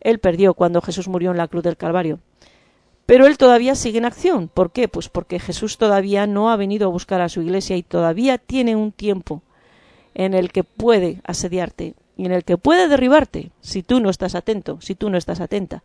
Él 0.00 0.20
perdió 0.20 0.54
cuando 0.54 0.80
Jesús 0.80 1.06
murió 1.06 1.32
en 1.32 1.36
la 1.36 1.48
cruz 1.48 1.64
del 1.64 1.76
Calvario. 1.76 2.18
Pero 3.04 3.26
él 3.26 3.36
todavía 3.36 3.74
sigue 3.74 3.98
en 3.98 4.06
acción. 4.06 4.48
¿Por 4.48 4.72
qué? 4.72 4.88
Pues 4.88 5.10
porque 5.10 5.38
Jesús 5.38 5.76
todavía 5.76 6.26
no 6.26 6.50
ha 6.50 6.56
venido 6.56 6.86
a 6.88 6.90
buscar 6.90 7.20
a 7.20 7.28
su 7.28 7.42
iglesia 7.42 7.76
y 7.76 7.82
todavía 7.82 8.38
tiene 8.38 8.74
un 8.74 8.90
tiempo 8.90 9.42
en 10.14 10.34
el 10.34 10.52
que 10.52 10.64
puede 10.64 11.20
asediarte 11.24 11.94
y 12.16 12.26
en 12.26 12.32
el 12.32 12.44
que 12.44 12.58
puede 12.58 12.88
derribarte 12.88 13.50
si 13.60 13.82
tú 13.82 14.00
no 14.00 14.10
estás 14.10 14.34
atento, 14.34 14.80
si 14.80 14.94
tú 14.94 15.10
no 15.10 15.18
estás 15.18 15.40
atenta. 15.40 15.82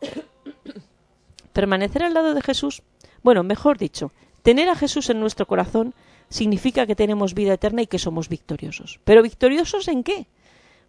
Permanecer 1.52 2.02
al 2.02 2.14
lado 2.14 2.34
de 2.34 2.42
Jesús, 2.42 2.82
bueno, 3.22 3.42
mejor 3.42 3.78
dicho, 3.78 4.12
tener 4.42 4.68
a 4.68 4.76
Jesús 4.76 5.10
en 5.10 5.20
nuestro 5.20 5.46
corazón 5.46 5.94
significa 6.28 6.86
que 6.86 6.96
tenemos 6.96 7.34
vida 7.34 7.54
eterna 7.54 7.82
y 7.82 7.86
que 7.86 7.98
somos 7.98 8.28
victoriosos. 8.28 9.00
¿Pero 9.04 9.22
victoriosos 9.22 9.88
en 9.88 10.02
qué? 10.04 10.26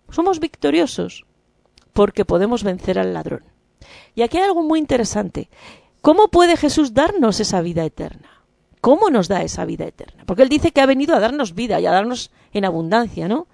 Somos 0.10 0.40
victoriosos 0.40 1.26
porque 1.94 2.26
podemos 2.26 2.64
vencer 2.64 3.00
al 3.00 3.14
ladrón. 3.14 3.44
Y 4.16 4.22
aquí 4.22 4.38
hay 4.38 4.44
algo 4.44 4.64
muy 4.64 4.80
interesante. 4.80 5.50
¿Cómo 6.02 6.30
puede 6.30 6.58
Jesús 6.58 6.94
darnos 6.94 7.40
esa 7.40 7.62
vida 7.62 7.84
eterna? 7.84 8.39
¿Cómo 8.82 9.10
nos 9.10 9.28
da 9.28 9.44
esa 9.44 9.66
vida 9.66 9.86
eterna? 9.86 10.24
Porque 10.26 10.44
Él 10.44 10.50
dice 10.50 10.72
que 10.72 10.82
ha 10.82 10.86
venido 10.86 11.16
a 11.16 11.20
darnos 11.20 11.54
vida 11.54 11.80
y 11.80 11.86
a 11.86 11.92
darnos 11.92 12.32
en 12.54 12.66
abundancia, 12.66 13.28
¿no? 13.28 13.48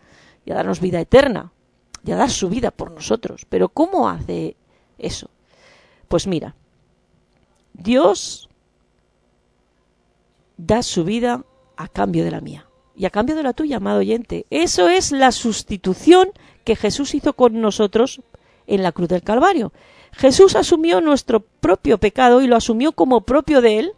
Y 0.46 0.52
a 0.52 0.56
darnos 0.56 0.80
vida 0.80 1.00
eterna 1.00 1.52
y 2.06 2.12
a 2.12 2.16
dar 2.16 2.30
su 2.30 2.50
vida 2.50 2.72
por 2.72 2.92
nosotros. 2.92 3.46
Pero 3.50 3.70
¿cómo 3.70 4.08
hace 4.08 4.56
eso? 5.00 5.30
Pues 6.08 6.28
mira, 6.28 6.56
Dios 7.74 8.50
da 10.58 10.84
su 10.84 11.04
vida 11.04 11.44
a 11.76 11.88
cambio 11.88 12.24
de 12.24 12.32
la 12.32 12.42
mía 12.42 12.68
y 12.96 13.06
a 13.06 13.10
cambio 13.10 13.36
de 13.36 13.44
la 13.44 13.54
tuya, 13.54 13.78
amado 13.78 14.00
oyente. 14.00 14.46
Eso 14.50 14.88
es 14.90 15.12
la 15.12 15.32
sustitución 15.32 16.30
que 16.64 16.76
Jesús 16.76 17.16
hizo 17.16 17.34
con 17.34 17.60
nosotros 17.60 18.22
en 18.68 18.84
la 18.84 18.92
cruz 18.92 19.10
del 19.10 19.24
Calvario. 19.24 19.74
Jesús 20.12 20.56
asumió 20.56 21.02
nuestro 21.02 21.42
propio 21.42 21.98
pecado 21.98 22.42
y 22.42 22.48
lo 22.48 22.56
asumió 22.56 22.94
como 22.94 23.22
propio 23.22 23.62
de 23.62 23.80
él 23.80 23.94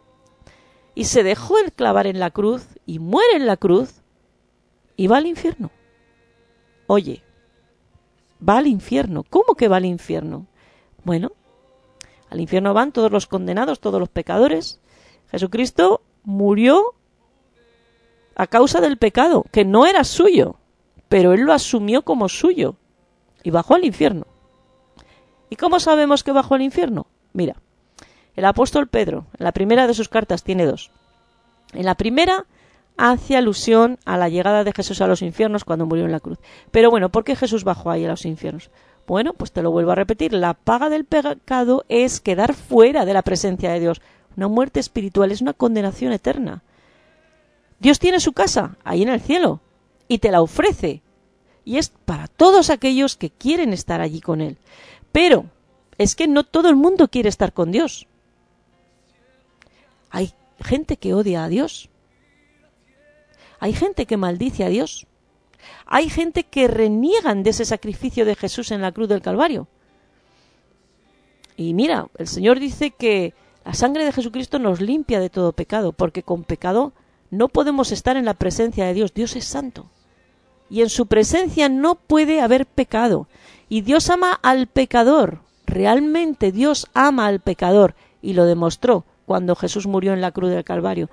y 0.98 1.04
se 1.04 1.22
dejó 1.22 1.60
el 1.60 1.70
clavar 1.72 2.08
en 2.08 2.18
la 2.18 2.32
cruz 2.32 2.66
y 2.84 2.98
muere 2.98 3.36
en 3.36 3.46
la 3.46 3.56
cruz 3.56 4.02
y 4.96 5.06
va 5.06 5.18
al 5.18 5.28
infierno. 5.28 5.70
Oye, 6.88 7.22
va 8.46 8.58
al 8.58 8.66
infierno. 8.66 9.22
¿Cómo 9.22 9.54
que 9.54 9.68
va 9.68 9.76
al 9.76 9.84
infierno? 9.84 10.48
Bueno, 11.04 11.30
al 12.30 12.40
infierno 12.40 12.74
van 12.74 12.90
todos 12.90 13.12
los 13.12 13.28
condenados, 13.28 13.78
todos 13.78 14.00
los 14.00 14.08
pecadores. 14.08 14.80
Jesucristo 15.30 16.02
murió 16.24 16.96
a 18.34 18.48
causa 18.48 18.80
del 18.80 18.98
pecado, 18.98 19.44
que 19.52 19.64
no 19.64 19.86
era 19.86 20.02
suyo, 20.02 20.56
pero 21.08 21.32
él 21.32 21.42
lo 21.42 21.52
asumió 21.52 22.02
como 22.02 22.28
suyo 22.28 22.74
y 23.44 23.50
bajó 23.50 23.76
al 23.76 23.84
infierno. 23.84 24.26
¿Y 25.48 25.54
cómo 25.54 25.78
sabemos 25.78 26.24
que 26.24 26.32
bajó 26.32 26.56
al 26.56 26.62
infierno? 26.62 27.06
Mira, 27.32 27.54
el 28.38 28.44
apóstol 28.44 28.86
Pedro, 28.86 29.26
en 29.36 29.42
la 29.42 29.50
primera 29.50 29.88
de 29.88 29.94
sus 29.94 30.08
cartas, 30.08 30.44
tiene 30.44 30.64
dos. 30.64 30.92
En 31.72 31.84
la 31.84 31.96
primera 31.96 32.46
hace 32.96 33.36
alusión 33.36 33.98
a 34.04 34.16
la 34.16 34.28
llegada 34.28 34.62
de 34.62 34.72
Jesús 34.72 35.00
a 35.00 35.08
los 35.08 35.22
infiernos 35.22 35.64
cuando 35.64 35.86
murió 35.86 36.04
en 36.04 36.12
la 36.12 36.20
cruz. 36.20 36.38
Pero 36.70 36.88
bueno, 36.88 37.08
¿por 37.08 37.24
qué 37.24 37.34
Jesús 37.34 37.64
bajó 37.64 37.90
ahí 37.90 38.04
a 38.04 38.08
los 38.08 38.24
infiernos? 38.24 38.70
Bueno, 39.08 39.32
pues 39.32 39.50
te 39.50 39.60
lo 39.60 39.72
vuelvo 39.72 39.90
a 39.90 39.96
repetir, 39.96 40.32
la 40.34 40.54
paga 40.54 40.88
del 40.88 41.04
pecado 41.04 41.84
es 41.88 42.20
quedar 42.20 42.54
fuera 42.54 43.04
de 43.04 43.12
la 43.12 43.22
presencia 43.22 43.72
de 43.72 43.80
Dios. 43.80 44.00
Una 44.36 44.46
muerte 44.46 44.78
espiritual 44.78 45.32
es 45.32 45.40
una 45.40 45.52
condenación 45.52 46.12
eterna. 46.12 46.62
Dios 47.80 47.98
tiene 47.98 48.20
su 48.20 48.34
casa 48.34 48.76
ahí 48.84 49.02
en 49.02 49.08
el 49.08 49.20
cielo 49.20 49.58
y 50.06 50.18
te 50.18 50.30
la 50.30 50.42
ofrece. 50.42 51.02
Y 51.64 51.78
es 51.78 51.88
para 51.88 52.28
todos 52.28 52.70
aquellos 52.70 53.16
que 53.16 53.30
quieren 53.30 53.72
estar 53.72 54.00
allí 54.00 54.20
con 54.20 54.40
Él. 54.40 54.58
Pero 55.10 55.46
es 55.98 56.14
que 56.14 56.28
no 56.28 56.44
todo 56.44 56.68
el 56.68 56.76
mundo 56.76 57.08
quiere 57.08 57.28
estar 57.28 57.52
con 57.52 57.72
Dios. 57.72 58.07
Hay 60.10 60.32
gente 60.60 60.96
que 60.96 61.14
odia 61.14 61.44
a 61.44 61.48
Dios. 61.48 61.88
Hay 63.60 63.72
gente 63.72 64.06
que 64.06 64.16
maldice 64.16 64.64
a 64.64 64.68
Dios. 64.68 65.06
Hay 65.86 66.08
gente 66.08 66.44
que 66.44 66.68
reniegan 66.68 67.42
de 67.42 67.50
ese 67.50 67.64
sacrificio 67.64 68.24
de 68.24 68.36
Jesús 68.36 68.70
en 68.70 68.82
la 68.82 68.92
cruz 68.92 69.08
del 69.08 69.22
Calvario. 69.22 69.66
Y 71.56 71.74
mira, 71.74 72.08
el 72.16 72.28
Señor 72.28 72.60
dice 72.60 72.92
que 72.92 73.34
la 73.64 73.74
sangre 73.74 74.04
de 74.04 74.12
Jesucristo 74.12 74.58
nos 74.58 74.80
limpia 74.80 75.20
de 75.20 75.30
todo 75.30 75.52
pecado, 75.52 75.92
porque 75.92 76.22
con 76.22 76.44
pecado 76.44 76.92
no 77.30 77.48
podemos 77.48 77.90
estar 77.90 78.16
en 78.16 78.24
la 78.24 78.34
presencia 78.34 78.86
de 78.86 78.94
Dios. 78.94 79.12
Dios 79.12 79.34
es 79.36 79.44
santo. 79.44 79.90
Y 80.70 80.82
en 80.82 80.88
su 80.88 81.06
presencia 81.06 81.68
no 81.68 81.96
puede 81.96 82.40
haber 82.40 82.66
pecado. 82.66 83.26
Y 83.68 83.80
Dios 83.80 84.08
ama 84.10 84.38
al 84.42 84.66
pecador. 84.66 85.40
Realmente 85.66 86.52
Dios 86.52 86.86
ama 86.94 87.26
al 87.26 87.40
pecador. 87.40 87.94
Y 88.22 88.34
lo 88.34 88.44
demostró 88.44 89.04
cuando 89.28 89.54
Jesús 89.54 89.86
murió 89.86 90.12
en 90.12 90.20
la 90.20 90.32
cruz 90.32 90.50
del 90.50 90.64
Calvario. 90.64 91.08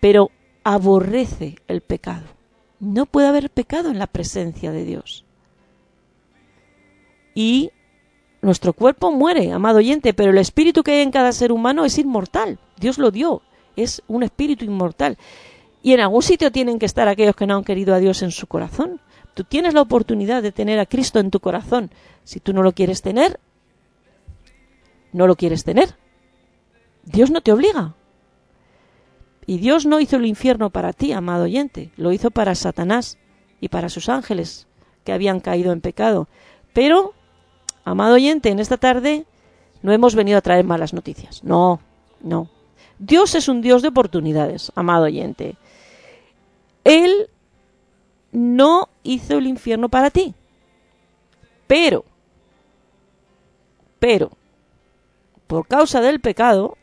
Pero 0.00 0.30
aborrece 0.64 1.56
el 1.68 1.82
pecado. 1.82 2.24
No 2.80 3.04
puede 3.04 3.28
haber 3.28 3.50
pecado 3.50 3.90
en 3.90 3.98
la 3.98 4.06
presencia 4.06 4.72
de 4.72 4.84
Dios. 4.84 5.26
Y 7.34 7.70
nuestro 8.40 8.72
cuerpo 8.72 9.12
muere, 9.12 9.52
amado 9.52 9.78
oyente, 9.78 10.14
pero 10.14 10.30
el 10.30 10.38
espíritu 10.38 10.82
que 10.82 10.92
hay 10.92 11.00
en 11.02 11.10
cada 11.10 11.32
ser 11.32 11.52
humano 11.52 11.84
es 11.84 11.98
inmortal. 11.98 12.58
Dios 12.80 12.96
lo 12.96 13.10
dio, 13.10 13.42
es 13.76 14.02
un 14.08 14.22
espíritu 14.22 14.64
inmortal. 14.64 15.18
Y 15.82 15.92
en 15.92 16.00
algún 16.00 16.22
sitio 16.22 16.50
tienen 16.50 16.78
que 16.78 16.86
estar 16.86 17.08
aquellos 17.08 17.36
que 17.36 17.46
no 17.46 17.56
han 17.56 17.64
querido 17.64 17.94
a 17.94 17.98
Dios 17.98 18.22
en 18.22 18.30
su 18.30 18.46
corazón, 18.46 19.00
Tú 19.36 19.44
tienes 19.44 19.74
la 19.74 19.82
oportunidad 19.82 20.42
de 20.42 20.50
tener 20.50 20.78
a 20.78 20.86
Cristo 20.86 21.18
en 21.18 21.30
tu 21.30 21.40
corazón. 21.40 21.90
Si 22.24 22.40
tú 22.40 22.54
no 22.54 22.62
lo 22.62 22.72
quieres 22.72 23.02
tener, 23.02 23.38
no 25.12 25.26
lo 25.26 25.36
quieres 25.36 25.62
tener. 25.62 25.94
Dios 27.06 27.30
no 27.30 27.40
te 27.40 27.52
obliga. 27.52 27.94
Y 29.46 29.58
Dios 29.58 29.86
no 29.86 30.00
hizo 30.00 30.16
el 30.16 30.26
infierno 30.26 30.70
para 30.70 30.92
ti, 30.92 31.12
amado 31.12 31.44
oyente, 31.44 31.90
lo 31.96 32.12
hizo 32.12 32.30
para 32.30 32.54
Satanás 32.54 33.16
y 33.60 33.68
para 33.68 33.88
sus 33.88 34.08
ángeles 34.08 34.66
que 35.04 35.12
habían 35.12 35.40
caído 35.40 35.72
en 35.72 35.80
pecado. 35.80 36.28
Pero, 36.74 37.14
amado 37.84 38.14
oyente, 38.14 38.50
en 38.50 38.58
esta 38.58 38.76
tarde 38.76 39.24
no 39.82 39.92
hemos 39.92 40.16
venido 40.16 40.36
a 40.36 40.42
traer 40.42 40.64
malas 40.64 40.92
noticias. 40.92 41.44
No, 41.44 41.80
no. 42.20 42.50
Dios 42.98 43.36
es 43.36 43.48
un 43.48 43.60
Dios 43.60 43.82
de 43.82 43.88
oportunidades, 43.88 44.72
amado 44.74 45.04
oyente. 45.04 45.56
Él 46.82 47.28
no 48.32 48.88
hizo 49.04 49.38
el 49.38 49.46
infierno 49.46 49.88
para 49.88 50.10
ti. 50.10 50.34
Pero, 51.68 52.04
pero, 53.98 54.32
por 55.46 55.66
causa 55.66 56.00
del 56.00 56.20
pecado, 56.20 56.76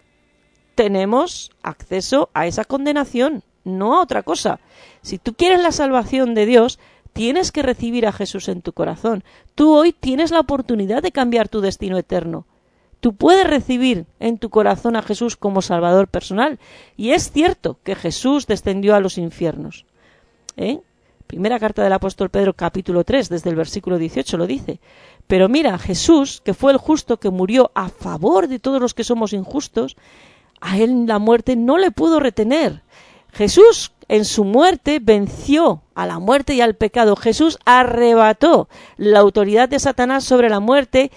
tenemos 0.76 1.51
acceso 1.61 2.30
a 2.34 2.47
esa 2.47 2.65
condenación, 2.65 3.43
no 3.63 3.97
a 3.97 4.01
otra 4.01 4.24
cosa. 4.24 4.59
Si 5.01 5.17
tú 5.17 5.34
quieres 5.34 5.61
la 5.61 5.71
salvación 5.71 6.34
de 6.34 6.45
Dios, 6.45 6.80
tienes 7.13 7.51
que 7.51 7.61
recibir 7.61 8.07
a 8.07 8.11
Jesús 8.11 8.49
en 8.49 8.61
tu 8.61 8.74
corazón. 8.74 9.24
Tú 9.55 9.74
hoy 9.74 9.93
tienes 9.93 10.32
la 10.32 10.39
oportunidad 10.39 11.01
de 11.01 11.11
cambiar 11.11 11.47
tu 11.47 11.61
destino 11.61 11.97
eterno. 11.97 12.45
Tú 12.99 13.15
puedes 13.15 13.45
recibir 13.45 14.05
en 14.19 14.38
tu 14.38 14.49
corazón 14.49 14.95
a 14.95 15.01
Jesús 15.01 15.36
como 15.36 15.61
Salvador 15.61 16.07
personal. 16.07 16.57
Y 16.95 17.11
es 17.11 17.32
cierto 17.32 17.78
que 17.84 17.95
Jesús 17.95 18.47
descendió 18.47 18.95
a 18.95 19.01
los 19.01 19.17
infiernos. 19.17 19.86
¿Eh? 20.55 20.80
Primera 21.28 21.59
carta 21.59 21.84
del 21.84 21.93
apóstol 21.93 22.30
Pedro 22.30 22.53
capítulo 22.53 23.03
3, 23.03 23.28
desde 23.28 23.49
el 23.49 23.55
versículo 23.55 23.97
18 23.97 24.38
lo 24.38 24.47
dice. 24.47 24.80
Pero 25.28 25.49
mira, 25.49 25.78
Jesús, 25.78 26.41
que 26.45 26.53
fue 26.53 26.71
el 26.71 26.78
justo 26.78 27.17
que 27.17 27.30
murió 27.30 27.71
a 27.76 27.89
favor 27.89 28.47
de 28.47 28.59
todos 28.59 28.80
los 28.80 28.93
que 28.93 29.03
somos 29.03 29.34
injustos, 29.34 29.97
a 30.64 30.78
él 30.78 31.05
la 31.05 31.20
muerte 31.20 31.57
no 31.57 31.78
le 31.78 31.91
pudo 31.91 32.22
retener. 32.22 32.82
Jesús 33.34 33.91
en 34.07 34.24
su 34.24 34.45
muerte 34.45 34.99
venció 35.01 35.82
a 35.93 36.07
la 36.07 36.20
muerte 36.20 36.53
y 36.53 36.61
al 36.61 36.76
pecado. 36.76 37.18
Jesús 37.18 37.59
arrebató 37.66 38.70
la 38.95 39.20
autoridad 39.20 39.68
de 39.68 39.80
Satanás 39.80 40.24
sobre 40.24 40.49
la 40.49 40.61
muerte 40.61 41.11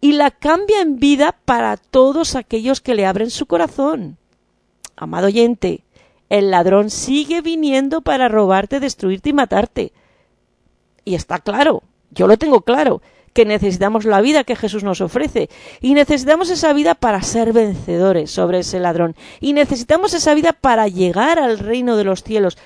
y 0.00 0.12
la 0.12 0.30
cambia 0.30 0.80
en 0.80 1.00
vida 1.00 1.36
para 1.44 1.76
todos 1.76 2.36
aquellos 2.36 2.80
que 2.80 2.94
le 2.94 3.04
abren 3.04 3.30
su 3.30 3.46
corazón. 3.46 4.18
Amado 4.94 5.26
oyente, 5.26 5.84
el 6.28 6.52
ladrón 6.52 6.88
sigue 6.88 7.40
viniendo 7.40 8.02
para 8.02 8.28
robarte, 8.28 8.78
destruirte 8.78 9.30
y 9.30 9.32
matarte. 9.32 9.92
Y 11.04 11.16
está 11.16 11.40
claro, 11.40 11.82
yo 12.12 12.28
lo 12.28 12.36
tengo 12.36 12.60
claro 12.60 13.02
que 13.32 13.44
necesitamos 13.44 14.04
la 14.04 14.20
vida 14.20 14.44
que 14.44 14.56
Jesús 14.56 14.84
nos 14.84 15.00
ofrece 15.00 15.48
y 15.80 15.94
necesitamos 15.94 16.50
esa 16.50 16.72
vida 16.72 16.94
para 16.94 17.22
ser 17.22 17.52
vencedores 17.52 18.30
sobre 18.30 18.60
ese 18.60 18.80
ladrón 18.80 19.16
y 19.40 19.52
necesitamos 19.52 20.14
esa 20.14 20.34
vida 20.34 20.52
para 20.52 20.88
llegar 20.88 21.38
al 21.38 21.58
reino 21.58 21.96
de 21.96 22.04
los 22.04 22.22
cielos. 22.22 22.58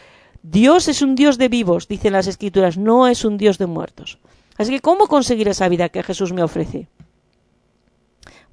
Dios 0.43 0.89
es 0.89 1.03
un 1.03 1.15
Dios 1.15 1.39
de 1.39 1.49
vivos, 1.49 1.89
dicen 1.89 2.13
las 2.13 2.27
Escrituras, 2.27 2.77
no 2.77 3.07
es 3.07 3.25
un 3.25 3.37
Dios 3.37 3.59
de 3.59 3.67
muertos. 3.67 4.19
Así 4.57 4.73
que, 4.73 4.81
¿cómo 4.81 5.07
conseguir 5.07 5.49
esa 5.49 5.69
vida 5.69 5.89
que 5.89 6.03
Jesús 6.03 6.33
me 6.33 6.43
ofrece? 6.43 6.89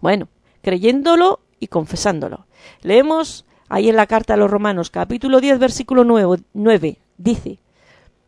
Bueno, 0.01 0.27
creyéndolo 0.61 1.39
y 1.59 1.67
confesándolo. 1.67 2.45
Leemos 2.81 3.45
ahí 3.69 3.89
en 3.89 3.95
la 3.95 4.07
carta 4.07 4.33
a 4.33 4.37
los 4.37 4.51
Romanos, 4.51 4.89
capítulo 4.89 5.39
10, 5.39 5.59
versículo 5.59 6.03
9, 6.03 6.43
9 6.53 6.99
dice 7.17 7.59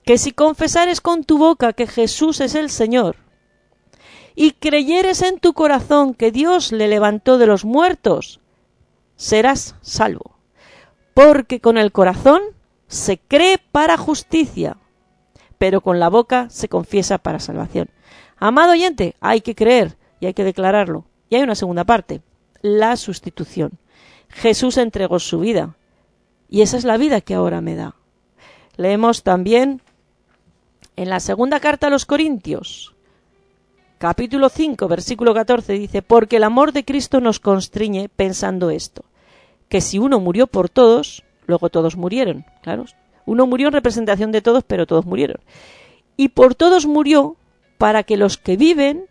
que 0.03 0.17
si 0.17 0.31
confesares 0.31 1.01
con 1.01 1.23
tu 1.23 1.38
boca 1.38 1.73
que 1.73 1.88
Jesús 1.88 2.39
es 2.39 2.55
el 2.55 2.69
Señor 2.69 3.15
y 4.36 4.51
creyeres 4.51 5.21
en 5.21 5.39
tu 5.39 5.53
corazón 5.53 6.13
que 6.13 6.31
Dios 6.31 6.71
le 6.71 6.88
levantó 6.88 7.38
de 7.38 7.47
los 7.47 7.65
muertos, 7.65 8.41
serás 9.15 9.75
salvo. 9.81 10.36
Porque 11.13 11.61
con 11.61 11.77
el 11.77 11.91
corazón 11.91 12.41
se 12.88 13.17
cree 13.17 13.57
para 13.71 13.97
justicia, 13.97 14.77
pero 15.57 15.81
con 15.81 15.99
la 15.99 16.09
boca 16.09 16.49
se 16.49 16.67
confiesa 16.67 17.17
para 17.17 17.39
salvación. 17.39 17.89
Amado 18.38 18.73
oyente, 18.73 19.15
hay 19.21 19.41
que 19.41 19.55
creer 19.55 19.97
y 20.19 20.25
hay 20.25 20.33
que 20.33 20.43
declararlo. 20.43 21.05
Y 21.29 21.36
hay 21.36 21.43
una 21.43 21.55
segunda 21.55 21.86
parte, 21.86 22.21
la 22.61 22.97
sustitución. 22.97 23.79
Jesús 24.29 24.77
entregó 24.77 25.19
su 25.19 25.39
vida 25.39 25.75
y 26.49 26.61
esa 26.61 26.77
es 26.77 26.83
la 26.83 26.97
vida 26.97 27.21
que 27.21 27.33
ahora 27.33 27.61
me 27.61 27.75
da. 27.75 27.95
Leemos 28.75 29.23
también 29.23 29.81
en 30.97 31.09
la 31.09 31.19
segunda 31.19 31.59
carta 31.59 31.88
a 31.88 31.89
los 31.89 32.05
Corintios, 32.05 32.95
capítulo 34.06 34.49
5, 34.49 34.88
versículo 34.88 35.34
14 35.34 35.74
dice, 35.74 36.03
porque 36.03 36.38
el 36.38 36.43
amor 36.43 36.74
de 36.74 36.86
Cristo 36.86 37.22
nos 37.22 37.39
constriñe 37.39 38.08
pensando 38.08 38.70
esto, 38.70 39.03
que 39.68 39.82
si 39.82 39.97
uno 39.97 40.20
murió 40.20 40.45
por 40.45 40.70
todos, 40.70 41.24
luego 41.47 41.72
todos 41.72 41.97
murieron, 41.97 42.45
claro. 42.62 42.86
Uno 43.26 43.47
murió 43.47 43.70
en 43.70 43.74
representación 43.74 44.32
de 44.32 44.43
todos, 44.43 44.64
pero 44.64 44.86
todos 44.86 45.08
murieron. 45.08 45.38
Y 46.18 46.28
por 46.28 46.53
todos 46.53 46.86
murió 46.86 47.36
para 47.80 48.03
que 48.03 48.16
los 48.16 48.38
que 48.38 48.58
viven 48.58 49.08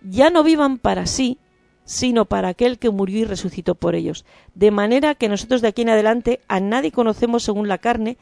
ya 0.00 0.30
no 0.30 0.44
vivan 0.44 0.78
para 0.78 1.06
sí, 1.06 1.38
sino 1.84 2.26
para 2.26 2.46
aquel 2.46 2.78
que 2.78 2.90
murió 2.90 3.18
y 3.18 3.24
resucitó 3.24 3.74
por 3.74 3.96
ellos. 3.96 4.24
De 4.54 4.70
manera 4.70 5.16
que 5.16 5.28
nosotros 5.28 5.60
de 5.60 5.66
aquí 5.66 5.82
en 5.82 5.88
adelante 5.88 6.38
a 6.46 6.60
nadie 6.60 6.92
conocemos 6.92 7.42
según 7.42 7.66
la 7.66 7.78
carne, 7.78 8.16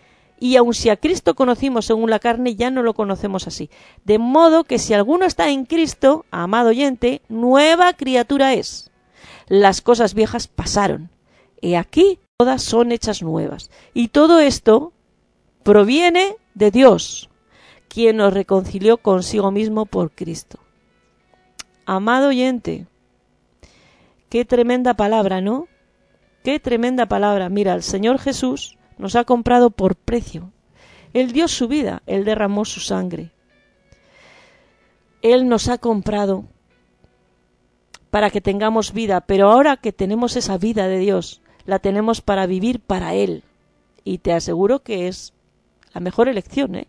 y 0.45 0.59
aun 0.59 0.75
si 0.75 0.91
a 0.91 0.99
Cristo 0.99 1.35
conocimos 1.35 1.87
según 1.87 2.11
la 2.11 2.19
carne, 2.19 2.55
ya 2.55 2.71
no 2.71 2.83
lo 2.83 2.93
conocemos 2.93 3.47
así. 3.47 3.71
De 4.05 4.19
modo 4.19 4.65
que 4.65 4.79
si 4.79 4.93
alguno 4.93 5.25
está 5.25 5.49
en 5.49 5.65
Cristo, 5.65 6.27
amado 6.31 6.69
oyente, 6.69 7.23
nueva 7.31 7.95
criatura 7.95 8.53
es. 8.53 8.91
Las 9.49 9.81
cosas 9.81 10.13
viejas 10.13 10.47
pasaron. 10.47 11.09
Y 11.63 11.77
aquí 11.77 12.19
todas 12.37 12.63
son 12.63 12.93
hechas 12.93 13.23
nuevas. 13.23 13.71
Y 13.95 14.09
todo 14.09 14.39
esto 14.39 14.93
proviene 15.63 16.37
de 16.53 16.71
Dios, 16.71 17.31
quien 17.89 18.19
nos 18.19 18.35
reconcilió 18.35 18.99
consigo 18.99 19.51
mismo 19.51 19.87
por 19.87 20.11
Cristo. 20.11 20.59
Amado 21.87 22.29
oyente, 22.29 22.87
qué 24.29 24.45
tremenda 24.45 24.93
palabra, 24.93 25.41
¿no? 25.41 25.69
Qué 26.43 26.61
tremenda 26.61 27.07
palabra. 27.07 27.49
Mira, 27.49 27.73
el 27.73 27.83
Señor 27.83 28.19
Jesús 28.19 28.77
nos 28.99 29.17
ha 29.17 29.25
comprado 29.25 29.71
por 29.71 29.97
precio. 29.97 30.51
Él 31.13 31.33
dio 31.33 31.49
su 31.49 31.69
vida, 31.69 32.03
Él 32.07 32.25
derramó 32.25 32.65
su 32.65 32.81
sangre. 32.81 33.31
Él 35.23 35.49
nos 35.49 35.69
ha 35.69 35.79
comprado 35.79 36.45
para 38.11 38.31
que 38.31 38.41
tengamos 38.41 38.93
vida, 38.93 39.23
pero 39.23 39.51
ahora 39.51 39.77
que 39.77 39.93
tenemos 39.93 40.37
esa 40.37 40.59
vida 40.59 40.87
de 40.87 40.99
Dios, 40.99 41.41
la 41.67 41.79
tenemos 41.79 42.21
para 42.21 42.47
vivir 42.47 42.81
para 42.81 43.15
Él. 43.15 43.43
Y 44.05 44.19
te 44.19 44.33
aseguro 44.33 44.83
que 44.83 45.09
es 45.09 45.33
la 45.95 46.01
mejor 46.01 46.29
elección, 46.29 46.75
¿eh? 46.75 46.87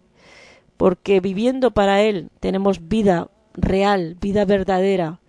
porque 0.78 1.22
viviendo 1.22 1.72
para 1.72 2.02
Él 2.02 2.30
tenemos 2.40 2.88
vida 2.88 3.30
real, 3.54 4.18
vida 4.20 4.46
verdadera. 4.46 5.20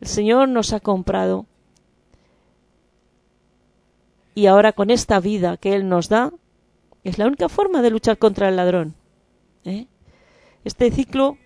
El 0.00 0.08
Señor 0.08 0.48
nos 0.48 0.72
ha 0.72 0.80
comprado 0.80 1.46
y 4.34 4.46
ahora 4.46 4.72
con 4.72 4.90
esta 4.90 5.20
vida 5.20 5.56
que 5.56 5.74
Él 5.74 5.88
nos 5.88 6.08
da, 6.08 6.32
es 7.04 7.18
la 7.18 7.26
única 7.26 7.48
forma 7.48 7.82
de 7.82 7.90
luchar 7.90 8.18
contra 8.18 8.48
el 8.48 8.56
ladrón. 8.56 8.94
¿eh? 9.64 9.86
Este 10.64 10.90
ciclo, 10.90 11.36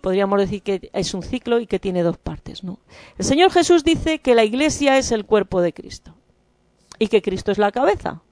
podríamos 0.00 0.38
decir 0.40 0.62
que 0.62 0.90
es 0.92 1.14
un 1.14 1.22
ciclo 1.22 1.60
y 1.60 1.66
que 1.66 1.78
tiene 1.78 2.02
dos 2.02 2.18
partes. 2.18 2.64
¿no? 2.64 2.78
El 3.18 3.24
Señor 3.24 3.50
Jesús 3.50 3.84
dice 3.84 4.18
que 4.18 4.34
la 4.34 4.44
iglesia 4.44 4.98
es 4.98 5.12
el 5.12 5.24
cuerpo 5.24 5.60
de 5.60 5.72
Cristo 5.72 6.14
y 6.98 7.08
que 7.08 7.22
Cristo 7.22 7.52
es 7.52 7.58
la 7.58 7.72
cabeza. 7.72 8.22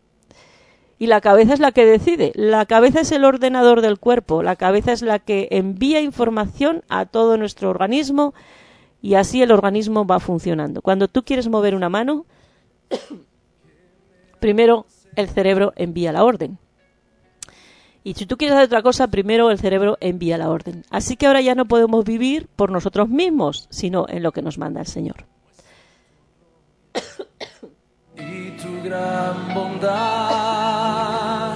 Y 0.99 1.07
la 1.07 1.21
cabeza 1.21 1.55
es 1.55 1.61
la 1.61 1.73
que 1.73 1.85
decide. 1.85 2.31
La 2.37 2.65
cabeza 2.67 3.01
es 3.01 3.11
el 3.11 3.25
ordenador 3.25 3.81
del 3.81 3.99
cuerpo. 3.99 4.43
La 4.45 4.55
cabeza 4.55 4.93
es 4.93 5.03
la 5.03 5.19
que 5.19 5.49
envía 5.51 6.01
información 6.01 6.85
a 6.89 7.07
todo 7.07 7.37
nuestro 7.37 7.71
organismo 7.71 8.35
y 9.01 9.15
así 9.15 9.43
el 9.43 9.51
organismo 9.51 10.07
va 10.07 10.21
funcionando. 10.21 10.81
Cuando 10.81 11.09
tú 11.09 11.25
quieres 11.25 11.49
mover 11.49 11.75
una 11.75 11.89
mano, 11.89 12.25
primero 14.43 14.85
el 15.17 15.31
cerebro 15.31 15.73
envía 15.77 16.13
la 16.13 16.25
orden. 16.25 16.59
Y 18.05 18.13
si 18.15 18.27
tú 18.27 18.37
quieres 18.37 18.57
hacer 18.57 18.67
otra 18.67 18.83
cosa, 18.83 19.07
primero 19.07 19.51
el 19.51 19.59
cerebro 19.59 19.97
envía 20.01 20.37
la 20.37 20.51
orden. 20.51 20.85
Así 20.91 21.17
que 21.17 21.29
ahora 21.29 21.41
ya 21.41 21.55
no 21.55 21.67
podemos 21.67 22.05
vivir 22.05 22.49
por 22.57 22.71
nosotros 22.71 23.09
mismos, 23.09 23.69
sino 23.71 24.07
en 24.09 24.25
lo 24.25 24.33
que 24.33 24.43
nos 24.43 24.59
manda 24.59 24.81
el 24.81 24.89
Señor. 24.89 25.25
Y 28.17 28.51
tu 28.61 28.83
gran 28.83 29.55
bondad, 29.55 31.55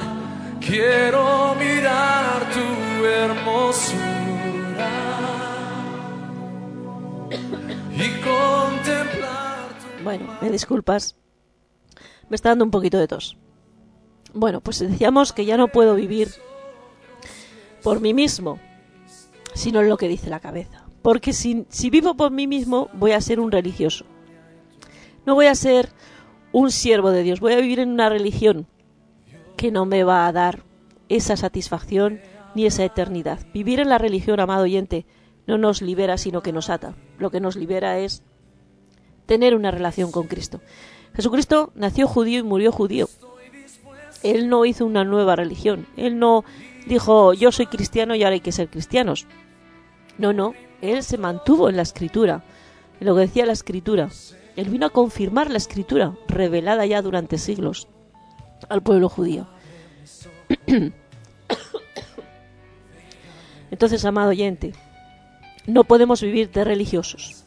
quiero 0.61 1.57
mirar 1.57 2.49
tu 2.51 3.05
hermosura 3.05 3.97
y 7.93 8.09
contemplar 8.22 9.68
tu 9.80 9.87
Bueno, 10.05 10.39
me 10.41 10.51
disculpas. 10.51 11.16
Me 12.29 12.37
está 12.37 12.51
dando 12.51 12.64
un 12.64 12.70
poquito 12.70 12.99
de 12.99 13.09
tos. 13.09 13.37
Bueno, 14.35 14.61
pues 14.61 14.79
decíamos 14.79 15.33
que 15.33 15.45
ya 15.45 15.57
no 15.57 15.68
puedo 15.68 15.95
vivir 15.95 16.29
por 17.83 18.01
mí 18.01 18.12
mismo, 18.12 18.59
sino 19.55 19.81
en 19.81 19.89
lo 19.89 19.97
que 19.97 20.09
dice 20.09 20.31
la 20.31 20.41
cabeza. 20.41 20.85
Porque 21.03 21.33
si, 21.33 21.66
si 21.68 21.89
vivo 21.89 22.16
por 22.16 22.33
mí 22.33 22.47
mismo, 22.47 22.91
voy 22.93 23.12
a 23.12 23.20
ser 23.20 23.39
un 23.39 23.53
religioso. 23.53 24.05
No 25.24 25.35
voy 25.35 25.47
a 25.47 25.55
ser 25.55 25.91
un 26.53 26.70
siervo 26.70 27.11
de 27.11 27.22
Dios, 27.22 27.41
voy 27.41 27.53
a 27.53 27.61
vivir 27.61 27.81
en 27.81 27.91
una 27.91 28.09
religión 28.09 28.66
que 29.57 29.70
no 29.70 29.87
me 29.87 30.05
va 30.05 30.27
a 30.27 30.33
dar 30.33 30.64
esa 31.09 31.37
satisfacción 31.37 32.20
ni 32.55 32.66
esa 32.66 32.85
eternidad. 32.85 33.41
Vivir 33.53 33.81
en 33.81 33.89
la 33.89 33.99
religión, 33.99 34.41
amado 34.41 34.64
oyente, 34.64 35.07
no 35.47 35.59
nos 35.59 35.83
libera, 35.83 36.18
sino 36.18 36.43
que 36.43 36.53
nos 36.53 36.70
ata. 36.70 36.95
Lo 37.18 37.31
que 37.31 37.41
nos 37.41 37.57
libera 37.57 37.99
es 37.99 38.22
tener 39.27 39.55
una 39.55 39.70
relación 39.70 40.11
con 40.11 40.27
Cristo. 40.27 40.61
Jesucristo 41.17 41.73
nació 41.75 42.07
judío 42.07 42.41
y 42.41 42.43
murió 42.43 42.71
judío. 42.71 43.09
Él 44.23 44.49
no 44.51 44.67
hizo 44.67 44.85
una 44.85 45.03
nueva 45.05 45.35
religión. 45.35 45.87
Él 45.97 46.19
no 46.19 46.45
dijo, 46.87 47.33
yo 47.33 47.51
soy 47.53 47.67
cristiano 47.67 48.14
y 48.14 48.23
ahora 48.23 48.35
hay 48.35 48.41
que 48.41 48.53
ser 48.53 48.69
cristianos. 48.69 49.27
No, 50.19 50.35
no. 50.35 50.53
Él 50.83 51.03
se 51.03 51.17
mantuvo 51.17 51.71
en 51.71 51.77
la 51.77 51.83
escritura, 51.83 52.45
en 53.01 53.07
lo 53.07 53.14
que 53.14 53.23
decía 53.23 53.47
la 53.47 53.55
escritura. 53.55 54.11
Él 54.57 54.69
vino 54.69 54.85
a 54.87 54.91
confirmar 54.91 55.51
la 55.51 55.57
escritura, 55.57 56.14
revelada 56.29 56.85
ya 56.85 57.01
durante 57.01 57.39
siglos 57.39 57.89
al 58.69 58.83
pueblo 58.83 59.09
judío. 59.09 59.47
Entonces, 63.71 64.05
amado 64.05 64.29
oyente, 64.31 64.75
no 65.67 65.85
podemos 65.85 66.21
vivir 66.21 66.51
de 66.51 66.62
religiosos. 66.64 67.45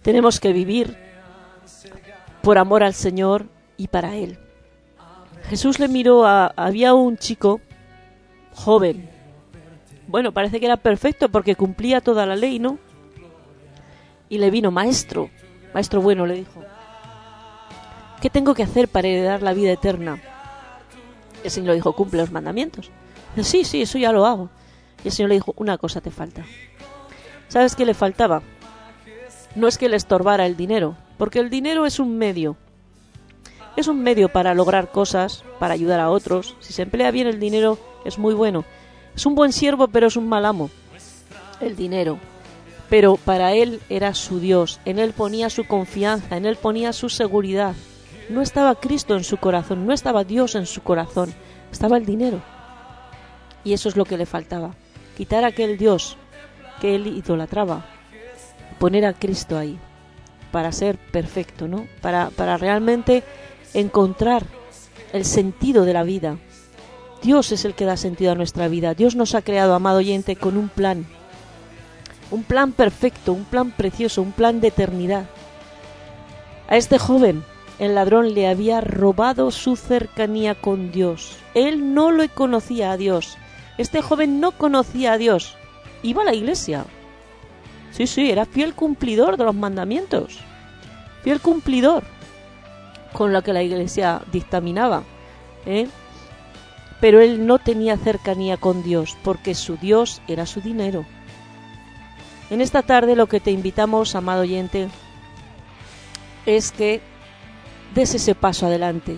Tenemos 0.00 0.40
que 0.40 0.54
vivir 0.54 1.11
por 2.42 2.58
amor 2.58 2.82
al 2.82 2.94
Señor 2.94 3.46
y 3.76 3.88
para 3.88 4.16
Él. 4.16 4.38
Jesús 5.48 5.78
le 5.78 5.88
miró 5.88 6.26
a... 6.26 6.46
Había 6.56 6.94
un 6.94 7.16
chico 7.16 7.60
joven. 8.54 9.08
Bueno, 10.06 10.32
parece 10.32 10.60
que 10.60 10.66
era 10.66 10.76
perfecto 10.76 11.28
porque 11.28 11.56
cumplía 11.56 12.00
toda 12.00 12.26
la 12.26 12.36
ley, 12.36 12.58
¿no? 12.58 12.78
Y 14.28 14.38
le 14.38 14.50
vino, 14.50 14.70
maestro, 14.70 15.30
maestro 15.74 16.00
bueno, 16.00 16.26
le 16.26 16.34
dijo, 16.34 16.62
¿qué 18.20 18.30
tengo 18.30 18.54
que 18.54 18.62
hacer 18.62 18.88
para 18.88 19.08
heredar 19.08 19.42
la 19.42 19.52
vida 19.52 19.72
eterna? 19.72 20.20
El 21.44 21.50
Señor 21.50 21.70
le 21.70 21.74
dijo, 21.76 21.92
cumple 21.92 22.20
los 22.20 22.30
mandamientos. 22.30 22.90
Dice, 23.36 23.50
sí, 23.50 23.64
sí, 23.64 23.82
eso 23.82 23.98
ya 23.98 24.12
lo 24.12 24.26
hago. 24.26 24.50
Y 25.04 25.08
el 25.08 25.12
Señor 25.12 25.30
le 25.30 25.34
dijo, 25.36 25.54
una 25.56 25.76
cosa 25.78 26.00
te 26.00 26.10
falta. 26.10 26.44
¿Sabes 27.48 27.76
qué 27.76 27.84
le 27.84 27.94
faltaba? 27.94 28.42
No 29.54 29.68
es 29.68 29.76
que 29.76 29.88
le 29.88 29.96
estorbara 29.96 30.46
el 30.46 30.56
dinero, 30.56 30.96
porque 31.18 31.38
el 31.38 31.50
dinero 31.50 31.84
es 31.84 31.98
un 31.98 32.16
medio. 32.16 32.56
Es 33.76 33.86
un 33.86 34.02
medio 34.02 34.30
para 34.30 34.54
lograr 34.54 34.90
cosas, 34.90 35.44
para 35.58 35.74
ayudar 35.74 36.00
a 36.00 36.10
otros. 36.10 36.56
Si 36.60 36.72
se 36.72 36.82
emplea 36.82 37.10
bien 37.10 37.26
el 37.26 37.40
dinero, 37.40 37.78
es 38.04 38.18
muy 38.18 38.34
bueno. 38.34 38.64
Es 39.14 39.26
un 39.26 39.34
buen 39.34 39.52
siervo, 39.52 39.88
pero 39.88 40.06
es 40.06 40.16
un 40.16 40.28
mal 40.28 40.46
amo. 40.46 40.70
El 41.60 41.76
dinero. 41.76 42.18
Pero 42.88 43.16
para 43.16 43.52
él 43.52 43.80
era 43.88 44.14
su 44.14 44.40
Dios. 44.40 44.80
En 44.84 44.98
él 44.98 45.12
ponía 45.12 45.50
su 45.50 45.64
confianza, 45.64 46.36
en 46.36 46.46
él 46.46 46.56
ponía 46.56 46.92
su 46.92 47.08
seguridad. 47.08 47.74
No 48.28 48.40
estaba 48.40 48.74
Cristo 48.74 49.16
en 49.16 49.24
su 49.24 49.36
corazón, 49.36 49.86
no 49.86 49.92
estaba 49.92 50.24
Dios 50.24 50.54
en 50.54 50.66
su 50.66 50.82
corazón, 50.82 51.34
estaba 51.70 51.98
el 51.98 52.06
dinero. 52.06 52.40
Y 53.64 53.74
eso 53.74 53.88
es 53.88 53.96
lo 53.96 54.04
que 54.04 54.16
le 54.16 54.26
faltaba. 54.26 54.74
Quitar 55.16 55.44
aquel 55.44 55.76
Dios 55.76 56.16
que 56.80 56.94
él 56.94 57.06
idolatraba, 57.06 57.84
poner 58.82 59.06
a 59.06 59.12
Cristo 59.12 59.56
ahí, 59.56 59.78
para 60.50 60.72
ser 60.72 60.98
perfecto, 60.98 61.68
¿no? 61.68 61.86
Para, 62.00 62.30
para 62.30 62.56
realmente 62.56 63.22
encontrar 63.74 64.44
el 65.12 65.24
sentido 65.24 65.84
de 65.84 65.92
la 65.92 66.02
vida. 66.02 66.38
Dios 67.22 67.52
es 67.52 67.64
el 67.64 67.74
que 67.74 67.84
da 67.84 67.96
sentido 67.96 68.32
a 68.32 68.34
nuestra 68.34 68.66
vida. 68.66 68.94
Dios 68.94 69.14
nos 69.14 69.36
ha 69.36 69.42
creado, 69.42 69.74
amado 69.74 69.98
oyente, 69.98 70.34
con 70.34 70.56
un 70.56 70.68
plan. 70.68 71.06
Un 72.32 72.42
plan 72.42 72.72
perfecto, 72.72 73.32
un 73.32 73.44
plan 73.44 73.70
precioso, 73.70 74.20
un 74.20 74.32
plan 74.32 74.60
de 74.60 74.66
eternidad. 74.66 75.26
A 76.66 76.76
este 76.76 76.98
joven, 76.98 77.44
el 77.78 77.94
ladrón 77.94 78.34
le 78.34 78.48
había 78.48 78.80
robado 78.80 79.52
su 79.52 79.76
cercanía 79.76 80.56
con 80.56 80.90
Dios. 80.90 81.36
Él 81.54 81.94
no 81.94 82.10
lo 82.10 82.28
conocía 82.34 82.90
a 82.90 82.96
Dios. 82.96 83.38
Este 83.78 84.02
joven 84.02 84.40
no 84.40 84.50
conocía 84.50 85.12
a 85.12 85.18
Dios 85.18 85.56
iba 86.02 86.22
a 86.22 86.24
la 86.24 86.34
iglesia. 86.34 86.84
Sí, 87.92 88.06
sí, 88.06 88.30
era 88.30 88.46
fiel 88.46 88.74
cumplidor 88.74 89.36
de 89.36 89.44
los 89.44 89.54
mandamientos. 89.54 90.38
Fiel 91.22 91.40
cumplidor 91.40 92.02
con 93.12 93.32
lo 93.32 93.42
que 93.42 93.52
la 93.52 93.62
iglesia 93.62 94.22
dictaminaba. 94.32 95.04
¿eh? 95.66 95.88
Pero 97.00 97.20
él 97.20 97.46
no 97.46 97.58
tenía 97.58 97.96
cercanía 97.96 98.56
con 98.56 98.82
Dios 98.82 99.16
porque 99.22 99.54
su 99.54 99.76
Dios 99.76 100.22
era 100.26 100.46
su 100.46 100.60
dinero. 100.60 101.04
En 102.50 102.60
esta 102.60 102.82
tarde 102.82 103.16
lo 103.16 103.28
que 103.28 103.40
te 103.40 103.50
invitamos, 103.50 104.14
amado 104.14 104.42
oyente, 104.42 104.88
es 106.46 106.72
que 106.72 107.00
des 107.94 108.14
ese 108.14 108.34
paso 108.34 108.66
adelante, 108.66 109.16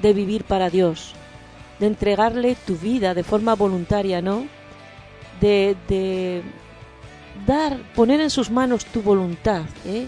de 0.00 0.12
vivir 0.12 0.44
para 0.44 0.70
Dios, 0.70 1.14
de 1.80 1.86
entregarle 1.86 2.56
tu 2.66 2.76
vida 2.76 3.14
de 3.14 3.24
forma 3.24 3.54
voluntaria, 3.54 4.22
¿no? 4.22 4.46
de, 5.42 6.42
dar, 7.46 7.78
poner 7.94 8.20
en 8.20 8.30
sus 8.30 8.50
manos 8.50 8.84
tu 8.86 9.02
voluntad. 9.02 9.62
¿eh? 9.84 10.06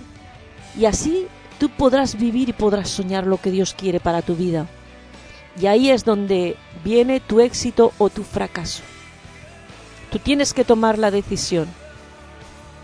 Y 0.78 0.86
así 0.86 1.26
tú 1.58 1.68
podrás 1.68 2.18
vivir 2.18 2.48
y 2.48 2.52
podrás 2.52 2.88
soñar 2.88 3.26
lo 3.26 3.38
que 3.38 3.50
Dios 3.50 3.74
quiere 3.74 4.00
para 4.00 4.22
tu 4.22 4.34
vida. 4.34 4.66
Y 5.60 5.66
ahí 5.66 5.90
es 5.90 6.04
donde 6.04 6.56
viene 6.84 7.20
tu 7.20 7.40
éxito 7.40 7.92
o 7.98 8.10
tu 8.10 8.24
fracaso. 8.24 8.82
Tú 10.10 10.18
tienes 10.18 10.52
que 10.52 10.64
tomar 10.64 10.98
la 10.98 11.10
decisión 11.10 11.68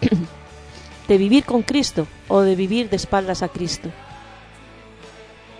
de 1.08 1.18
vivir 1.18 1.44
con 1.44 1.62
Cristo 1.62 2.06
o 2.28 2.40
de 2.40 2.54
vivir 2.54 2.90
de 2.90 2.96
espaldas 2.96 3.42
a 3.42 3.48
Cristo. 3.48 3.90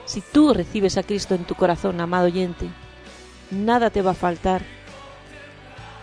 Si 0.05 0.21
tú 0.21 0.53
recibes 0.53 0.97
a 0.97 1.03
Cristo 1.03 1.35
en 1.35 1.45
tu 1.45 1.55
corazón, 1.55 2.01
amado 2.01 2.27
oyente, 2.27 2.67
nada 3.51 3.91
te 3.91 4.03
va 4.03 4.13
a 4.13 4.15
faltar 4.15 4.63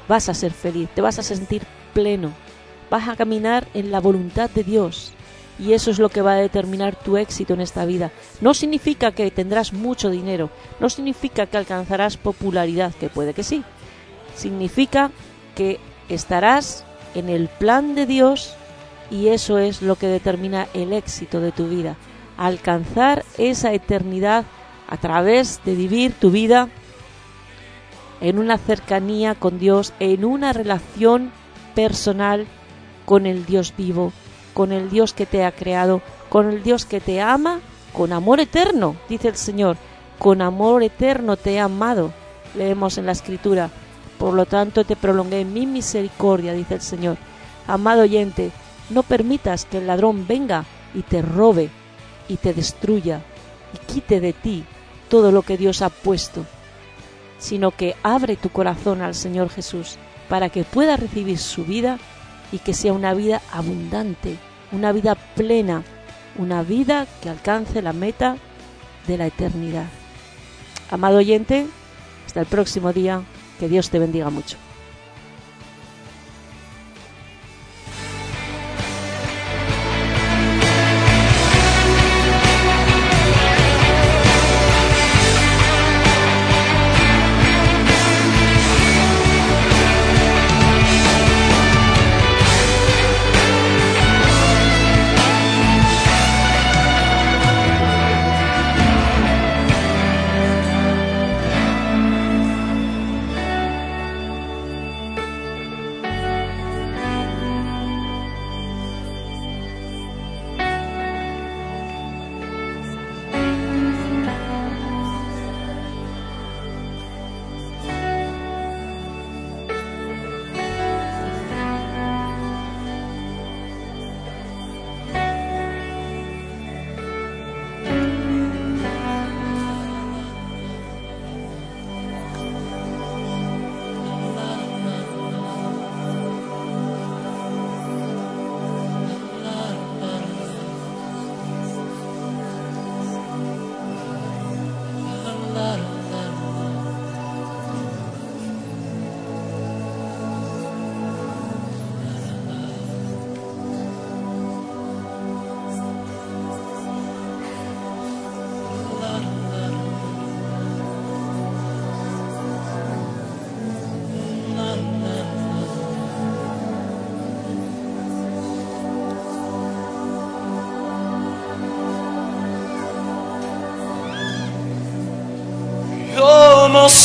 vas 0.07 0.29
a 0.29 0.33
ser 0.33 0.51
feliz, 0.51 0.89
te 0.93 1.01
vas 1.01 1.19
a 1.19 1.23
sentir 1.23 1.63
pleno, 1.93 2.31
vas 2.89 3.07
a 3.07 3.15
caminar 3.15 3.67
en 3.73 3.91
la 3.91 3.99
voluntad 3.99 4.49
de 4.49 4.63
Dios 4.63 5.13
y 5.59 5.73
eso 5.73 5.91
es 5.91 5.99
lo 5.99 6.09
que 6.09 6.21
va 6.21 6.33
a 6.33 6.41
determinar 6.41 6.95
tu 6.95 7.17
éxito 7.17 7.53
en 7.53 7.61
esta 7.61 7.85
vida. 7.85 8.11
No 8.41 8.53
significa 8.53 9.11
que 9.11 9.31
tendrás 9.31 9.73
mucho 9.73 10.09
dinero, 10.09 10.49
no 10.79 10.89
significa 10.89 11.47
que 11.47 11.57
alcanzarás 11.57 12.17
popularidad, 12.17 12.93
que 12.93 13.09
puede 13.09 13.33
que 13.33 13.43
sí, 13.43 13.63
significa 14.35 15.11
que 15.55 15.79
estarás 16.09 16.85
en 17.15 17.29
el 17.29 17.47
plan 17.47 17.95
de 17.95 18.05
Dios 18.05 18.55
y 19.09 19.29
eso 19.29 19.57
es 19.57 19.81
lo 19.81 19.95
que 19.95 20.07
determina 20.07 20.67
el 20.73 20.93
éxito 20.93 21.39
de 21.39 21.51
tu 21.51 21.67
vida. 21.67 21.95
Alcanzar 22.37 23.25
esa 23.37 23.73
eternidad 23.73 24.45
a 24.87 24.97
través 24.97 25.61
de 25.65 25.73
vivir 25.73 26.13
tu 26.13 26.29
vida 26.29 26.69
en 28.21 28.39
una 28.39 28.57
cercanía 28.57 29.35
con 29.35 29.59
Dios, 29.59 29.93
en 29.99 30.23
una 30.23 30.53
relación 30.53 31.31
personal 31.73 32.47
con 33.07 33.25
el 33.25 33.45
Dios 33.45 33.73
vivo, 33.77 34.11
con 34.53 34.73
el 34.73 34.89
Dios 34.89 35.13
que 35.13 35.25
te 35.25 35.45
ha 35.45 35.53
creado, 35.53 36.01
con 36.27 36.49
el 36.51 36.61
Dios 36.61 36.83
que 36.83 36.99
te 36.99 37.21
ama 37.21 37.61
con 37.93 38.11
amor 38.13 38.41
eterno, 38.41 38.97
dice 39.09 39.29
el 39.29 39.37
Señor, 39.37 39.77
con 40.19 40.43
amor 40.43 40.83
eterno 40.83 41.37
te 41.37 41.53
he 41.53 41.59
amado, 41.59 42.11
leemos 42.53 42.97
en 42.97 43.05
la 43.07 43.13
escritura, 43.13 43.71
por 44.19 44.33
lo 44.33 44.45
tanto 44.45 44.83
te 44.83 44.95
prolongué 44.95 45.45
mi 45.45 45.65
misericordia, 45.65 46.53
dice 46.53 46.75
el 46.75 46.81
Señor. 46.81 47.17
Amado 47.65 48.03
oyente, 48.03 48.51
no 48.91 49.01
permitas 49.01 49.65
que 49.65 49.77
el 49.79 49.87
ladrón 49.87 50.27
venga 50.27 50.65
y 50.93 51.01
te 51.01 51.21
robe 51.21 51.69
y 52.27 52.35
te 52.37 52.53
destruya 52.53 53.21
y 53.73 53.91
quite 53.91 54.19
de 54.19 54.33
ti 54.33 54.63
todo 55.09 55.31
lo 55.31 55.41
que 55.41 55.57
Dios 55.57 55.81
ha 55.81 55.89
puesto 55.89 56.45
sino 57.39 57.71
que 57.71 57.95
abre 58.03 58.35
tu 58.35 58.49
corazón 58.49 59.01
al 59.01 59.15
Señor 59.15 59.49
Jesús 59.49 59.97
para 60.29 60.49
que 60.49 60.63
pueda 60.63 60.97
recibir 60.97 61.37
su 61.37 61.63
vida 61.63 61.99
y 62.51 62.59
que 62.59 62.73
sea 62.73 62.93
una 62.93 63.13
vida 63.13 63.41
abundante, 63.51 64.37
una 64.71 64.91
vida 64.91 65.15
plena, 65.35 65.83
una 66.37 66.63
vida 66.63 67.07
que 67.21 67.29
alcance 67.29 67.81
la 67.81 67.93
meta 67.93 68.37
de 69.07 69.17
la 69.17 69.27
eternidad. 69.27 69.87
Amado 70.91 71.17
oyente, 71.17 71.65
hasta 72.25 72.41
el 72.41 72.45
próximo 72.45 72.93
día, 72.93 73.21
que 73.59 73.67
Dios 73.67 73.89
te 73.89 73.99
bendiga 73.99 74.29
mucho. 74.29 74.57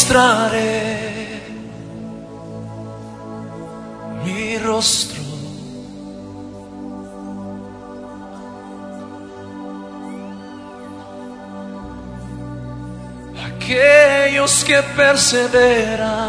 Mostraré 0.02 1.42
mi 4.24 4.58
rostro. 4.58 5.22
Aquellos 13.46 14.64
que 14.64 14.82
perseveran 14.96 16.21